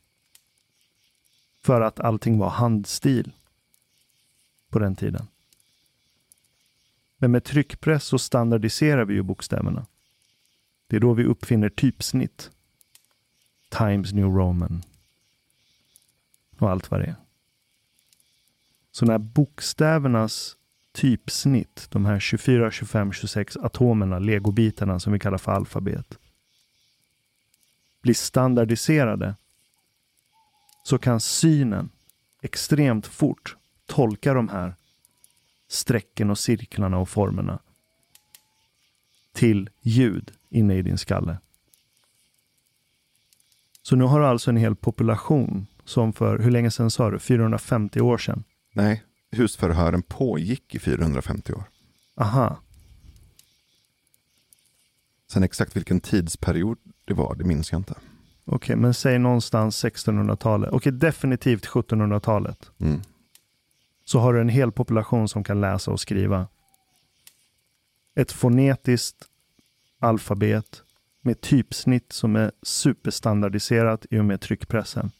[1.62, 3.33] För att allting var handstil
[4.70, 5.27] på den tiden.
[7.16, 9.87] Men med tryckpress så standardiserar vi ju bokstäverna.
[10.87, 12.51] Det är då vi uppfinner typsnitt.
[13.69, 14.83] Times New Roman.
[16.59, 17.15] Och allt vad det är.
[18.91, 20.57] Så när bokstävernas
[20.93, 26.19] typsnitt, de här 24, 25, 26 atomerna, legobitarna som vi kallar för alfabet,
[28.03, 29.35] blir standardiserade
[30.85, 31.91] så kan synen
[32.43, 33.57] extremt fort
[33.87, 34.77] tolka de här
[35.69, 37.59] strecken och cirklarna och formerna
[39.33, 41.39] till ljud inne i din skalle.
[43.83, 47.19] Så nu har du alltså en hel population som för, hur länge sedan sa du,
[47.19, 48.45] 450 år sedan?
[48.73, 51.65] Nej, husförhören pågick i 450 år.
[52.15, 52.59] Aha,
[55.33, 57.95] Sen exakt vilken tidsperiod det var, det minns jag inte.
[58.45, 60.70] okej, men säg någonstans 1600-talet.
[60.73, 62.70] Okej, definitivt 1700-talet.
[62.79, 63.01] Mm.
[64.05, 66.47] så har du en hel population som kan läsa och skriva.
[68.15, 69.24] Ett fonetiskt
[69.99, 70.83] alfabet
[71.20, 75.11] med typsnitt som är superstandardiserat i och med tryckpressen.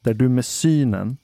[0.00, 1.16] Där du med synen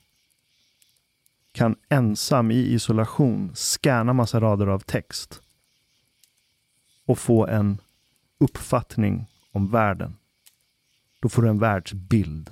[1.52, 5.40] kan ensam i isolation scanna massa rader av text
[7.06, 7.78] och få en
[8.38, 10.16] uppfattning om världen.
[11.20, 12.50] Då får du en världsbild.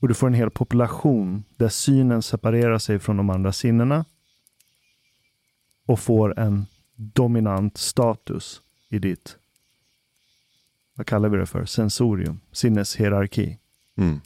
[0.00, 4.04] Och du får en hel population där synen separerar sig från de andra sinnena
[5.86, 9.36] och får en dominant status i ditt,
[10.94, 13.58] vad kallar vi det för, sensorium, sinneshierarki.
[13.96, 14.20] Mm.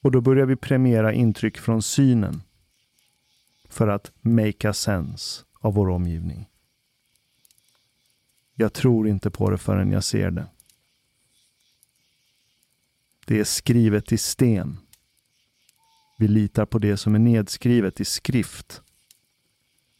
[0.00, 2.42] Och då börjar vi premiera intryck från synen
[3.70, 6.48] för att make a sense av vår omgivning.
[8.54, 10.46] Jag tror inte på det förrän jag ser det.
[13.26, 14.78] Det är skrivet i sten.
[16.18, 18.82] Vi litar på det som är nedskrivet i skrift.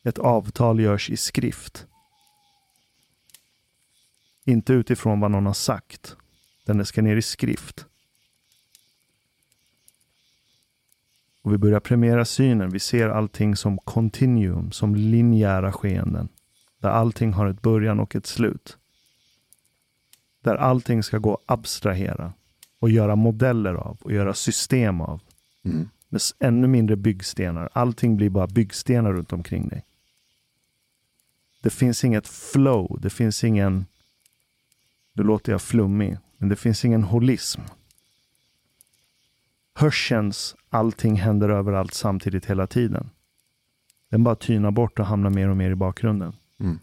[0.02, 1.86] Ett avtal görs i skrift.
[4.44, 6.16] Inte utifrån vad någon har sagt.
[6.66, 7.86] Den det ska ner i skrift.
[11.42, 12.70] Och vi börjar premiera synen.
[12.70, 16.28] Vi ser allting som continuum, som linjära skeenden.
[16.78, 18.78] Där allting har ett början och ett slut.
[20.42, 22.32] Där allting ska gå att abstrahera
[22.78, 25.20] och göra modeller av och göra system av.
[25.64, 25.88] Mm.
[26.08, 27.68] Med ännu mindre byggstenar.
[27.72, 29.84] Allting blir bara byggstenar runt omkring dig.
[31.62, 32.98] Det finns inget flow.
[33.00, 33.86] Det finns ingen...
[35.12, 36.18] Nu låter jag flummig.
[36.36, 37.60] Men det finns ingen holism.
[39.80, 43.10] Hörselns allting händer överallt samtidigt hela tiden.
[44.08, 46.36] Den bara tynar bort och hamnar mer och mer i bakgrunden.
[46.58, 46.78] Mm.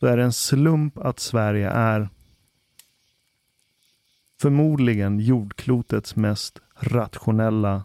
[0.00, 2.08] Så är det en slump att Sverige är
[4.40, 7.84] förmodligen jordklotets mest rationella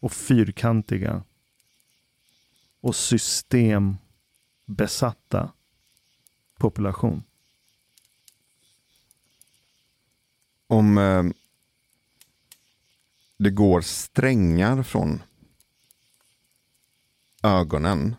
[0.00, 1.22] och fyrkantiga
[2.80, 5.52] och systembesatta
[6.58, 7.22] population.
[10.70, 11.24] Om eh,
[13.36, 15.22] det går strängar från
[17.42, 18.16] ögonen,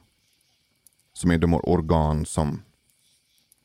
[1.14, 2.62] som är de organ som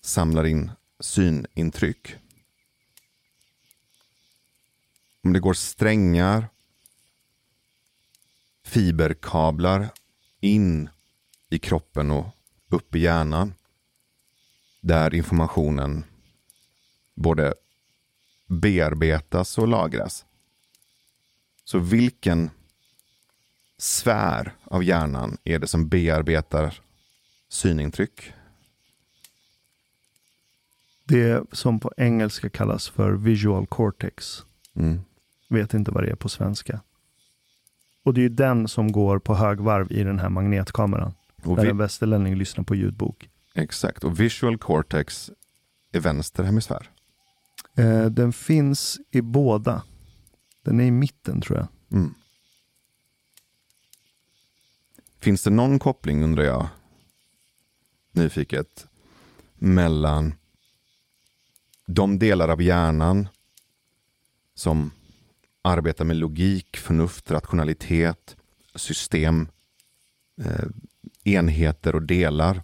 [0.01, 0.71] samlar in
[1.01, 2.15] synintryck.
[5.23, 6.49] Om det går strängar,
[8.65, 9.89] fiberkablar
[10.41, 10.89] in
[11.49, 12.27] i kroppen och
[12.69, 13.55] upp i hjärnan.
[14.81, 16.05] Där informationen
[17.15, 17.55] både
[18.47, 20.25] bearbetas och lagras.
[21.65, 22.51] Så vilken
[23.79, 26.81] sfär av hjärnan är det som bearbetar
[27.49, 28.33] synintryck?
[31.05, 34.45] Det som på engelska kallas för visual cortex.
[34.75, 35.01] Mm.
[35.49, 36.81] Vet inte vad det är på svenska.
[38.03, 41.15] Och det är ju den som går på högvarv i den här magnetkameran.
[41.43, 43.29] Och vi, en västerlänning lyssnar på ljudbok.
[43.55, 45.31] exakt, och visual cortex
[45.93, 46.91] är vänster hemisfär.
[47.75, 49.83] Eh, den finns i båda.
[50.63, 51.69] Den är i mitten tror jag.
[51.99, 52.15] Mm.
[55.19, 56.69] Finns det någon koppling, undrar jag,
[58.13, 58.87] nyfiket,
[59.55, 60.35] mellan
[61.87, 63.29] de delar av hjärnan
[64.55, 64.91] som
[65.63, 68.37] arbetar med logik, förnuft, rationalitet,
[68.75, 69.49] system,
[70.43, 70.67] eh,
[71.25, 72.63] enheter och delar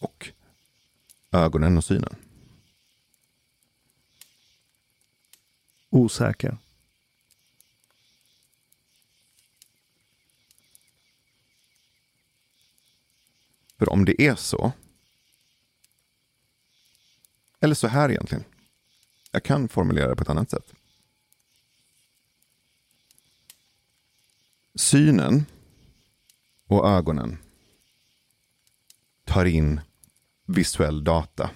[0.00, 0.30] och
[1.32, 2.14] ögonen och synen?
[5.90, 6.58] Osäker.
[13.78, 14.72] För om det är så,
[17.60, 18.44] eller så här egentligen.
[19.30, 20.72] Jag kan formulera det på ett annat sätt.
[24.74, 25.46] Synen
[26.66, 27.38] och ögonen
[29.24, 29.80] tar in
[30.44, 31.50] visuell data.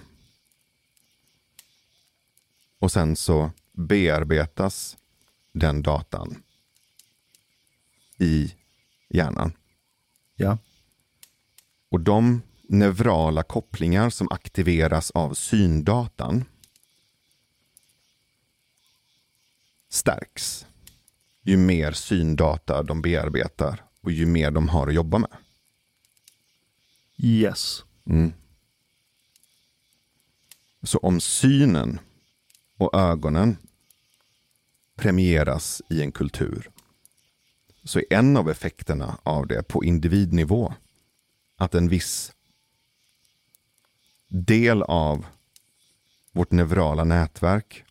[2.79, 4.97] Och sen så bearbetas
[5.51, 6.43] den datan
[8.17, 8.55] i
[9.09, 9.53] hjärnan.
[10.35, 10.57] Ja.
[11.89, 16.45] Och de neurala kopplingar som aktiveras av syndatan
[19.89, 20.65] stärks
[21.45, 25.29] ju mer syndata de bearbetar och ju mer de har att jobba med.
[27.17, 27.83] Yes.
[28.05, 28.33] Mm.
[30.83, 31.99] Så om synen
[32.77, 33.57] och ögonen
[34.95, 36.69] premieras i en kultur
[37.83, 40.73] så är en av effekterna av det på individnivå
[41.57, 42.31] att en viss
[44.27, 45.25] del av
[46.31, 47.83] vårt neurala nätverk,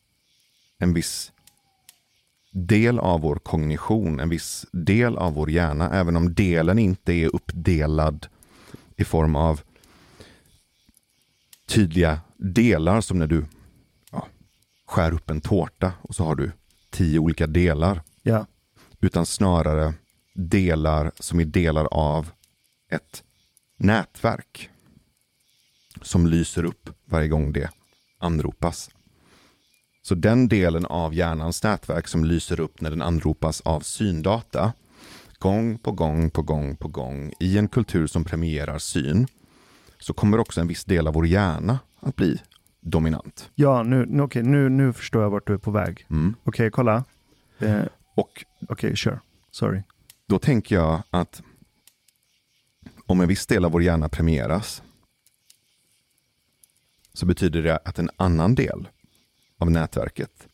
[0.78, 1.32] en viss
[2.50, 7.34] del av vår kognition, en viss del av vår hjärna, även om delen inte är
[7.34, 8.26] uppdelad
[8.96, 9.60] i form av
[11.66, 13.44] tydliga delar som när du
[14.94, 16.52] skär upp en tårta och så har du
[16.90, 18.02] tio olika delar.
[18.22, 18.46] Ja.
[19.00, 19.94] Utan snarare
[20.34, 22.30] delar som är delar av
[22.90, 23.22] ett
[23.76, 24.70] nätverk
[26.02, 27.70] som lyser upp varje gång det
[28.18, 28.90] anropas.
[30.02, 34.72] Så den delen av hjärnans nätverk som lyser upp när den anropas av syndata
[35.38, 39.26] gång på gång på gång på gång i en kultur som premierar syn
[39.98, 42.40] så kommer också en viss del av vår hjärna att bli
[42.84, 43.50] dominant.
[43.54, 46.06] Ja, nu, nu, okej, nu, nu förstår jag vart du är på väg.
[46.10, 46.34] Mm.
[46.44, 47.04] Okej, kolla.
[47.58, 47.82] Eh,
[48.14, 49.20] Och Okej, kör.
[49.50, 49.82] Sorry.
[50.26, 51.42] då tänker jag att
[53.06, 54.82] om en viss del av vår hjärna premieras
[57.12, 58.88] så betyder det att en annan del
[59.58, 60.46] av nätverket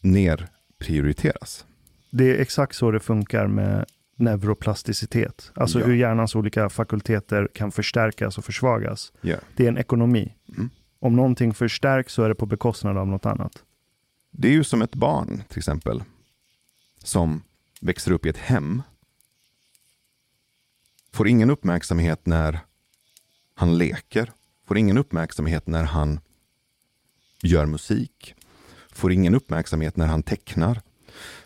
[0.00, 1.66] nerprioriteras.
[2.10, 3.86] Det är exakt så det funkar med
[4.16, 5.52] neuroplasticitet.
[5.54, 5.86] Alltså Ja.
[5.86, 9.12] hur hjärnans olika fakulteter kan förstärkas och försvagas.
[9.20, 9.36] Ja.
[9.56, 10.34] Det är en ekonomi.
[10.56, 10.70] Mm.
[11.00, 13.64] Om någonting förstärks så är det på bekostnad av något annat.
[14.30, 16.02] Det är ju som ett barn till exempel
[17.04, 17.42] som
[17.80, 18.82] växer upp i ett hem.
[21.12, 22.60] Får ingen uppmärksamhet när
[23.54, 24.32] han leker.
[24.66, 26.20] Får ingen uppmärksamhet när han
[27.42, 28.34] gör musik.
[28.92, 30.80] Får ingen uppmärksamhet när han tecknar.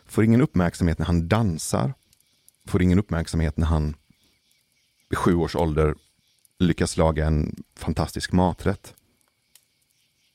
[0.07, 1.95] Får ingen uppmärksamhet när han dansar.
[2.66, 3.97] Får ingen uppmärksamhet när han
[5.09, 5.95] vid sju års ålder
[6.59, 8.95] lyckas laga en fantastisk maträtt.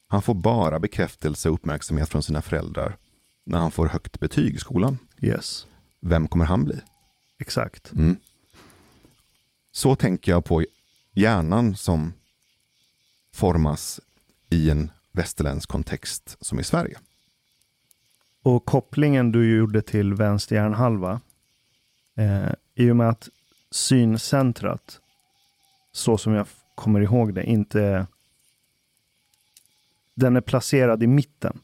[0.08, 2.98] Han får bara bekräftelse och uppmärksamhet från sina föräldrar
[3.44, 4.98] när han får högt betyg i skolan.
[5.22, 5.68] Yes,
[6.00, 6.82] Vem kommer han bli?
[7.40, 7.92] exakt.
[7.92, 8.18] Mm.
[9.72, 10.64] Så tänker jag på
[11.14, 12.14] hjärnan som
[13.34, 14.00] formas
[14.50, 16.98] i en västerländsk kontext som i Sverige.
[18.44, 21.22] Och kopplingen du gjorde till vänster hjärnhalva,
[22.16, 23.30] eh, i och med att
[23.72, 25.00] syncentrat,
[25.92, 28.08] så som jag kommer ihåg det, inte...
[30.18, 31.60] Den är placerad i mitten.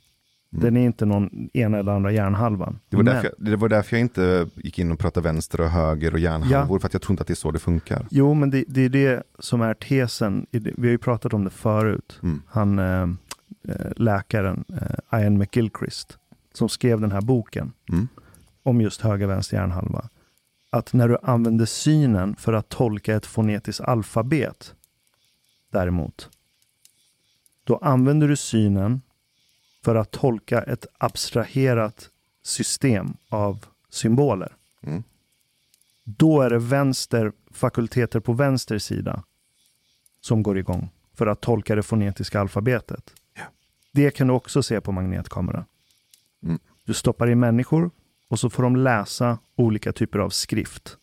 [0.49, 2.67] Den är inte någon ena eller andra hjärnhalvan.
[2.69, 2.79] Mm.
[2.89, 5.61] Det var, Men- därför jag, det var därför jag inte gick in och pratade vänster
[5.61, 8.07] och höger och hjärnhalvor, för att jag tror inte att det är så det funkar.
[8.11, 10.45] Jo, men det, det är det som är tesen.
[10.51, 12.19] Vi har ju pratat om det förut.
[12.23, 12.41] Mm.
[12.47, 13.07] Han, eh,
[13.95, 14.65] läkaren
[15.11, 16.17] eh, Ian McGilchrist,
[16.53, 18.07] som skrev den här boken Mm.
[18.63, 20.09] om just höger vänster hjärnhalva.
[20.69, 24.73] Att när du använder synen för att tolka ett fonetiskt alfabet,
[25.71, 26.29] däremot,
[27.63, 29.01] då använder du synen
[29.83, 32.09] för att tolka ett abstraherat
[32.43, 34.55] system av symboler.
[34.81, 35.03] Mm.
[36.03, 39.23] Då är det vänster, fakulteter på vänster sida
[40.21, 43.13] som går igång för att tolka det fonetiska alfabetet.
[43.33, 43.43] Ja.
[43.91, 45.65] Det kan du också se på magnetkamera.
[46.43, 46.59] Mm.
[46.83, 47.91] Du stoppar in människor
[48.29, 50.97] och så får de läsa olika typer av skrift.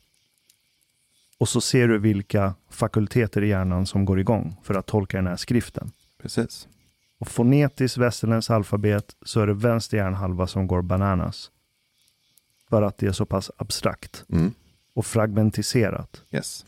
[1.39, 5.27] Och så ser du vilka fakulteter i hjärnan som går igång för att tolka den
[5.27, 5.93] här skriften.
[6.23, 6.69] Precis.
[7.19, 11.51] Och fonetiskt västerländskt alfabet så är det vänster hjärnhalva som går bananas.
[12.69, 14.53] För att det är så pass abstrakt Mm.
[14.95, 16.23] och fragmentiserat.
[16.31, 16.67] Yes.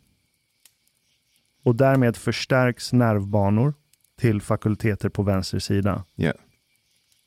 [1.65, 3.75] Och därmed förstärks nervbanor
[4.19, 6.05] till fakulteter på vänster sida.
[6.15, 6.33] Ja.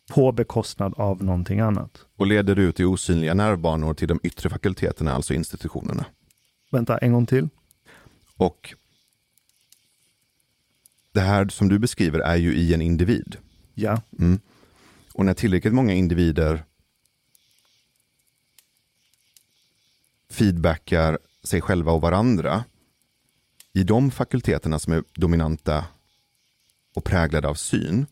[0.10, 2.06] På bekostnad av någonting annat.
[2.15, 6.06] Och leder ut i osynliga nervbanor till de yttre fakulteterna, alltså institutionerna.
[6.72, 7.49] Vänta, en gång till.
[8.38, 8.73] Och
[11.15, 13.37] det här som du beskriver är ju i en individ.
[13.73, 14.39] Ja, Mm.
[15.13, 16.63] Och när tillräckligt många individer
[20.29, 22.63] feedbackar sig själva och varandra
[23.73, 25.85] i de fakulteterna som är dominanta
[26.95, 28.05] och präglade av syn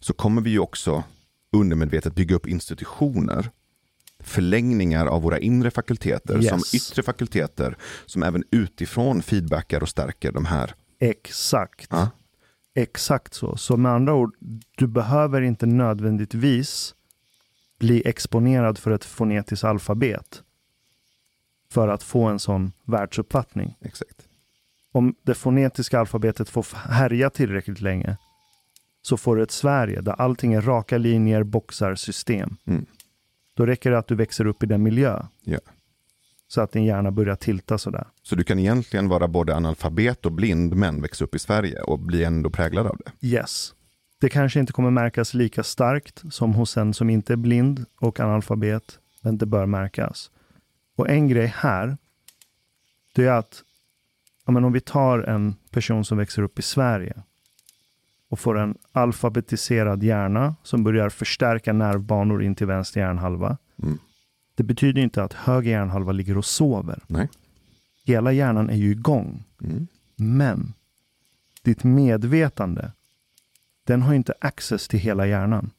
[0.00, 1.04] så kommer vi ju också
[1.52, 3.50] undermedvetet bygga upp institutioner
[4.20, 6.48] förlängningar av våra inre fakulteter Yes.
[6.48, 7.76] som yttre fakulteter
[8.06, 10.74] som även utifrån feedbackar och stärker de här.
[10.98, 11.88] Exakt.
[11.90, 12.10] Ja.
[12.74, 13.56] Exakt så.
[13.56, 14.36] Så med andra ord,
[14.76, 16.94] du behöver inte nödvändigtvis
[17.78, 20.42] bli exponerad för ett fonetiskt alfabet
[21.70, 23.76] för att få en sån världsuppfattning.
[23.80, 24.28] Exakt.
[24.92, 28.16] Om det fonetiska alfabetet får härja tillräckligt länge
[29.02, 32.56] så får du ett Sverige där allting är raka linjer, boxar, system.
[32.64, 32.86] Mm.
[33.54, 35.58] Då räcker det att du växer upp i den miljö Ja.
[36.48, 38.06] Så att din hjärna börjar tilta sådär.
[38.22, 41.98] Så du kan egentligen vara både analfabet och blind men växa upp i Sverige och
[41.98, 43.26] bli ändå präglad av det.
[43.26, 43.74] Yes.
[44.20, 48.20] Det kanske inte kommer märkas lika starkt som hos en som inte är blind och
[48.20, 50.30] analfabet, men det bör märkas.
[50.96, 51.96] Och en grej här,
[53.14, 53.62] det är att
[54.46, 57.22] ja, men om vi tar en person som växer upp i Sverige
[58.30, 63.58] och får en alfabetiserad hjärna som börjar förstärka nervbanor in till vänster hjärnhalva.
[63.82, 63.98] Mm.
[64.58, 67.02] Det betyder inte att höger hjärnhalva ligger och sover.
[67.06, 67.28] Nej.
[68.04, 69.44] Hela hjärnan är ju igång.
[69.62, 69.86] Mm.
[70.16, 70.74] Men
[71.62, 72.92] ditt medvetande,
[73.84, 75.70] den har inte access till hela hjärnan.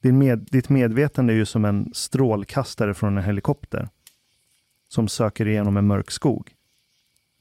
[0.00, 3.88] Din med, ditt medvetande är ju som en strålkastare från en helikopter
[4.88, 6.54] som söker igenom en mörk skog.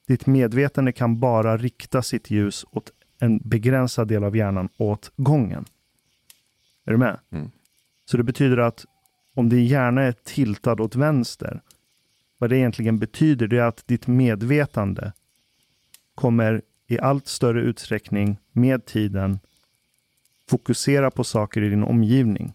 [0.07, 5.65] Ditt medvetande kan bara rikta sitt ljus åt en begränsad del av hjärnan åt gången.
[6.85, 7.19] Är du med?
[7.31, 7.51] Mm.
[8.05, 8.85] Så det betyder att
[9.33, 11.61] om din hjärna är tiltad åt vänster,
[12.37, 15.13] vad det egentligen betyder det är att ditt medvetande
[16.15, 19.39] kommer i allt större utsträckning med tiden
[20.49, 22.53] fokusera på saker i din omgivning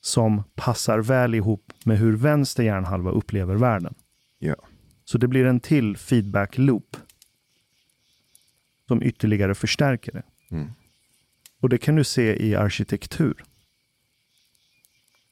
[0.00, 3.94] som passar väl ihop med hur vänster hjärnhalva upplever världen.
[4.38, 4.56] Ja.
[5.04, 6.96] Så det blir en till feedback loop
[8.88, 10.22] som ytterligare förstärker det.
[10.50, 10.70] Mm.
[11.60, 13.44] Och det kan du se i arkitektur.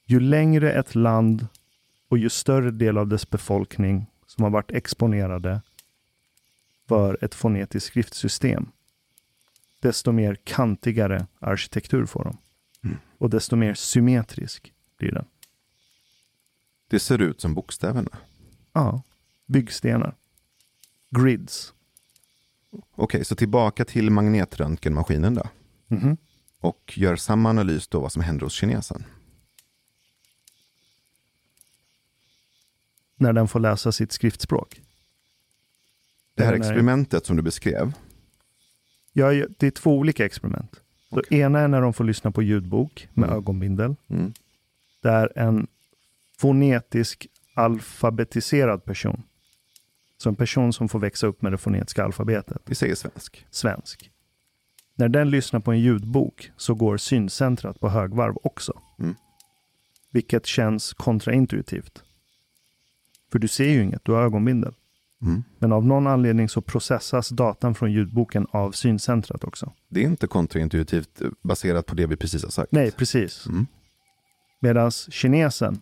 [0.05, 1.47] Ju längre ett land
[2.09, 5.61] och ju större del av dess befolkning som har varit exponerade
[6.87, 8.71] för ett fonetiskt skriftsystem,
[9.79, 12.37] desto mer kantigare arkitektur får de.
[12.83, 12.97] Mm.
[13.17, 15.25] Och desto mer symmetrisk blir den.
[16.87, 18.11] Det ser ut som bokstäverna.
[18.73, 19.01] Ja,
[19.45, 20.15] byggstenar.
[21.09, 21.73] Grids.
[22.95, 25.43] Okej, så tillbaka till magnetröntgenmaskinen då.
[25.87, 26.17] Mhm.
[26.59, 29.03] Och gör samma analys då vad som händer hos kinesen.
[33.17, 34.81] När den får läsa sitt skriftspråk.
[36.35, 37.93] Det här experimentet som du beskrev.
[39.13, 40.81] Ja, det är två olika experiment.
[41.09, 41.39] Så Okej.
[41.39, 43.37] ena är när de får lyssna på ljudbok med Mm.
[43.37, 43.95] ögonbindel.
[44.07, 44.33] Mm.
[45.01, 45.67] Där en
[46.37, 49.23] fonetisk alfabetiserad person,
[50.17, 53.45] så en person som får växa upp med det fonetiska alfabetet, Vi säger svensk.
[53.49, 54.11] svensk.
[54.95, 58.81] När den lyssnar på en ljudbok så går syncentrat på högvarv också.
[58.99, 59.15] Mm.
[60.11, 62.03] Vilket känns kontraintuitivt.
[63.35, 64.73] För du ser ju inget, du har ögonbindel.
[65.21, 65.43] Mm.
[65.59, 69.73] Men av någon anledning så processas datan från ljudboken av syncentrat också.
[69.87, 72.71] Det är inte kontraintuitivt baserat på det vi precis har sagt.
[72.71, 73.45] Nej, precis.
[73.45, 73.67] Mm.
[74.59, 75.81] Medan kinesen,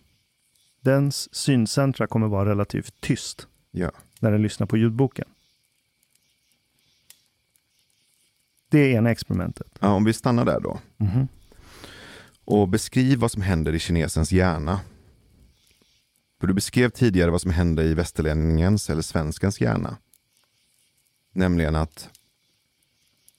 [0.82, 3.92] dens syncentra kommer vara relativt tyst Ja.
[4.20, 5.28] när den lyssnar på ljudboken.
[8.70, 9.68] Det är ena experimentet.
[9.80, 10.80] ja, om vi stannar där då.
[10.98, 11.28] Mhm.
[12.46, 14.80] Och beskriv vad som händer i kinesens hjärna.
[16.44, 19.98] För du beskrev tidigare vad som hände i västerlänningens eller svenskens hjärna.
[21.34, 22.10] Nämligen att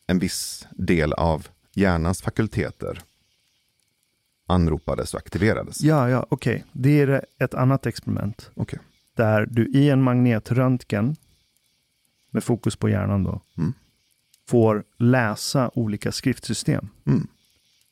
[0.07, 3.03] en viss del av hjärnans fakulteter
[4.47, 5.81] anropades och aktiverades.
[5.83, 6.65] Ja, ja, okej.
[6.73, 8.51] Det är ett annat experiment.
[8.55, 8.79] Okej.
[9.15, 11.17] Där du i en magnetröntgen,
[12.31, 13.73] med fokus på hjärnan då, Mm.
[14.49, 16.89] får läsa olika skriftsystem.
[17.07, 17.27] Mm.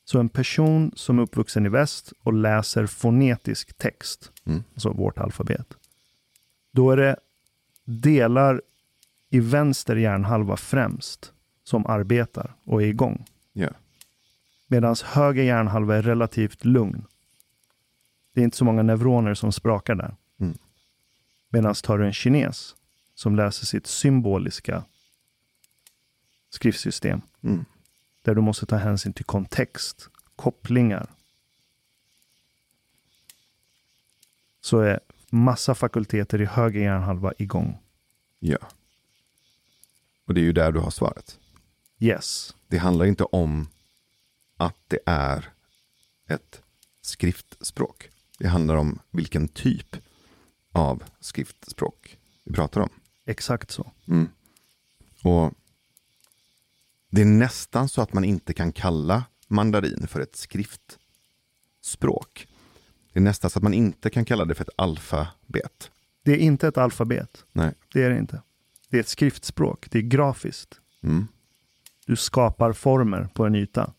[0.05, 4.63] Så en person som är uppvuxen i väst och läser fonetisk text, Mm.
[4.73, 5.73] alltså vårt alfabet,
[6.71, 7.15] då är det
[7.85, 8.61] delar
[9.29, 11.31] i vänster hjärnhalva främst
[11.63, 13.25] som arbetar och är igång.
[13.53, 13.69] Ja.
[14.67, 17.05] Medan höger hjärnhalva är relativt lugn.
[18.33, 20.15] Det är inte så många neuroner som sprakar där.
[20.39, 20.57] Mm.
[21.49, 22.75] Medan tar du en kines
[23.15, 24.83] som läser sitt symboliska
[26.49, 27.65] skriftsystem, Mm.
[28.23, 31.09] Där du måste ta hänsyn till kontext, kopplingar,
[34.61, 37.77] så är massa fakulteter i höger hjärnhalva igång.
[38.39, 38.57] ja.
[40.25, 41.39] Och det är ju där du har svaret.
[41.99, 42.55] Yes.
[42.67, 43.67] Det handlar inte om
[44.57, 45.49] att det är
[46.27, 46.61] ett
[47.01, 48.09] skriftspråk.
[48.39, 49.95] Det handlar om vilken typ
[50.71, 52.89] av skriftspråk vi pratar om.
[53.25, 53.91] Exakt så.
[54.07, 54.29] Mm.
[55.23, 55.53] Och
[57.13, 62.47] Det är nästan så att man inte kan kalla mandarin för ett skriftspråk.
[63.11, 65.91] Det är nästan så att man inte kan kalla det för ett alfabet.
[66.23, 67.45] Det är inte ett alfabet.
[67.51, 67.73] Nej.
[67.93, 68.41] Det är det inte.
[68.89, 69.91] Det är ett skriftspråk.
[69.91, 70.79] Det är grafiskt.
[71.01, 71.27] Mm.
[72.05, 73.93] Du skapar former på en yta.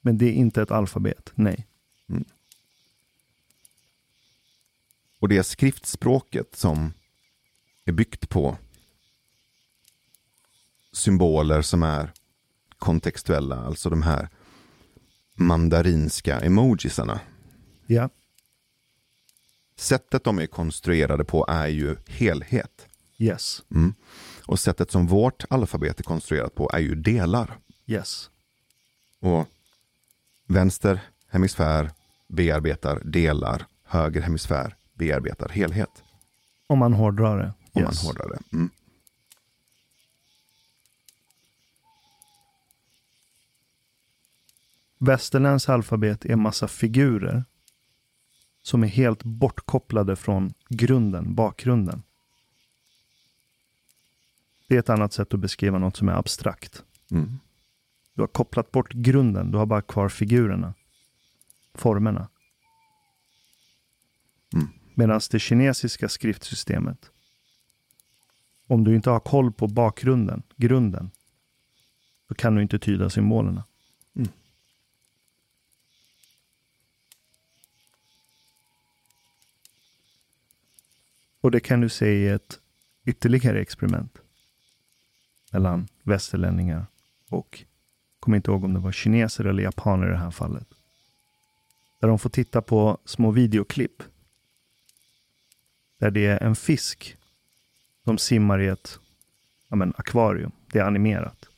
[0.00, 1.32] Men det är inte ett alfabet.
[1.34, 1.66] Nej.
[5.18, 6.92] Och det är skriftspråket som
[7.84, 8.56] är byggt på
[10.92, 12.12] symboler som är
[12.78, 14.28] kontextuella, alltså de här
[15.34, 17.20] mandarinska emojisarna.
[17.86, 18.08] Ja.
[19.76, 22.86] Sättet de är konstruerade på är ju helhet.
[23.18, 23.62] Yes.
[23.70, 23.94] Mm.
[24.46, 27.58] Och sättet som vårt alfabet är konstruerat på är ju delar.
[27.86, 28.30] Yes.
[29.20, 29.46] Och
[30.46, 31.90] vänster hemisfär
[32.28, 36.02] bearbetar delar, höger hemisfär bearbetar helhet.
[36.66, 37.52] Om man hårdrar det.
[37.72, 38.04] Om yes.
[38.04, 38.56] man hårdrar det.
[38.56, 38.70] Mm.
[44.98, 47.44] Västerländsk alfabet är massa figurer
[48.62, 52.02] som är helt bortkopplade från grunden, bakgrunden.
[54.68, 56.84] Det är ett annat sätt att beskriva något som är abstrakt.
[57.10, 57.38] Mm.
[58.14, 60.74] Du har kopplat bort grunden, du har bara kvar figurerna.
[61.74, 62.28] Formerna.
[64.54, 64.68] Mm.
[64.94, 67.10] Medan det kinesiska skriftsystemet,
[68.66, 71.10] om du inte har koll på bakgrunden, grunden,
[72.28, 73.64] då kan du inte tyda symbolerna.
[81.48, 82.60] Och det kan du se i ett
[83.04, 84.18] ytterligare experiment
[85.52, 86.86] mellan västerlänningar
[87.28, 87.64] och,
[88.20, 90.66] kommer inte ihåg om det var kineser eller japaner i det här fallet.
[92.00, 94.02] Där de får titta på små videoklipp.
[95.98, 97.16] Där det är en fisk
[98.04, 98.98] som simmar i ett
[99.68, 100.52] ja men, akvarium.
[100.72, 101.48] Det är animerat.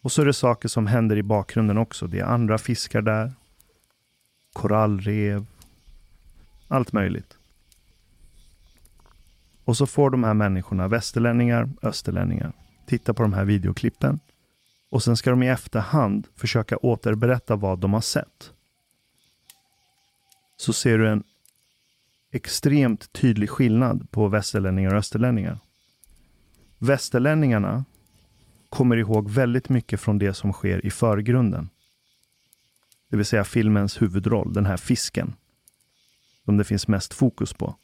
[0.00, 2.06] Och så är det saker som händer i bakgrunden också.
[2.06, 3.32] Det är andra fiskar där.
[4.52, 5.46] Korallrev.
[6.68, 7.38] Allt möjligt.
[9.72, 12.52] Och så får de här människorna, västerlänningar, österlänningar,
[12.86, 14.20] titta på de här videoklippen.
[14.90, 18.52] Och sen ska de i efterhand försöka återberätta vad de har sett.
[20.56, 21.24] Så ser du en
[22.32, 25.58] extremt tydlig skillnad på västerlänningar och österlänningar.
[26.78, 27.84] Västerlänningarna
[28.68, 31.68] kommer ihåg väldigt mycket från det som sker i förgrunden.
[33.10, 35.34] Det vill säga filmens huvudroll, den här fisken.
[36.44, 37.76] Som det finns mest fokus på.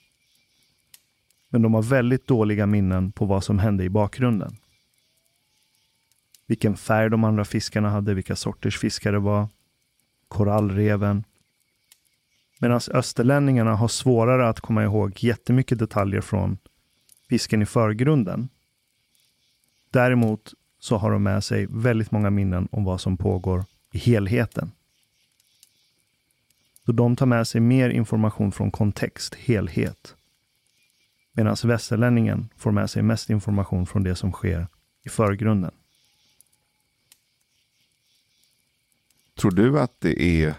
[1.49, 4.57] Men de har väldigt dåliga minnen på vad som hände i bakgrunden.
[6.47, 9.49] Vilken färg de andra fiskarna hade, vilka sorters fiskar det var.
[10.29, 11.25] Korallreven.
[12.61, 16.59] Medan österlänningarna har svårare att komma ihåg jättemycket detaljer från
[17.29, 18.49] fisken i förgrunden.
[19.91, 24.71] Däremot så har de med sig väldigt många minnen om vad som pågår i helheten.
[26.87, 30.15] Så de tar med sig mer information från kontext, helhet.
[31.39, 34.69] Medan västerlänningen får med sig mest information från det som sker
[35.03, 35.71] i förgrunden.
[39.37, 40.55] Tror du att det är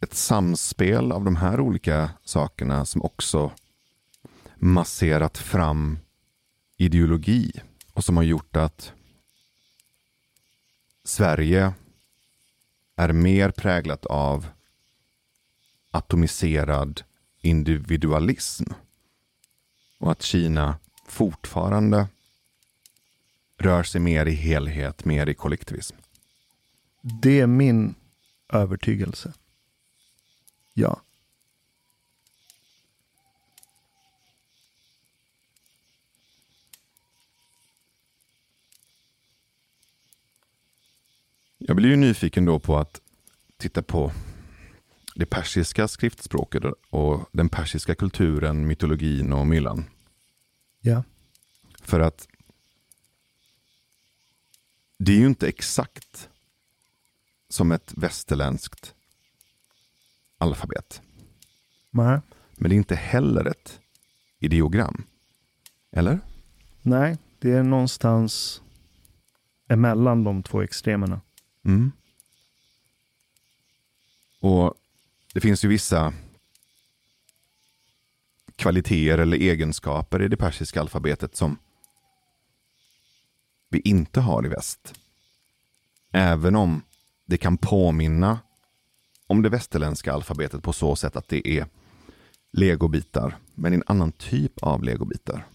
[0.00, 3.52] ett samspel av de här olika sakerna som också
[4.56, 5.98] masserat fram
[6.76, 7.52] ideologi
[7.92, 8.92] och som har gjort att
[11.04, 11.72] Sverige
[12.96, 14.46] är mer präglat av
[15.90, 17.02] atomiserad
[17.40, 18.64] individualism
[20.04, 22.08] och att Kina fortfarande
[23.58, 25.96] rör sig mer i helhet, mer i kollektivism.
[27.00, 27.94] Det är min
[28.48, 29.32] övertygelse.
[30.74, 31.00] Ja.
[41.58, 43.00] Jag blir ju nyfiken då på att
[43.56, 44.12] titta på
[45.14, 49.84] det persiska skriftspråket och den persiska kulturen, mytologin och myllan.
[50.86, 51.02] Ja.
[51.80, 52.28] För att
[54.98, 56.28] det är ju inte exakt
[57.48, 58.94] som ett västerländskt
[60.38, 61.02] alfabet.
[61.90, 62.20] Nej.
[62.56, 63.80] Men det är inte heller ett
[64.38, 65.04] ideogram.
[65.90, 66.20] Eller?
[66.82, 68.62] Nej, det är någonstans
[69.68, 71.20] emellan de två extremerna.
[71.62, 71.92] Mm.
[74.40, 74.74] Och
[75.32, 76.14] det finns ju vissa
[78.56, 81.58] kvaliteter eller egenskaper i det persiska alfabetet som
[83.68, 84.94] vi inte har i väst.
[86.12, 86.82] Även om
[87.26, 88.38] det kan påminna
[89.26, 91.66] om det västerländska alfabetet på så sätt att det är
[92.52, 95.46] legobitar, men en annan typ av legobitar.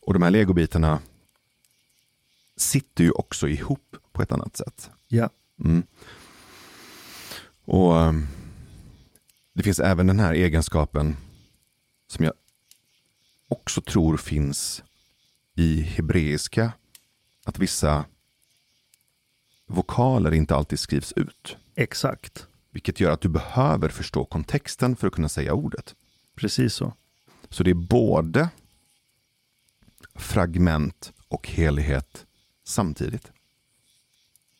[0.00, 1.00] Och de här legobitarna
[2.56, 4.90] sitter ju också ihop på ett annat sätt.
[5.08, 5.30] Ja.
[5.64, 5.82] Mm.
[7.64, 8.28] Och um,
[9.52, 11.16] Det finns även den här egenskapen
[12.12, 12.34] som jag
[13.48, 14.82] också tror finns
[15.54, 16.72] i hebreiska.
[17.44, 18.04] Att vissa
[19.66, 21.56] vokaler inte alltid skrivs ut.
[21.74, 22.46] Exakt.
[22.70, 25.94] Vilket gör att du behöver förstå kontexten för att kunna säga ordet.
[26.34, 26.92] Precis så.
[27.48, 28.48] Så det är både
[30.14, 32.26] fragment och helhet
[32.64, 33.32] samtidigt.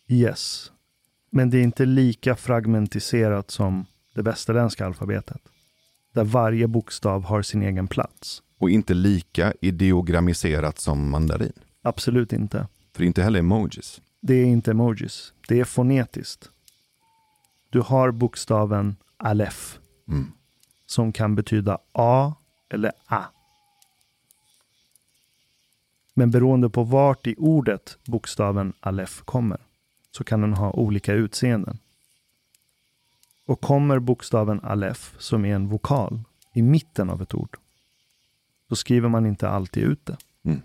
[0.08, 0.72] Yes.
[1.30, 5.51] Men det är inte lika fragmentiserat som det västerländska alfabetet.
[6.12, 8.42] Där varje bokstav har sin egen plats.
[8.58, 11.52] Och inte lika ideogrammiserat som mandarin.
[11.82, 12.66] Absolut inte.
[12.92, 14.00] För inte heller emojis.
[14.20, 15.32] Det är inte emojis.
[15.48, 16.50] Det är fonetiskt.
[17.70, 19.78] Du har bokstaven alef.
[20.08, 20.32] Mm.
[20.86, 22.34] Som kan betyda A
[22.70, 23.22] eller A.
[26.14, 29.60] Men beroende på vart i ordet bokstaven alef kommer
[30.10, 31.78] så kan den ha olika utseenden.
[33.46, 36.20] Och kommer bokstaven alef, som är en vokal,
[36.52, 37.56] i mitten av ett ord,
[38.68, 40.16] då skriver man inte alltid ut det.
[40.44, 40.60] Mm.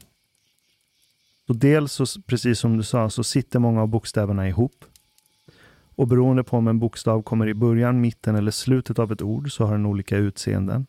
[1.47, 4.85] Så dels, så, precis som du sa, så sitter många av bokstäverna ihop.
[5.95, 9.51] Och beroende på om en bokstav kommer i början, mitten eller slutet av ett ord
[9.51, 10.85] så har den olika utseenden.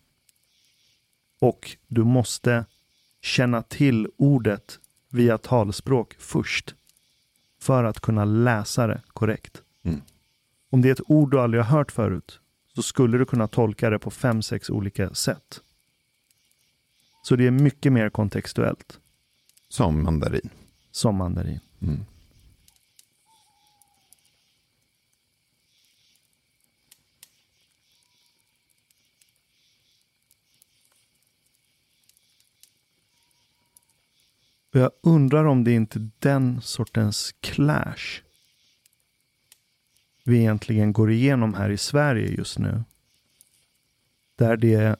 [1.40, 2.64] Och du måste
[3.20, 4.78] känna till ordet
[5.08, 6.74] via talspråk först
[7.60, 9.62] för att kunna läsa det korrekt.
[9.82, 10.00] Mm.
[10.70, 12.40] Om det är ett ord du aldrig har hört förut
[12.74, 15.60] så skulle du kunna tolka det på fem, sex olika sätt.
[17.22, 19.00] Så det är mycket mer kontextuellt
[19.68, 20.50] Som mandarin.
[20.90, 21.60] som mandarin.
[21.82, 22.04] Mm.
[34.70, 38.22] Jag undrar om det är inte den sortens clash
[40.28, 42.82] vi egentligen går igenom här i Sverige just nu.
[44.36, 44.96] Där det är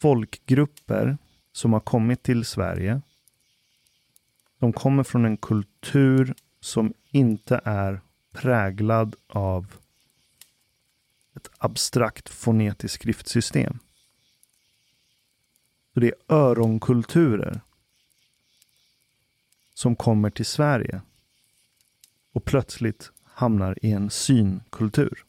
[0.00, 1.18] folkgrupper
[1.52, 3.00] som har kommit till Sverige.
[4.58, 8.00] De kommer från en kultur som inte är
[8.32, 9.74] präglad av
[11.36, 13.78] ett abstrakt fonetiskt skriftsystem.
[15.94, 17.60] Så det är öronkulturer
[19.74, 21.00] som kommer till Sverige
[22.32, 25.24] och plötsligt hamnar i en synkultur.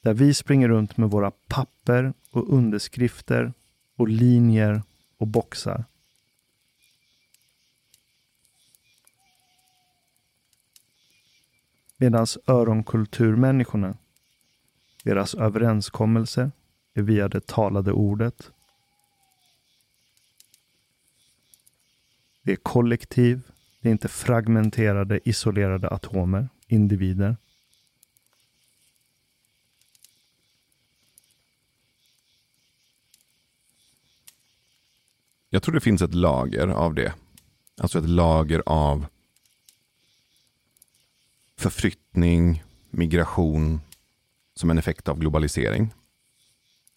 [0.00, 3.52] Där vi springer runt med våra papper och underskrifter
[3.96, 4.82] och linjer
[5.16, 5.84] och boxar.
[11.96, 13.96] Medan öronkulturmänniskorna,
[15.04, 16.50] deras överenskommelser
[16.94, 18.52] är via det talade ordet
[22.48, 23.40] Det är kollektiv.
[23.80, 27.36] Det är inte fragmenterade, isolerade atomer, individer.
[35.50, 37.14] Jag tror det finns ett lager av det.
[37.76, 39.06] Alltså ett lager av
[41.56, 43.80] förflyttning, migration
[44.54, 45.94] som en effekt av globalisering.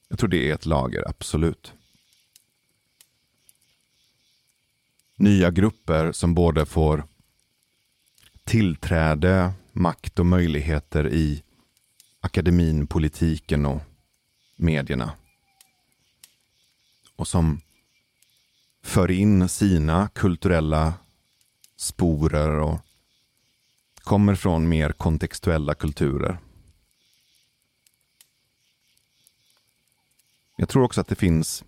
[0.07, 1.73] Jag tror det är ett lager, absolut.
[5.21, 7.03] Nya grupper som både får
[8.43, 11.43] tillträde, makt och möjligheter i
[12.19, 13.81] akademin, politiken och
[14.55, 15.11] medierna.
[17.15, 17.61] Och som
[18.83, 20.93] för in sina kulturella
[21.75, 22.79] sporer och
[23.95, 26.37] kommer från mer kontextuella kulturer.
[30.55, 31.63] Jag tror också att det finns,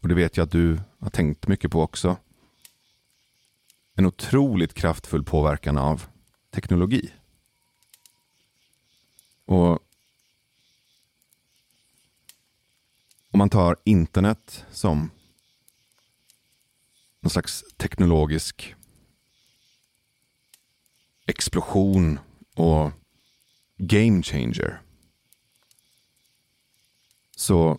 [0.00, 2.16] och det vet jag att du har tänkt mycket på också,
[3.94, 6.06] en otroligt kraftfull påverkan av
[6.50, 7.12] teknologi.
[9.44, 9.72] Och
[13.30, 15.10] om man tar internet som
[17.20, 18.74] någon slags teknologisk
[21.26, 22.18] explosion
[22.54, 22.90] och
[23.76, 24.82] game changer.
[27.36, 27.78] Så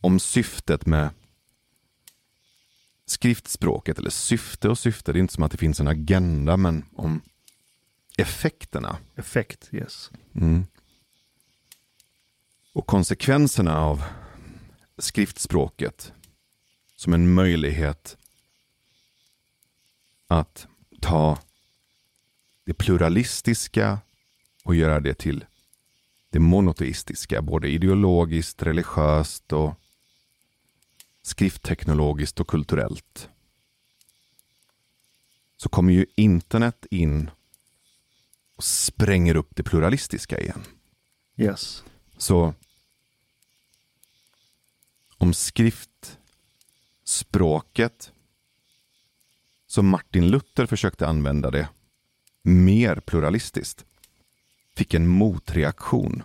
[0.00, 1.10] om syftet med
[3.06, 6.84] skriftspråket, eller syfte och syfte, det är inte som att det finns en agenda, men
[6.94, 7.20] om
[8.16, 8.98] effekterna.
[9.16, 10.10] Effekt, yes.
[10.34, 10.66] Mm.
[12.72, 14.04] Och konsekvenserna av
[14.98, 16.12] skriftspråket
[16.96, 18.16] som en möjlighet
[20.26, 20.66] att
[21.00, 21.38] ta
[22.64, 23.98] det pluralistiska
[24.64, 25.44] och göra det till
[26.30, 29.74] det monoteistiska, både ideologiskt, religiöst och
[31.26, 33.28] skriftteknologiskt och kulturellt.
[35.56, 37.30] Så kommer ju internet in
[38.56, 40.64] och spränger upp det pluralistiska igen.
[41.36, 41.84] Yes.
[42.16, 42.54] Så
[45.18, 48.12] om skriftspråket
[49.66, 51.68] som Martin Luther försökte använda det
[52.42, 53.84] mer pluralistiskt
[54.74, 56.22] fick en motreaktion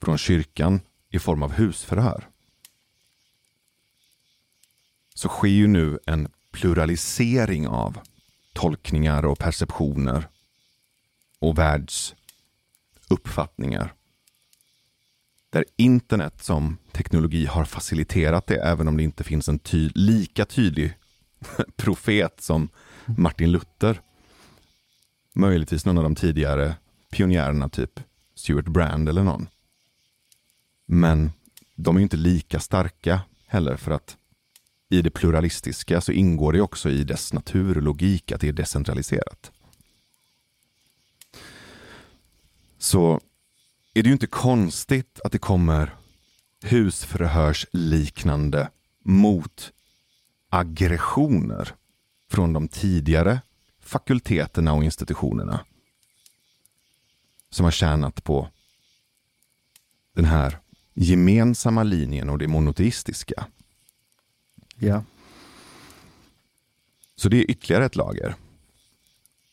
[0.00, 2.28] från kyrkan i form av husförhör.
[5.16, 7.98] Så sker ju nu en pluralisering av
[8.52, 10.28] tolkningar och perceptioner
[11.38, 13.94] och världsuppfattningar.
[15.50, 20.44] Där internet som teknologi har faciliterat det, även om det inte finns en ty lika
[20.44, 20.94] tydlig
[21.76, 22.68] profet som
[23.06, 24.00] Martin Luther.
[25.34, 26.74] Möjligtvis någon av de tidigare
[27.10, 28.00] pionjärerna, typ
[28.34, 29.48] Stuart Brand eller någon.
[30.86, 31.32] Men
[31.74, 34.16] de är inte lika starka heller för att
[34.88, 39.52] i det pluralistiska så ingår det också i dess naturlogik att det är decentraliserat.
[42.78, 43.20] Så
[43.94, 45.94] är det ju inte konstigt att det kommer
[46.62, 48.68] husförhörsliknande
[49.04, 51.74] motaggressioner
[52.30, 53.40] från de tidigare
[53.80, 55.64] fakulteterna och institutionerna
[57.50, 58.48] som har tjänat på
[60.14, 60.58] den här
[60.94, 63.46] gemensamma linjen och det monoteistiska.
[64.78, 65.04] Ja.
[67.14, 68.34] Så det är ytterligare ett lager.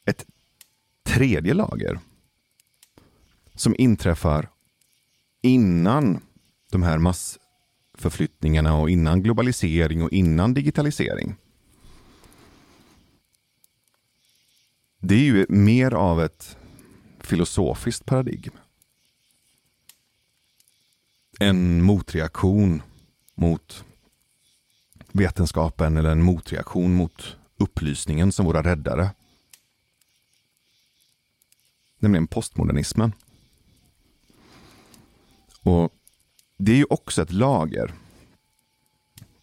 [0.06, 0.26] Ett
[1.04, 2.00] tredje lager
[3.56, 4.50] som inträffar
[5.41, 6.20] innan
[6.72, 11.36] de här massförflyttningarna och innan globalisering och innan digitalisering.
[15.00, 16.58] Det är ju mer av ett
[17.20, 18.54] filosofiskt paradigm.
[21.40, 22.82] En motreaktion
[23.36, 23.86] mot
[25.14, 29.10] vetenskapen eller en motreaktion mot upplysningen som våra räddare.
[31.99, 33.14] Nämligen postmodernismen.
[35.61, 35.94] Och
[36.57, 37.94] Det är ju också ett lager,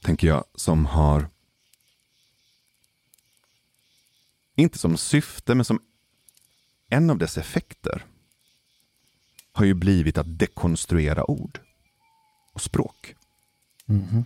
[0.03, 1.29] tänker jag, som har
[4.55, 5.81] inte som syfte, men som
[6.89, 8.05] en av dess effekter
[9.53, 11.61] har ju blivit att dekonstruera ord
[12.53, 13.15] och språk.
[13.85, 14.25] Mhm.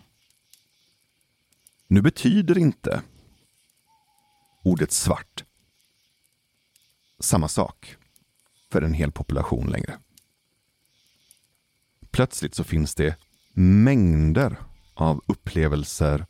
[1.94, 3.02] Nu betyder inte
[4.62, 5.44] ordet svart
[7.18, 7.96] samma sak
[8.70, 9.98] för en hel population längre.
[12.10, 13.16] Plötsligt så finns det
[13.52, 14.56] mängder
[14.94, 16.26] av upplevelser,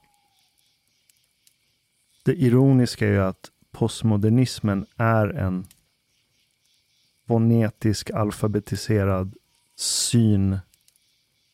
[2.24, 5.68] Det ironiska är ju att postmodernismen är en
[7.28, 9.36] fonetisk, alfabetiserad,
[9.76, 10.60] syn,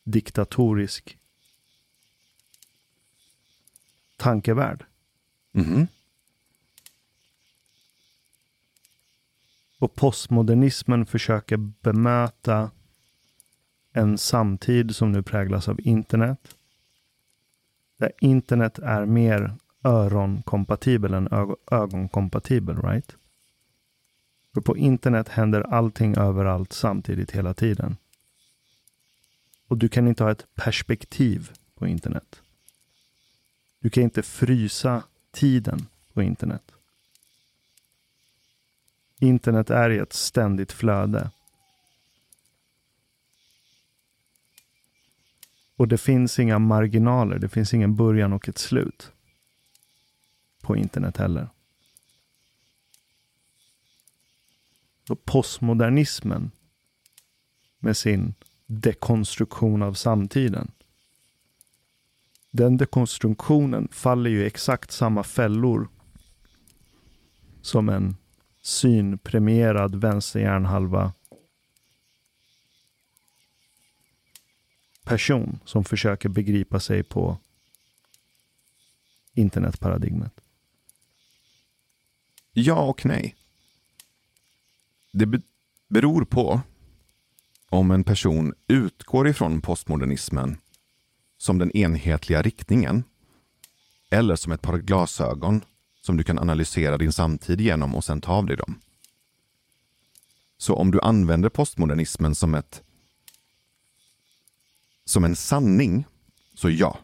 [0.04, 1.18] diktatorisk
[4.16, 4.84] tankevärld.
[5.60, 5.86] Mm.
[9.78, 12.70] Och postmodernismen försöker bemöta
[13.92, 16.56] en samtid som nu präglas av internet.
[17.96, 19.54] Där internet är mer
[19.84, 23.16] öronkompatibel än ög- ögonkompatibel, right?
[24.54, 27.96] För på internet händer allting överallt samtidigt hela tiden.
[29.68, 32.42] Och du kan inte ha ett perspektiv på internet.
[33.80, 36.72] Du kan inte frysa tiden på internet.
[39.18, 41.30] Internet är i ett ständigt flöde.
[45.76, 49.12] Och det finns inga marginaler, det finns ingen början och ett slut.
[50.60, 51.48] På internet heller.
[55.08, 56.50] Och postmodernismen
[57.78, 58.34] med sin
[58.66, 60.70] dekonstruktion av samtiden.
[62.50, 65.88] Den dekonstruktionen faller ju i exakt samma fällor
[67.62, 68.16] som en
[68.62, 71.12] synpremierad vänsterhjärnhalva
[75.04, 77.38] person som försöker begripa sig på
[79.32, 80.40] internetparadigmet.
[82.52, 83.36] Ja och nej.
[85.12, 85.40] Det be
[85.88, 86.60] beror på
[87.68, 90.56] om en person utgår ifrån postmodernismen
[91.38, 93.04] som den enhetliga riktningen
[94.10, 95.64] eller som ett par glasögon
[96.00, 98.80] som du kan analysera din samtid genom och sen ta av dig dem.
[100.58, 102.82] Så om du använder postmodernismen som ett
[105.04, 106.04] som en sanning,
[106.54, 106.98] så ja.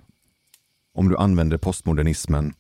[0.93, 2.55] Om du använder postmodernismen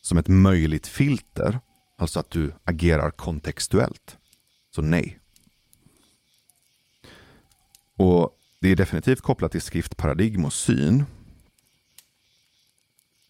[0.00, 1.60] som ett möjligt filter,
[1.96, 4.18] alltså att du agerar kontextuellt,
[4.70, 5.18] så nej.
[7.96, 11.04] Och det är definitivt kopplat till skriftparadigm och syn.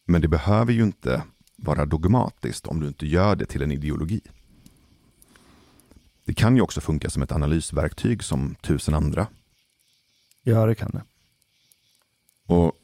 [0.04, 1.22] Men det behöver ju inte
[1.56, 4.20] vara dogmatiskt om du inte gör det till en ideologi.
[6.24, 9.26] Det kan ju också funka som ett analysverktyg som tusen andra.
[10.42, 11.02] Ja, det kan det.
[12.46, 12.76] Och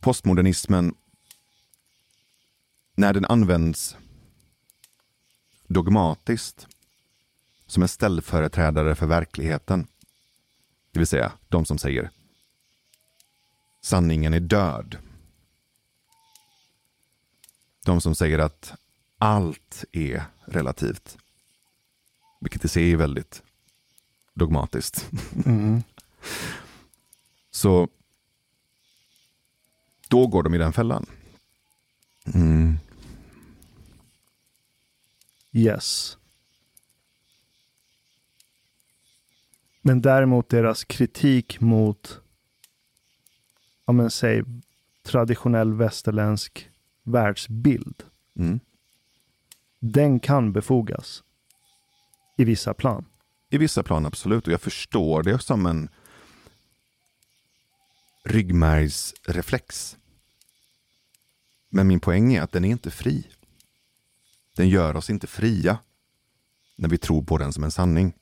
[0.00, 0.94] Postmodernismen,
[2.94, 3.96] när den används
[5.66, 6.68] dogmatiskt
[7.66, 9.86] som en ställföreträdare för verkligheten,
[10.90, 12.10] det vill säga de som säger
[13.84, 14.96] sanningen är död.
[17.84, 18.72] De som säger att
[19.18, 21.18] allt är relativt.
[22.40, 23.42] Vilket i sig är väldigt
[24.34, 25.10] dogmatiskt.
[25.46, 25.82] Mm.
[27.50, 27.88] Så
[30.08, 31.06] då går de i den fällan.
[32.34, 32.78] Mm.
[35.52, 36.18] Yes.
[39.86, 42.20] Men däremot deras kritik mot,
[43.86, 44.42] ja men säg,
[45.02, 46.70] traditionell västerländsk
[47.02, 48.02] världsbild.
[48.38, 48.60] Mm.
[49.80, 51.22] Den kan befogas.
[52.36, 53.04] I vissa plan.
[53.50, 55.88] I vissa plan absolut och jag förstår det som en
[58.24, 59.96] ryggmärgsreflex.
[61.68, 63.26] Men min poäng är att den är inte fri.
[64.56, 65.78] Den gör oss inte fria
[66.76, 68.12] när vi tror på den som en sanning.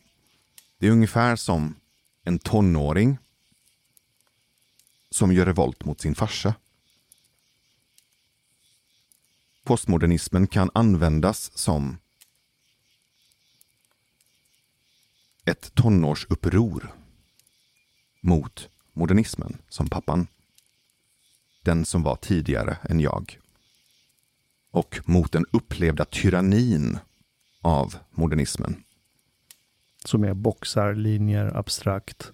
[0.83, 1.81] Det är ungefär som
[2.25, 3.19] en tonåring
[5.11, 6.55] som gör revolt mot sin farsa.
[9.65, 11.99] Postmodernismen kan användas som
[15.45, 16.95] ett tonårsuppror
[18.21, 20.27] mot modernismen som pappan.
[21.63, 23.39] Den som var tidigare än jag.
[24.71, 26.99] Och mot den upplevda tyrannin
[27.61, 28.85] av modernismen.
[30.05, 32.33] Som är boxar, linjer, abstrakt.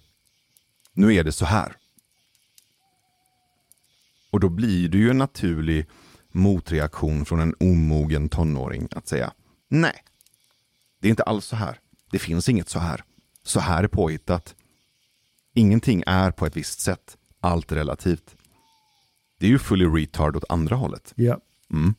[0.93, 1.75] Nu är det så här.
[4.31, 5.85] Och då blir det ju en naturlig
[6.31, 9.33] motreaktion från en omogen tonåring att säga
[9.67, 10.03] nej,
[10.99, 11.79] det är inte alls så här.
[12.11, 13.03] Det finns inget så här.
[13.43, 14.55] Så här är påhittat.
[15.53, 17.17] Ingenting är på ett visst sätt.
[17.39, 18.35] Allt relativt.
[19.37, 21.13] Det är ju fully retard åt andra hållet.
[21.15, 21.39] Ja.
[21.71, 21.95] Mm.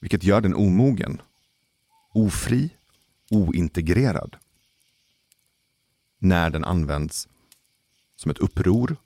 [0.00, 1.22] Vilket gör den omogen.
[2.14, 2.70] Ofri,
[3.30, 4.36] ointegrerad.
[6.24, 7.28] När den används
[8.16, 8.96] som ett uppror.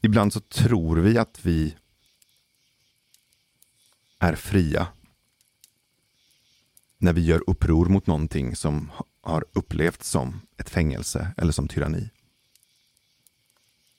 [0.00, 1.76] Ibland så tror vi att vi
[4.18, 4.88] är fria
[6.98, 12.10] när vi gör uppror mot någonting som har upplevts som ett fängelse eller som tyranni.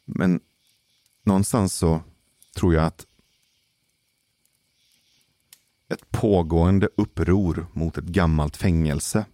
[0.05, 0.39] Men
[1.23, 2.01] någonstans så
[2.55, 3.05] tror jag att
[5.87, 9.25] ett pågående uppror mot ett gammalt fängelse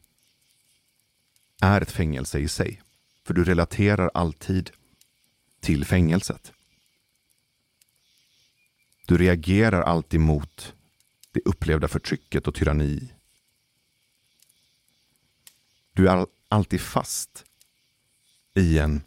[1.65, 2.81] är ett fängelse i sig.
[3.23, 4.71] För du relaterar alltid
[5.59, 6.51] till fängelset.
[9.05, 10.73] Du reagerar alltid mot
[11.31, 13.15] det upplevda förtrycket och tyranni
[15.95, 17.45] du är alltid fast
[18.53, 19.01] i en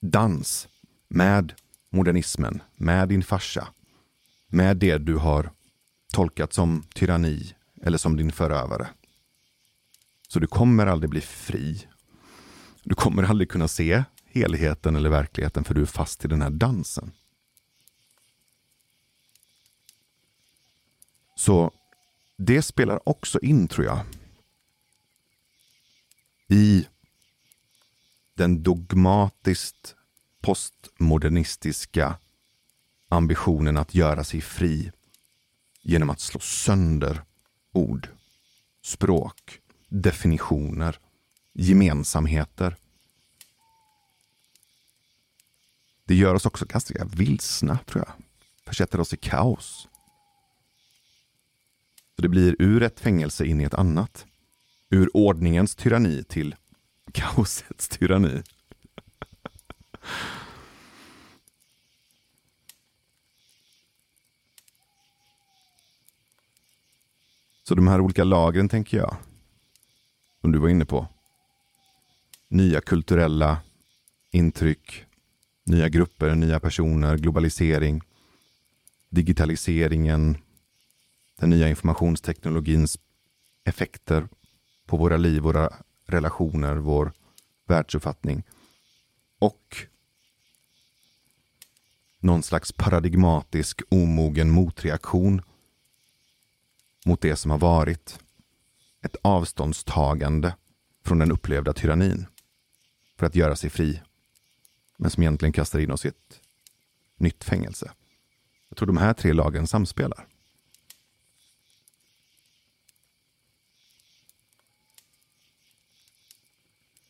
[0.00, 0.68] dans
[1.08, 1.54] med
[1.90, 3.68] modernismen, med din farsa,
[4.46, 5.50] med det du har
[6.12, 8.88] tolkat som tyranni eller som din förövare.
[10.28, 11.86] Så du kommer aldrig bli fri.
[12.82, 16.50] Du kommer aldrig kunna se helheten eller verkligheten för du är fast i den här
[16.50, 17.12] dansen.
[21.36, 21.72] Så
[22.36, 24.00] det spelar också in tror jag
[26.48, 26.86] i
[28.34, 29.94] den dogmatiskt
[30.40, 32.18] postmodernistiska
[33.08, 34.92] ambitionen att göra sig fri
[35.82, 37.22] genom att slå sönder
[37.72, 38.08] ord,
[38.82, 40.98] språk, definitioner,
[41.52, 42.76] gemensamheter.
[46.04, 48.24] Det gör oss också ganska vilsna, tror jag.
[48.66, 49.88] Försätter oss i kaos.
[52.16, 54.26] Så det blir ur ett fängelse in i ett annat.
[54.90, 56.56] Ur ordningens tyranni till
[57.12, 58.42] kaosets tyranni.
[67.62, 69.16] Så de här olika lagren tänker jag,
[70.40, 71.06] som du var inne på.
[72.48, 73.60] Nya kulturella
[74.30, 75.06] intryck,
[75.64, 78.02] nya grupper, nya personer, globalisering,
[79.10, 80.38] digitaliseringen,
[81.36, 82.98] den nya informationsteknologins
[83.64, 84.28] effekter
[84.86, 85.72] på våra liv, våra
[86.06, 87.12] relationer, vår
[87.66, 88.42] världsuppfattning.
[89.38, 89.76] Och
[92.20, 95.42] någon slags paradigmatisk omogen motreaktion
[97.06, 98.18] mot det som har varit.
[99.02, 100.54] Ett avståndstagande
[101.04, 102.26] från den upplevda tyrannin
[103.16, 104.02] för att göra sig fri.
[104.96, 106.40] Men som egentligen kastar in oss i ett
[107.16, 107.92] nytt fängelse.
[108.68, 110.26] Jag tror de här tre lagen samspelar.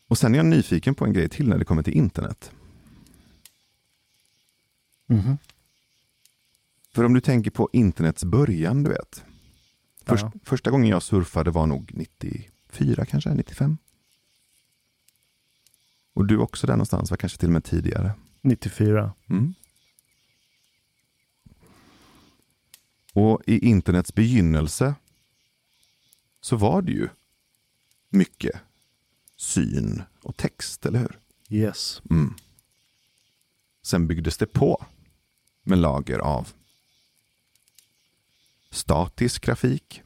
[0.07, 2.51] Och sen är jag nyfiken på en grej till när det kommer till internet.
[5.05, 5.37] Mhm.
[6.93, 9.23] För om du tänker på internets början, du vet.
[10.09, 10.31] Först, Ja.
[10.43, 13.77] Första gången jag surfade var nog 94 kanske, 95.
[16.13, 18.11] Och du också där någonstans, var kanske till och med tidigare.
[18.41, 19.13] 94.
[19.29, 19.53] Mm.
[23.13, 24.95] Och i internets begynnelse
[26.41, 27.09] så var det ju
[28.09, 28.55] mycket
[29.35, 31.19] syn och text, eller hur?
[31.49, 32.01] Yes.
[32.09, 32.33] Mm.
[33.81, 34.85] Sen byggdes det på
[35.63, 36.47] med lager av
[38.71, 40.01] statisk grafik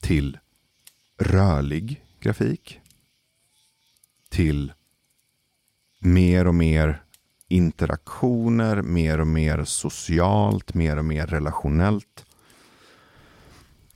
[0.00, 0.38] till
[1.18, 2.80] rörlig grafik
[4.28, 4.72] till
[5.98, 7.04] mer och mer
[7.48, 12.26] interaktioner, mer och mer socialt, mer och mer relationellt.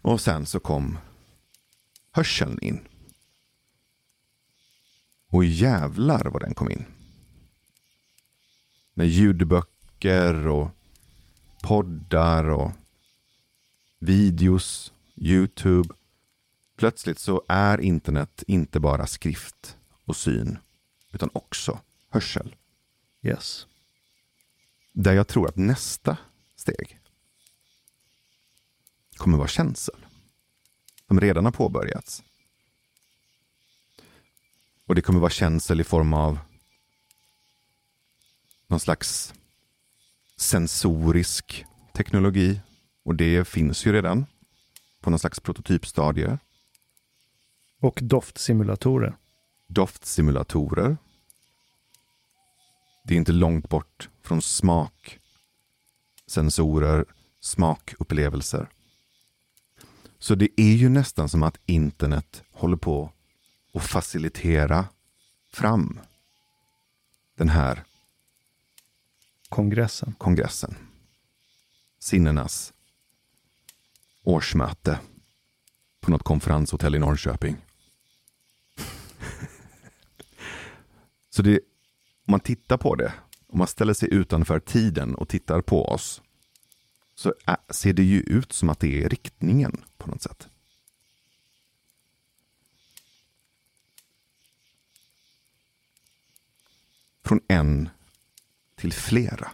[0.02, 0.98] Och sen så kom
[2.12, 2.80] hörseln in.
[5.30, 6.84] Och jävlar vad den kom in.
[8.94, 10.70] Med ljudböcker och
[11.62, 12.70] poddar och
[13.98, 15.94] videos, YouTube.
[16.76, 20.58] Plötsligt så är internet inte bara skrift och syn,
[21.12, 22.56] utan också hörsel.
[23.22, 23.66] Yes.
[24.92, 26.16] Där jag tror att nästa
[26.56, 26.98] steg
[29.16, 30.06] kommer vara känsel.
[31.06, 32.22] Som redan har påbörjats.
[34.86, 36.38] Och det kommer vara känsel i form av
[38.66, 39.34] någon slags
[40.36, 42.60] sensorisk teknologi.
[43.08, 44.26] Och det finns ju redan
[45.00, 46.38] på någon slags prototypstadier.
[47.80, 49.16] Och doftsimulatorer.
[49.66, 50.96] Doftsimulatorer.
[53.04, 55.18] Det är inte långt bort från smak,
[56.26, 57.04] sensorer,
[57.40, 58.68] smakupplevelser.
[60.18, 63.12] Så det är ju nästan som att internet håller på
[63.72, 64.88] att facilitera
[65.52, 66.00] fram
[67.34, 67.84] den här
[69.48, 70.14] Kongressen.
[70.18, 70.74] kongressen.
[71.98, 72.72] Sinnenas
[74.28, 75.00] årsmöte
[76.00, 77.56] på något konferenshotell i Norrköping.
[81.30, 81.60] Så det,
[82.26, 83.12] om man tittar på det,
[83.46, 86.22] om man ställer sig utanför tiden och tittar på oss,
[87.14, 87.34] så
[87.70, 90.48] ser det ju ut som att det är riktningen på något sätt.
[97.24, 97.88] Från en
[98.76, 99.50] till flera.